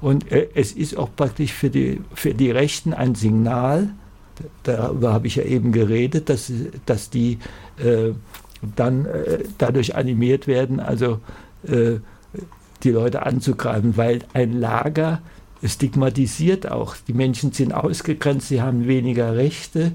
[0.00, 3.90] Und äh, es ist auch praktisch für die, für die Rechten ein Signal,
[4.62, 6.50] darüber habe ich ja eben geredet, dass,
[6.86, 7.38] dass die
[7.78, 8.12] äh,
[8.76, 11.20] dann äh, dadurch animiert werden, also
[11.66, 11.96] äh,
[12.82, 15.20] die Leute anzugreifen, weil ein Lager
[15.62, 16.96] stigmatisiert auch.
[17.08, 19.92] Die Menschen sind ausgegrenzt, sie haben weniger Rechte,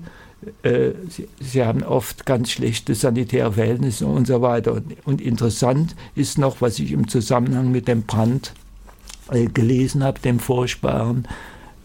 [0.64, 4.74] äh, sie, sie, haben oft ganz schlechte sanitäre Verhältnisse und so weiter.
[4.74, 8.54] Und, und interessant ist noch, was ich im Zusammenhang mit dem Brand
[9.32, 11.28] äh, gelesen habe, dem Vorsparen,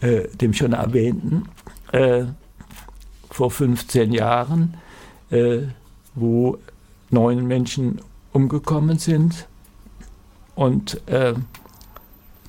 [0.01, 1.43] äh, dem schon erwähnten,
[1.91, 2.25] äh,
[3.31, 4.73] vor 15 Jahren,
[6.15, 6.57] wo
[7.11, 8.01] neun Menschen
[8.33, 9.47] umgekommen sind.
[10.59, 11.35] Und äh,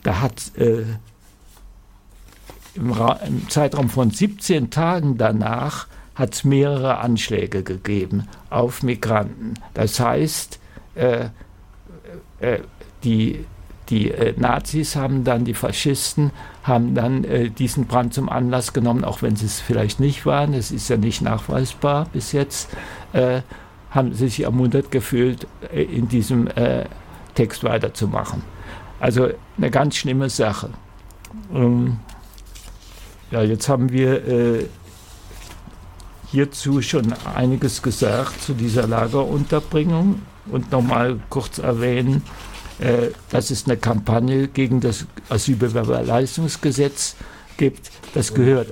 [0.02, 0.82] da hat äh,
[2.74, 2.92] im,
[3.24, 9.54] im, Zeitraum von 17 Tagen danach hat es mehrere Anschläge gegeben auf Migranten.
[9.74, 10.58] Das heißt,
[10.96, 11.26] äh,
[12.40, 12.58] äh
[13.04, 13.44] die,
[13.90, 16.32] die äh, Nazis haben dann, die Faschisten
[16.64, 20.52] haben dann äh, diesen Brand zum Anlass genommen, auch wenn sie es vielleicht nicht waren,
[20.52, 22.70] es ist ja nicht nachweisbar bis jetzt,
[23.90, 26.84] haben sich ermuntert gefühlt, äh, in diesem äh,
[27.40, 28.42] Text weiterzumachen.
[29.00, 30.68] Also eine ganz schlimme Sache.
[31.54, 31.98] Ähm,
[33.30, 34.66] ja, jetzt haben wir äh,
[36.30, 40.20] hierzu schon einiges gesagt zu dieser Lagerunterbringung
[40.52, 42.24] und nochmal kurz erwähnen,
[42.78, 47.16] äh, dass es eine Kampagne gegen das Asylbewerberleistungsgesetz
[47.56, 47.90] gibt.
[48.12, 48.68] Das gehört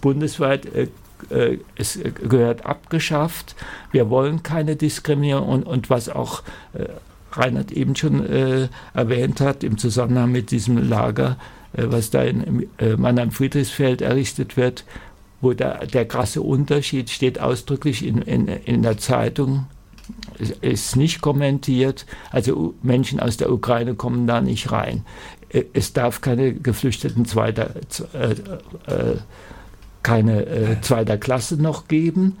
[0.00, 0.88] bundesweit, äh,
[1.30, 3.54] äh, es gehört abgeschafft.
[3.92, 6.42] Wir wollen keine Diskriminierung und, und was auch
[6.74, 6.86] äh,
[7.32, 11.36] Reinhard eben schon äh, erwähnt hat im Zusammenhang mit diesem Lager,
[11.72, 14.84] äh, was da in äh, Mannheim-Friedrichsfeld errichtet wird,
[15.40, 19.66] wo da, der krasse Unterschied steht ausdrücklich in, in, in der Zeitung,
[20.60, 22.06] ist nicht kommentiert.
[22.30, 25.04] Also Menschen aus der Ukraine kommen da nicht rein.
[25.48, 27.74] Äh, es darf keine Geflüchteten zweiter,
[28.14, 28.32] äh,
[28.92, 29.16] äh,
[30.02, 32.36] keine äh, zweiter Klasse noch geben.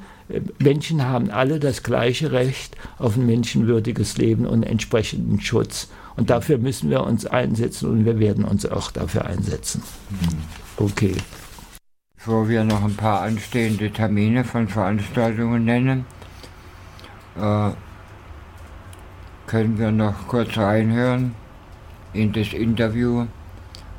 [0.58, 5.88] Menschen haben alle das gleiche Recht auf ein menschenwürdiges Leben und entsprechenden Schutz.
[6.16, 9.82] Und dafür müssen wir uns einsetzen und wir werden uns auch dafür einsetzen.
[10.10, 10.42] Mhm.
[10.76, 11.14] Okay.
[12.16, 16.04] Bevor wir noch ein paar anstehende Termine von Veranstaltungen nennen,
[17.36, 17.70] äh,
[19.46, 21.34] können wir noch kurz reinhören
[22.12, 23.26] in das Interview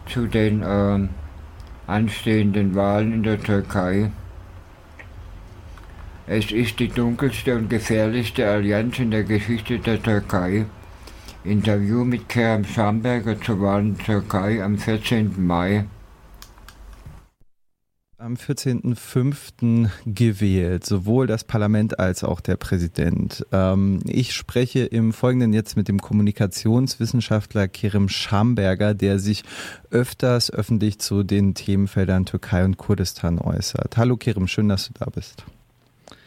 [0.08, 1.08] zu den äh,
[1.88, 4.12] anstehenden Wahlen in der Türkei.
[6.26, 10.66] Es ist die dunkelste und gefährlichste Allianz in der Geschichte der Türkei,
[11.44, 15.46] Interview mit Kerem Schamberger zur Wahl in Türkei am 14.
[15.46, 15.86] Mai
[18.24, 19.90] am 14.05.
[20.06, 23.46] gewählt, sowohl das Parlament als auch der Präsident.
[23.52, 29.44] Ähm, ich spreche im Folgenden jetzt mit dem Kommunikationswissenschaftler Kerem Schamberger, der sich
[29.92, 33.98] öfters öffentlich zu den Themenfeldern Türkei und Kurdistan äußert.
[33.98, 35.44] Hallo Kerem, schön, dass du da bist.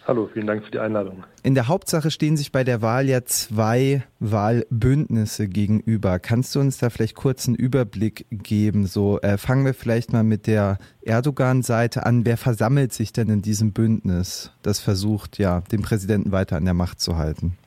[0.07, 1.24] Hallo, vielen Dank für die Einladung.
[1.43, 6.20] In der Hauptsache stehen sich bei der Wahl ja zwei Wahlbündnisse gegenüber.
[6.20, 8.87] Kannst du uns da vielleicht kurz einen Überblick geben?
[8.87, 12.24] So äh, fangen wir vielleicht mal mit der Erdogan-Seite an.
[12.24, 16.74] Wer versammelt sich denn in diesem Bündnis, das versucht, ja, den Präsidenten weiter an der
[16.74, 17.59] Macht zu halten?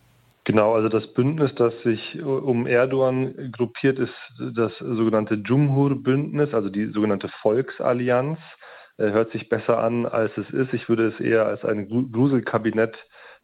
[0.46, 4.14] Genau, also das Bündnis, das sich um Erdogan gruppiert, ist
[4.56, 8.40] das sogenannte Jumhur-Bündnis, also die sogenannte Volksallianz.
[9.00, 10.74] Äh, hört sich besser an, als es ist.
[10.74, 12.98] Ich würde es eher als ein Gruselkabinett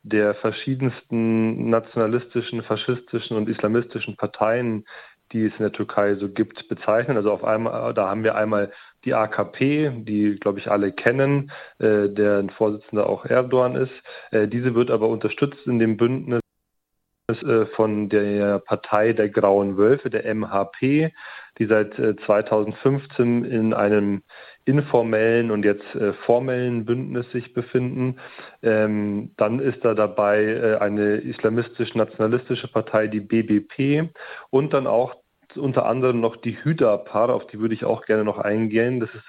[0.03, 4.86] der verschiedensten nationalistischen, faschistischen und islamistischen Parteien,
[5.32, 7.18] die es in der Türkei so gibt, bezeichnen.
[7.18, 8.72] Also auf einmal, da haben wir einmal
[9.06, 13.94] die AKP, die, glaube ich, alle kennen, äh, deren Vorsitzender auch Erdogan ist.
[14.32, 16.41] Äh, diese wird aber unterstützt in dem Bündnis
[17.30, 21.11] äh, von der Partei der Grauen Wölfe, der MHP,
[21.57, 24.22] die seit 2015 in einem
[24.66, 28.18] informellen und jetzt äh, formellen Bündnis sich befinden.
[28.64, 34.10] Ähm, dann ist da dabei äh, eine islamistisch-nationalistische Partei, die BBP,
[34.50, 35.16] und dann auch
[35.56, 39.00] unter anderem noch die Hüdapar, auf die würde ich auch gerne noch eingehen.
[39.00, 39.24] Das ist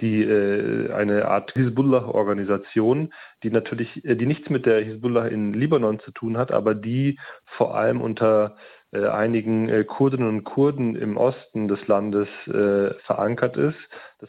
[0.00, 3.12] die äh, eine Art Hisbollah-Organisation,
[3.42, 7.18] die natürlich, äh, die nichts mit der Hisbollah in Libanon zu tun hat, aber die
[7.44, 8.56] vor allem unter
[8.92, 13.78] äh, einigen äh, Kurdinnen und Kurden im Osten des Landes äh, verankert ist.
[14.18, 14.28] Das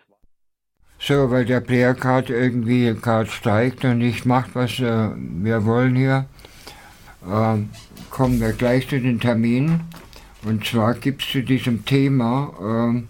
[1.01, 5.95] so, weil der Player Card irgendwie gerade steigt und nicht macht, was äh, wir wollen
[5.95, 6.25] hier,
[7.27, 7.57] äh,
[8.11, 9.81] kommen wir gleich zu den Terminen.
[10.43, 13.03] Und zwar gibt es zu diesem Thema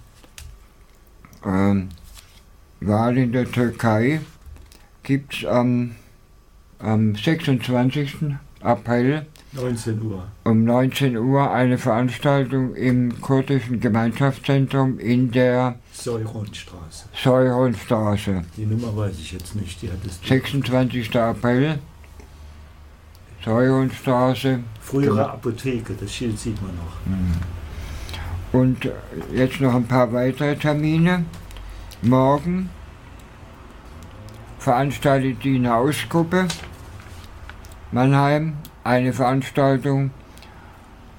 [1.43, 1.83] äh, äh,
[2.79, 4.21] Wahl in der Türkei,
[5.03, 5.91] gibt es am,
[6.79, 8.35] am 26.
[8.61, 10.27] April 19 Uhr.
[10.45, 17.05] Um 19 Uhr eine Veranstaltung im kurdischen Gemeinschaftszentrum in der Säuronstraße.
[17.23, 18.43] Säuronstraße.
[18.57, 19.81] Die Nummer weiß ich jetzt nicht.
[19.81, 21.15] Die hat es 26.
[21.17, 21.79] April.
[23.43, 24.59] Säuronstraße.
[24.81, 27.05] Frühere Apotheke, das Schild sieht man noch.
[27.05, 27.39] Mhm.
[28.51, 28.91] Und
[29.33, 31.25] jetzt noch ein paar weitere Termine.
[32.01, 32.69] Morgen
[34.59, 36.47] veranstaltet die Hausgruppe
[37.91, 38.53] Mannheim
[38.85, 40.11] eine Veranstaltung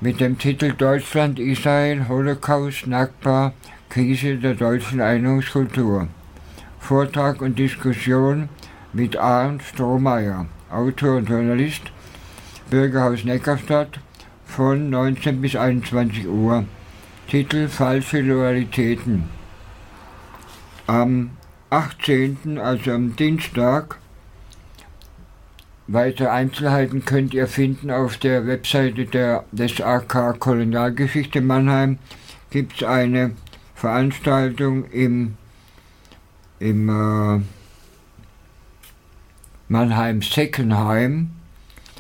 [0.00, 3.52] mit dem Titel Deutschland, Israel, Holocaust, Nakba,
[3.92, 6.08] Krise der deutschen Einungskultur.
[6.80, 8.48] Vortrag und Diskussion
[8.94, 11.82] mit Arndt Strohmeier, Autor und Journalist,
[12.70, 14.00] Bürgerhaus Neckarstadt
[14.46, 16.64] von 19 bis 21 Uhr.
[17.28, 19.24] Titel Falsche Loyalitäten.
[20.86, 21.32] Am
[21.68, 23.98] 18., also am Dienstag,
[25.86, 31.98] Weitere Einzelheiten könnt ihr finden auf der Webseite der, des AK Kolonialgeschichte Mannheim.
[32.48, 33.32] Gibt es eine
[33.82, 35.36] Veranstaltung im,
[36.60, 37.42] im äh,
[39.66, 41.32] Mannheim Seckenheim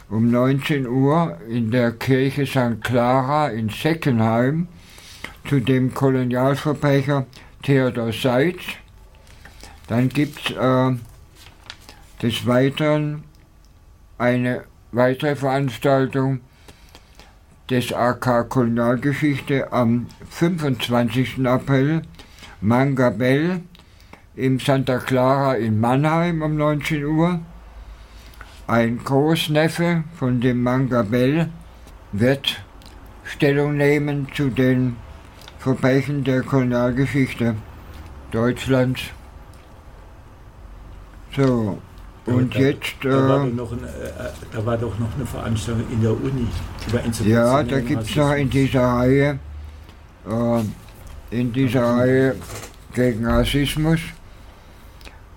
[0.08, 2.84] um 19 Uhr in der Kirche St.
[2.84, 4.68] Clara in Seckenheim
[5.48, 7.26] zu dem Kolonialverbrecher
[7.64, 8.62] Theodor Seitz.
[9.88, 10.92] Dann gibt es äh,
[12.22, 13.24] des Weiteren
[14.18, 16.42] eine weitere Veranstaltung
[17.72, 21.46] des AK Kolonialgeschichte am 25.
[21.46, 22.02] April,
[22.60, 23.62] Mangabell
[24.36, 27.40] im Santa Clara in Mannheim um 19 Uhr.
[28.66, 31.48] Ein Großneffe von dem Mangabell
[32.12, 32.62] wird
[33.24, 34.96] Stellung nehmen zu den
[35.58, 37.56] Verbrechen der Kolonialgeschichte
[38.32, 39.00] Deutschlands.
[41.34, 41.80] So,
[42.26, 42.94] und da, jetzt.
[43.02, 43.62] Da, war äh, ein, äh,
[44.52, 46.46] da, war doch noch eine Veranstaltung in der Uni
[46.88, 49.38] über Ja, da gibt es noch in dieser Reihe,
[50.28, 50.62] äh,
[51.30, 52.36] in dieser Reihe
[52.94, 54.00] gegen Rassismus,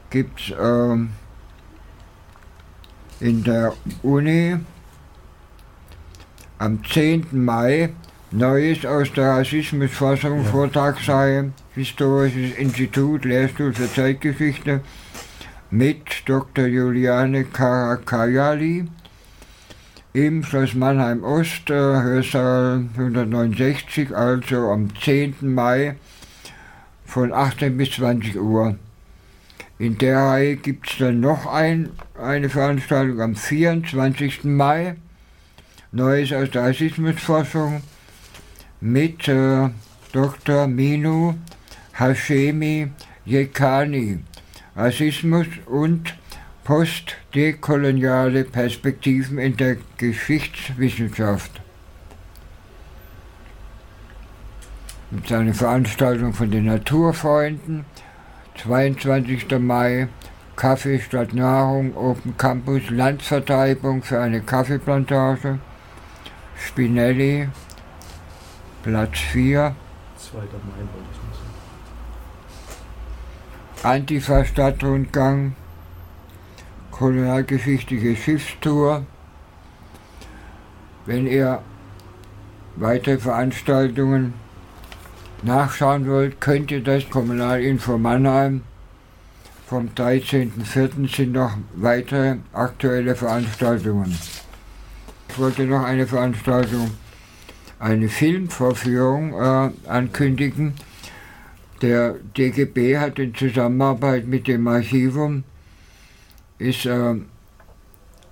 [0.09, 0.97] gibt es äh,
[3.19, 4.57] in der Uni
[6.59, 7.27] am 10.
[7.31, 7.89] Mai
[8.31, 10.51] Neues aus der Rassismusforschung, ja.
[10.51, 14.81] Vortragsreihe, Historisches Institut, Lehrstuhl für Zeitgeschichte
[15.75, 16.67] mit Dr.
[16.67, 18.87] Juliane Karakayali
[20.13, 25.35] Schloss Mannheim Ost, Hörsaal 169, also am 10.
[25.41, 25.97] Mai
[27.05, 28.77] von 18 bis 20 Uhr.
[29.77, 34.45] In der Reihe gibt es dann noch ein, eine Veranstaltung am 24.
[34.45, 34.95] Mai,
[35.91, 37.81] Neues aus der Rassismusforschung,
[38.79, 39.69] mit äh,
[40.13, 40.67] Dr.
[40.67, 41.33] Minu
[41.99, 42.91] Hashemi
[43.25, 44.19] Yekani,
[44.75, 46.13] Rassismus und
[46.65, 51.61] postdekoloniale Perspektiven in der Geschichtswissenschaft.
[55.11, 57.85] Mit seiner Veranstaltung von den Naturfreunden,
[58.61, 59.59] 22.
[59.59, 60.09] Mai,
[60.57, 65.59] Kaffee statt Nahrung, Open Campus, Landvertreibung für eine Kaffeeplantage,
[66.57, 67.47] Spinelli,
[68.83, 69.73] Platz 4.
[70.17, 70.37] 2.
[70.37, 70.53] Mai wollte
[71.13, 71.14] ich.
[73.85, 75.55] Antifa-Stadtrundgang,
[76.89, 79.05] kolonialgeschichtliche Schiffstour.
[81.05, 81.61] Wenn ihr
[82.77, 84.33] weitere Veranstaltungen
[85.43, 88.63] nachschauen wollt, könnt ihr das Kommunalinfo Mannheim.
[89.67, 91.15] Vom 13.04.
[91.15, 94.17] sind noch weitere aktuelle Veranstaltungen.
[95.29, 96.89] Ich wollte noch eine Veranstaltung,
[97.77, 100.73] eine Filmvorführung äh, ankündigen.
[101.81, 105.43] Der DGB hat in Zusammenarbeit mit dem Archivum
[106.57, 107.15] ist, äh,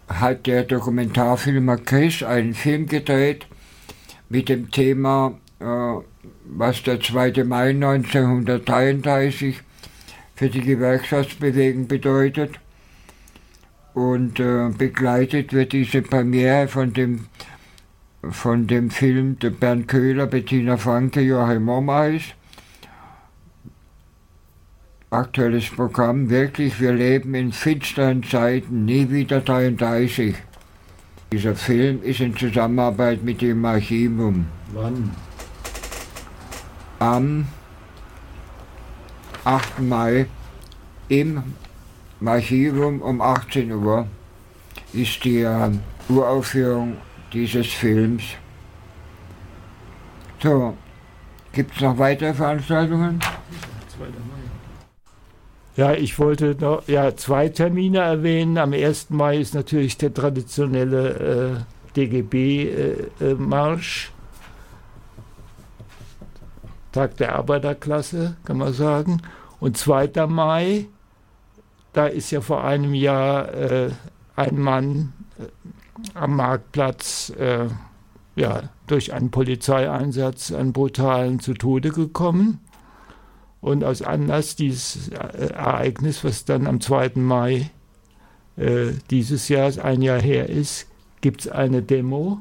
[0.08, 3.48] hat der Dokumentarfilmer Chris einen Film gedreht
[4.30, 5.66] mit dem Thema, äh,
[6.46, 7.44] was der 2.
[7.44, 9.62] Mai 1933
[10.36, 12.60] für die Gewerkschaftsbewegung bedeutet.
[13.94, 17.26] Und äh, begleitet wird diese Premiere von dem,
[18.24, 22.24] von dem Film der Bernd Köhler, Bettina Franke, Joachim Mommeis
[25.14, 26.30] aktuelles Programm.
[26.30, 30.36] Wirklich, wir leben in finsteren Zeiten, nie wieder 33.
[31.32, 34.46] Dieser Film ist in Zusammenarbeit mit dem Archivum.
[34.74, 35.12] Wann?
[37.00, 37.48] Am
[39.46, 39.80] 8.
[39.82, 40.28] Mai
[41.10, 41.44] im
[42.26, 44.08] Archivum um 18 Uhr
[44.94, 45.72] ist die äh,
[46.08, 46.98] Uraufführung
[47.34, 48.24] dieses Films.
[50.42, 50.78] So,
[51.52, 53.20] gibt es noch weitere Veranstaltungen?
[55.76, 55.82] 2.
[55.82, 55.84] Mai.
[55.90, 58.58] Ja, ich wollte noch ja, zwei Termine erwähnen.
[58.58, 59.10] Am 1.
[59.10, 61.60] Mai ist natürlich der traditionelle äh,
[61.96, 64.06] DGB-Marsch.
[64.06, 64.14] Äh, äh,
[66.92, 69.22] Tag der Arbeiterklasse, kann man sagen.
[69.60, 70.28] Und 2.
[70.28, 70.86] Mai,
[71.92, 73.90] da ist ja vor einem Jahr äh,
[74.36, 75.46] ein Mann äh,
[76.14, 77.68] am Marktplatz äh,
[78.36, 82.60] ja, durch einen Polizeieinsatz, einen brutalen, zu Tode gekommen.
[83.64, 87.14] Und aus Anlass dieses äh, Ereignis, was dann am 2.
[87.16, 87.72] Mai
[88.58, 90.86] äh, dieses Jahres, ein Jahr her ist,
[91.22, 92.40] gibt es eine Demo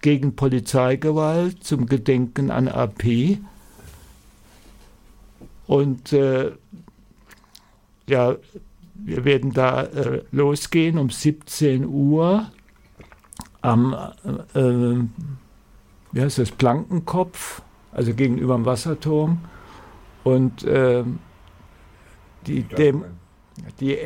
[0.00, 3.36] gegen Polizeigewalt zum Gedenken an AP.
[5.66, 6.52] Und äh,
[8.08, 8.36] ja,
[8.94, 12.50] wir werden da äh, losgehen um 17 Uhr
[13.60, 13.94] am
[14.54, 15.04] äh, äh,
[16.12, 17.60] wie heißt das, Plankenkopf,
[17.92, 19.40] also gegenüber dem Wasserturm.
[20.26, 21.04] Und äh,
[22.48, 23.04] die, Dem,
[23.78, 23.96] die,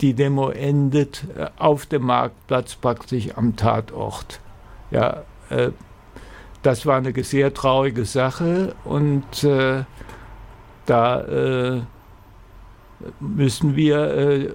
[0.00, 4.40] die, Demo endet äh, auf dem Marktplatz praktisch am Tatort.
[4.90, 5.72] Ja, äh,
[6.62, 9.84] das war eine sehr traurige Sache und äh,
[10.86, 11.82] da äh,
[13.20, 14.50] müssen wir äh,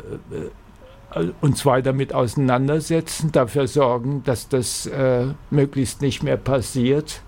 [1.39, 4.89] uns weiter damit auseinandersetzen, dafür sorgen, dass das
[5.49, 7.21] möglichst nicht mehr passiert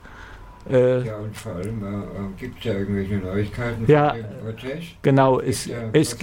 [0.69, 2.03] äh, ja, und vor allem äh, äh
[2.37, 4.83] gibt es ja irgendwelche Neuigkeiten ja, von dem Prozess?
[5.01, 6.17] Genau, es, es,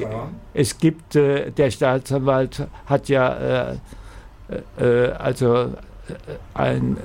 [0.54, 3.72] es gibt, äh, der Staatsanwalt hat ja
[4.78, 5.74] äh, also
[6.54, 6.96] ein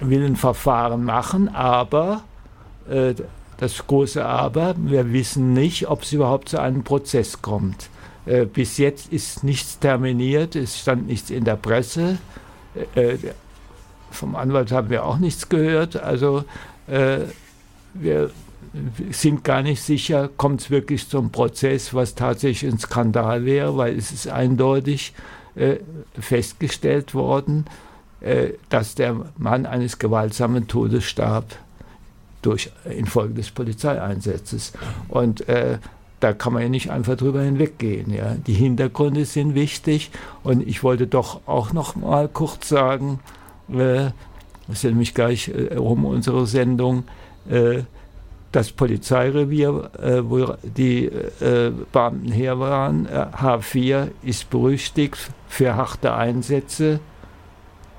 [0.00, 2.22] will ein Verfahren machen, aber
[3.56, 7.90] das große Aber, wir wissen nicht, ob es überhaupt zu einem Prozess kommt.
[8.52, 12.18] bis jetzt ist nichts terminiert, es stand nichts in der Presse
[14.10, 15.96] vom Anwalt haben wir auch nichts gehört.
[15.96, 16.44] Also
[16.86, 17.20] äh,
[17.94, 18.30] wir
[19.10, 23.96] sind gar nicht sicher, kommt es wirklich zum Prozess, was tatsächlich ein Skandal wäre, weil
[23.96, 25.14] es ist eindeutig
[25.54, 25.76] äh,
[26.18, 27.66] festgestellt worden,
[28.20, 31.56] äh, dass der Mann eines gewaltsamen Todes starb
[32.42, 34.72] durch infolge des Polizeieinsatzes.
[35.08, 35.78] Und äh,
[36.20, 38.12] da kann man ja nicht einfach drüber hinweggehen.
[38.12, 38.34] Ja.
[38.46, 40.10] Die Hintergründe sind wichtig
[40.42, 43.20] und ich wollte doch auch noch mal kurz sagen,
[43.68, 47.04] das ist ja nämlich gleich äh, um unsere Sendung,
[47.48, 47.82] äh,
[48.52, 56.14] das Polizeirevier, äh, wo die äh, Beamten her waren, H4, äh, ist berüchtigt für harte
[56.14, 57.00] Einsätze.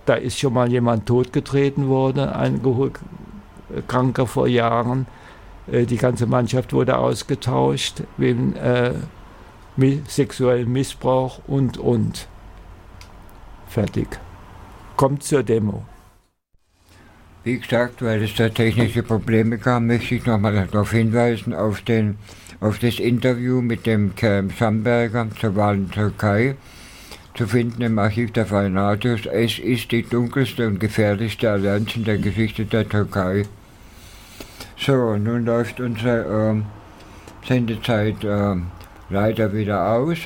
[0.05, 2.61] Da ist schon mal jemand totgetreten worden, ein
[3.87, 5.05] Kranker vor Jahren.
[5.71, 8.55] Äh, die ganze Mannschaft wurde ausgetauscht wegen
[10.07, 12.27] sexuellem Missbrauch und, und.
[13.67, 14.19] Fertig
[14.99, 15.85] kommt zur Demo.
[17.45, 22.17] Wie gesagt, weil es da technische Probleme gab, möchte ich nochmal darauf hinweisen, auf, den,
[22.59, 26.55] auf das Interview mit dem Kerem Schamberger zur Wahl in Türkei,
[27.33, 29.25] zu finden im Archiv der Freien Radios.
[29.25, 33.45] Es ist die dunkelste und gefährlichste Allianz in der Geschichte der Türkei.
[34.77, 38.55] So, nun läuft unsere äh, Sendezeit äh,
[39.09, 40.17] leider wieder aus.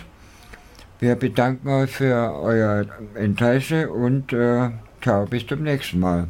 [1.03, 2.85] Wir bedanken euch für euer
[3.15, 4.69] Interesse und äh,
[5.01, 6.29] ciao, bis zum nächsten Mal.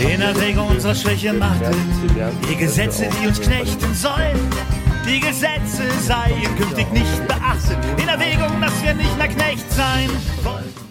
[0.00, 1.60] In Erwägung unserer Schwäche macht
[2.48, 4.38] die Gesetze, die uns knechten sollen.
[5.08, 7.78] Die Gesetze seien künftig nicht beachtet.
[8.00, 10.08] In Erwägung, dass wir nicht mehr Knecht sein
[10.44, 10.81] wollen.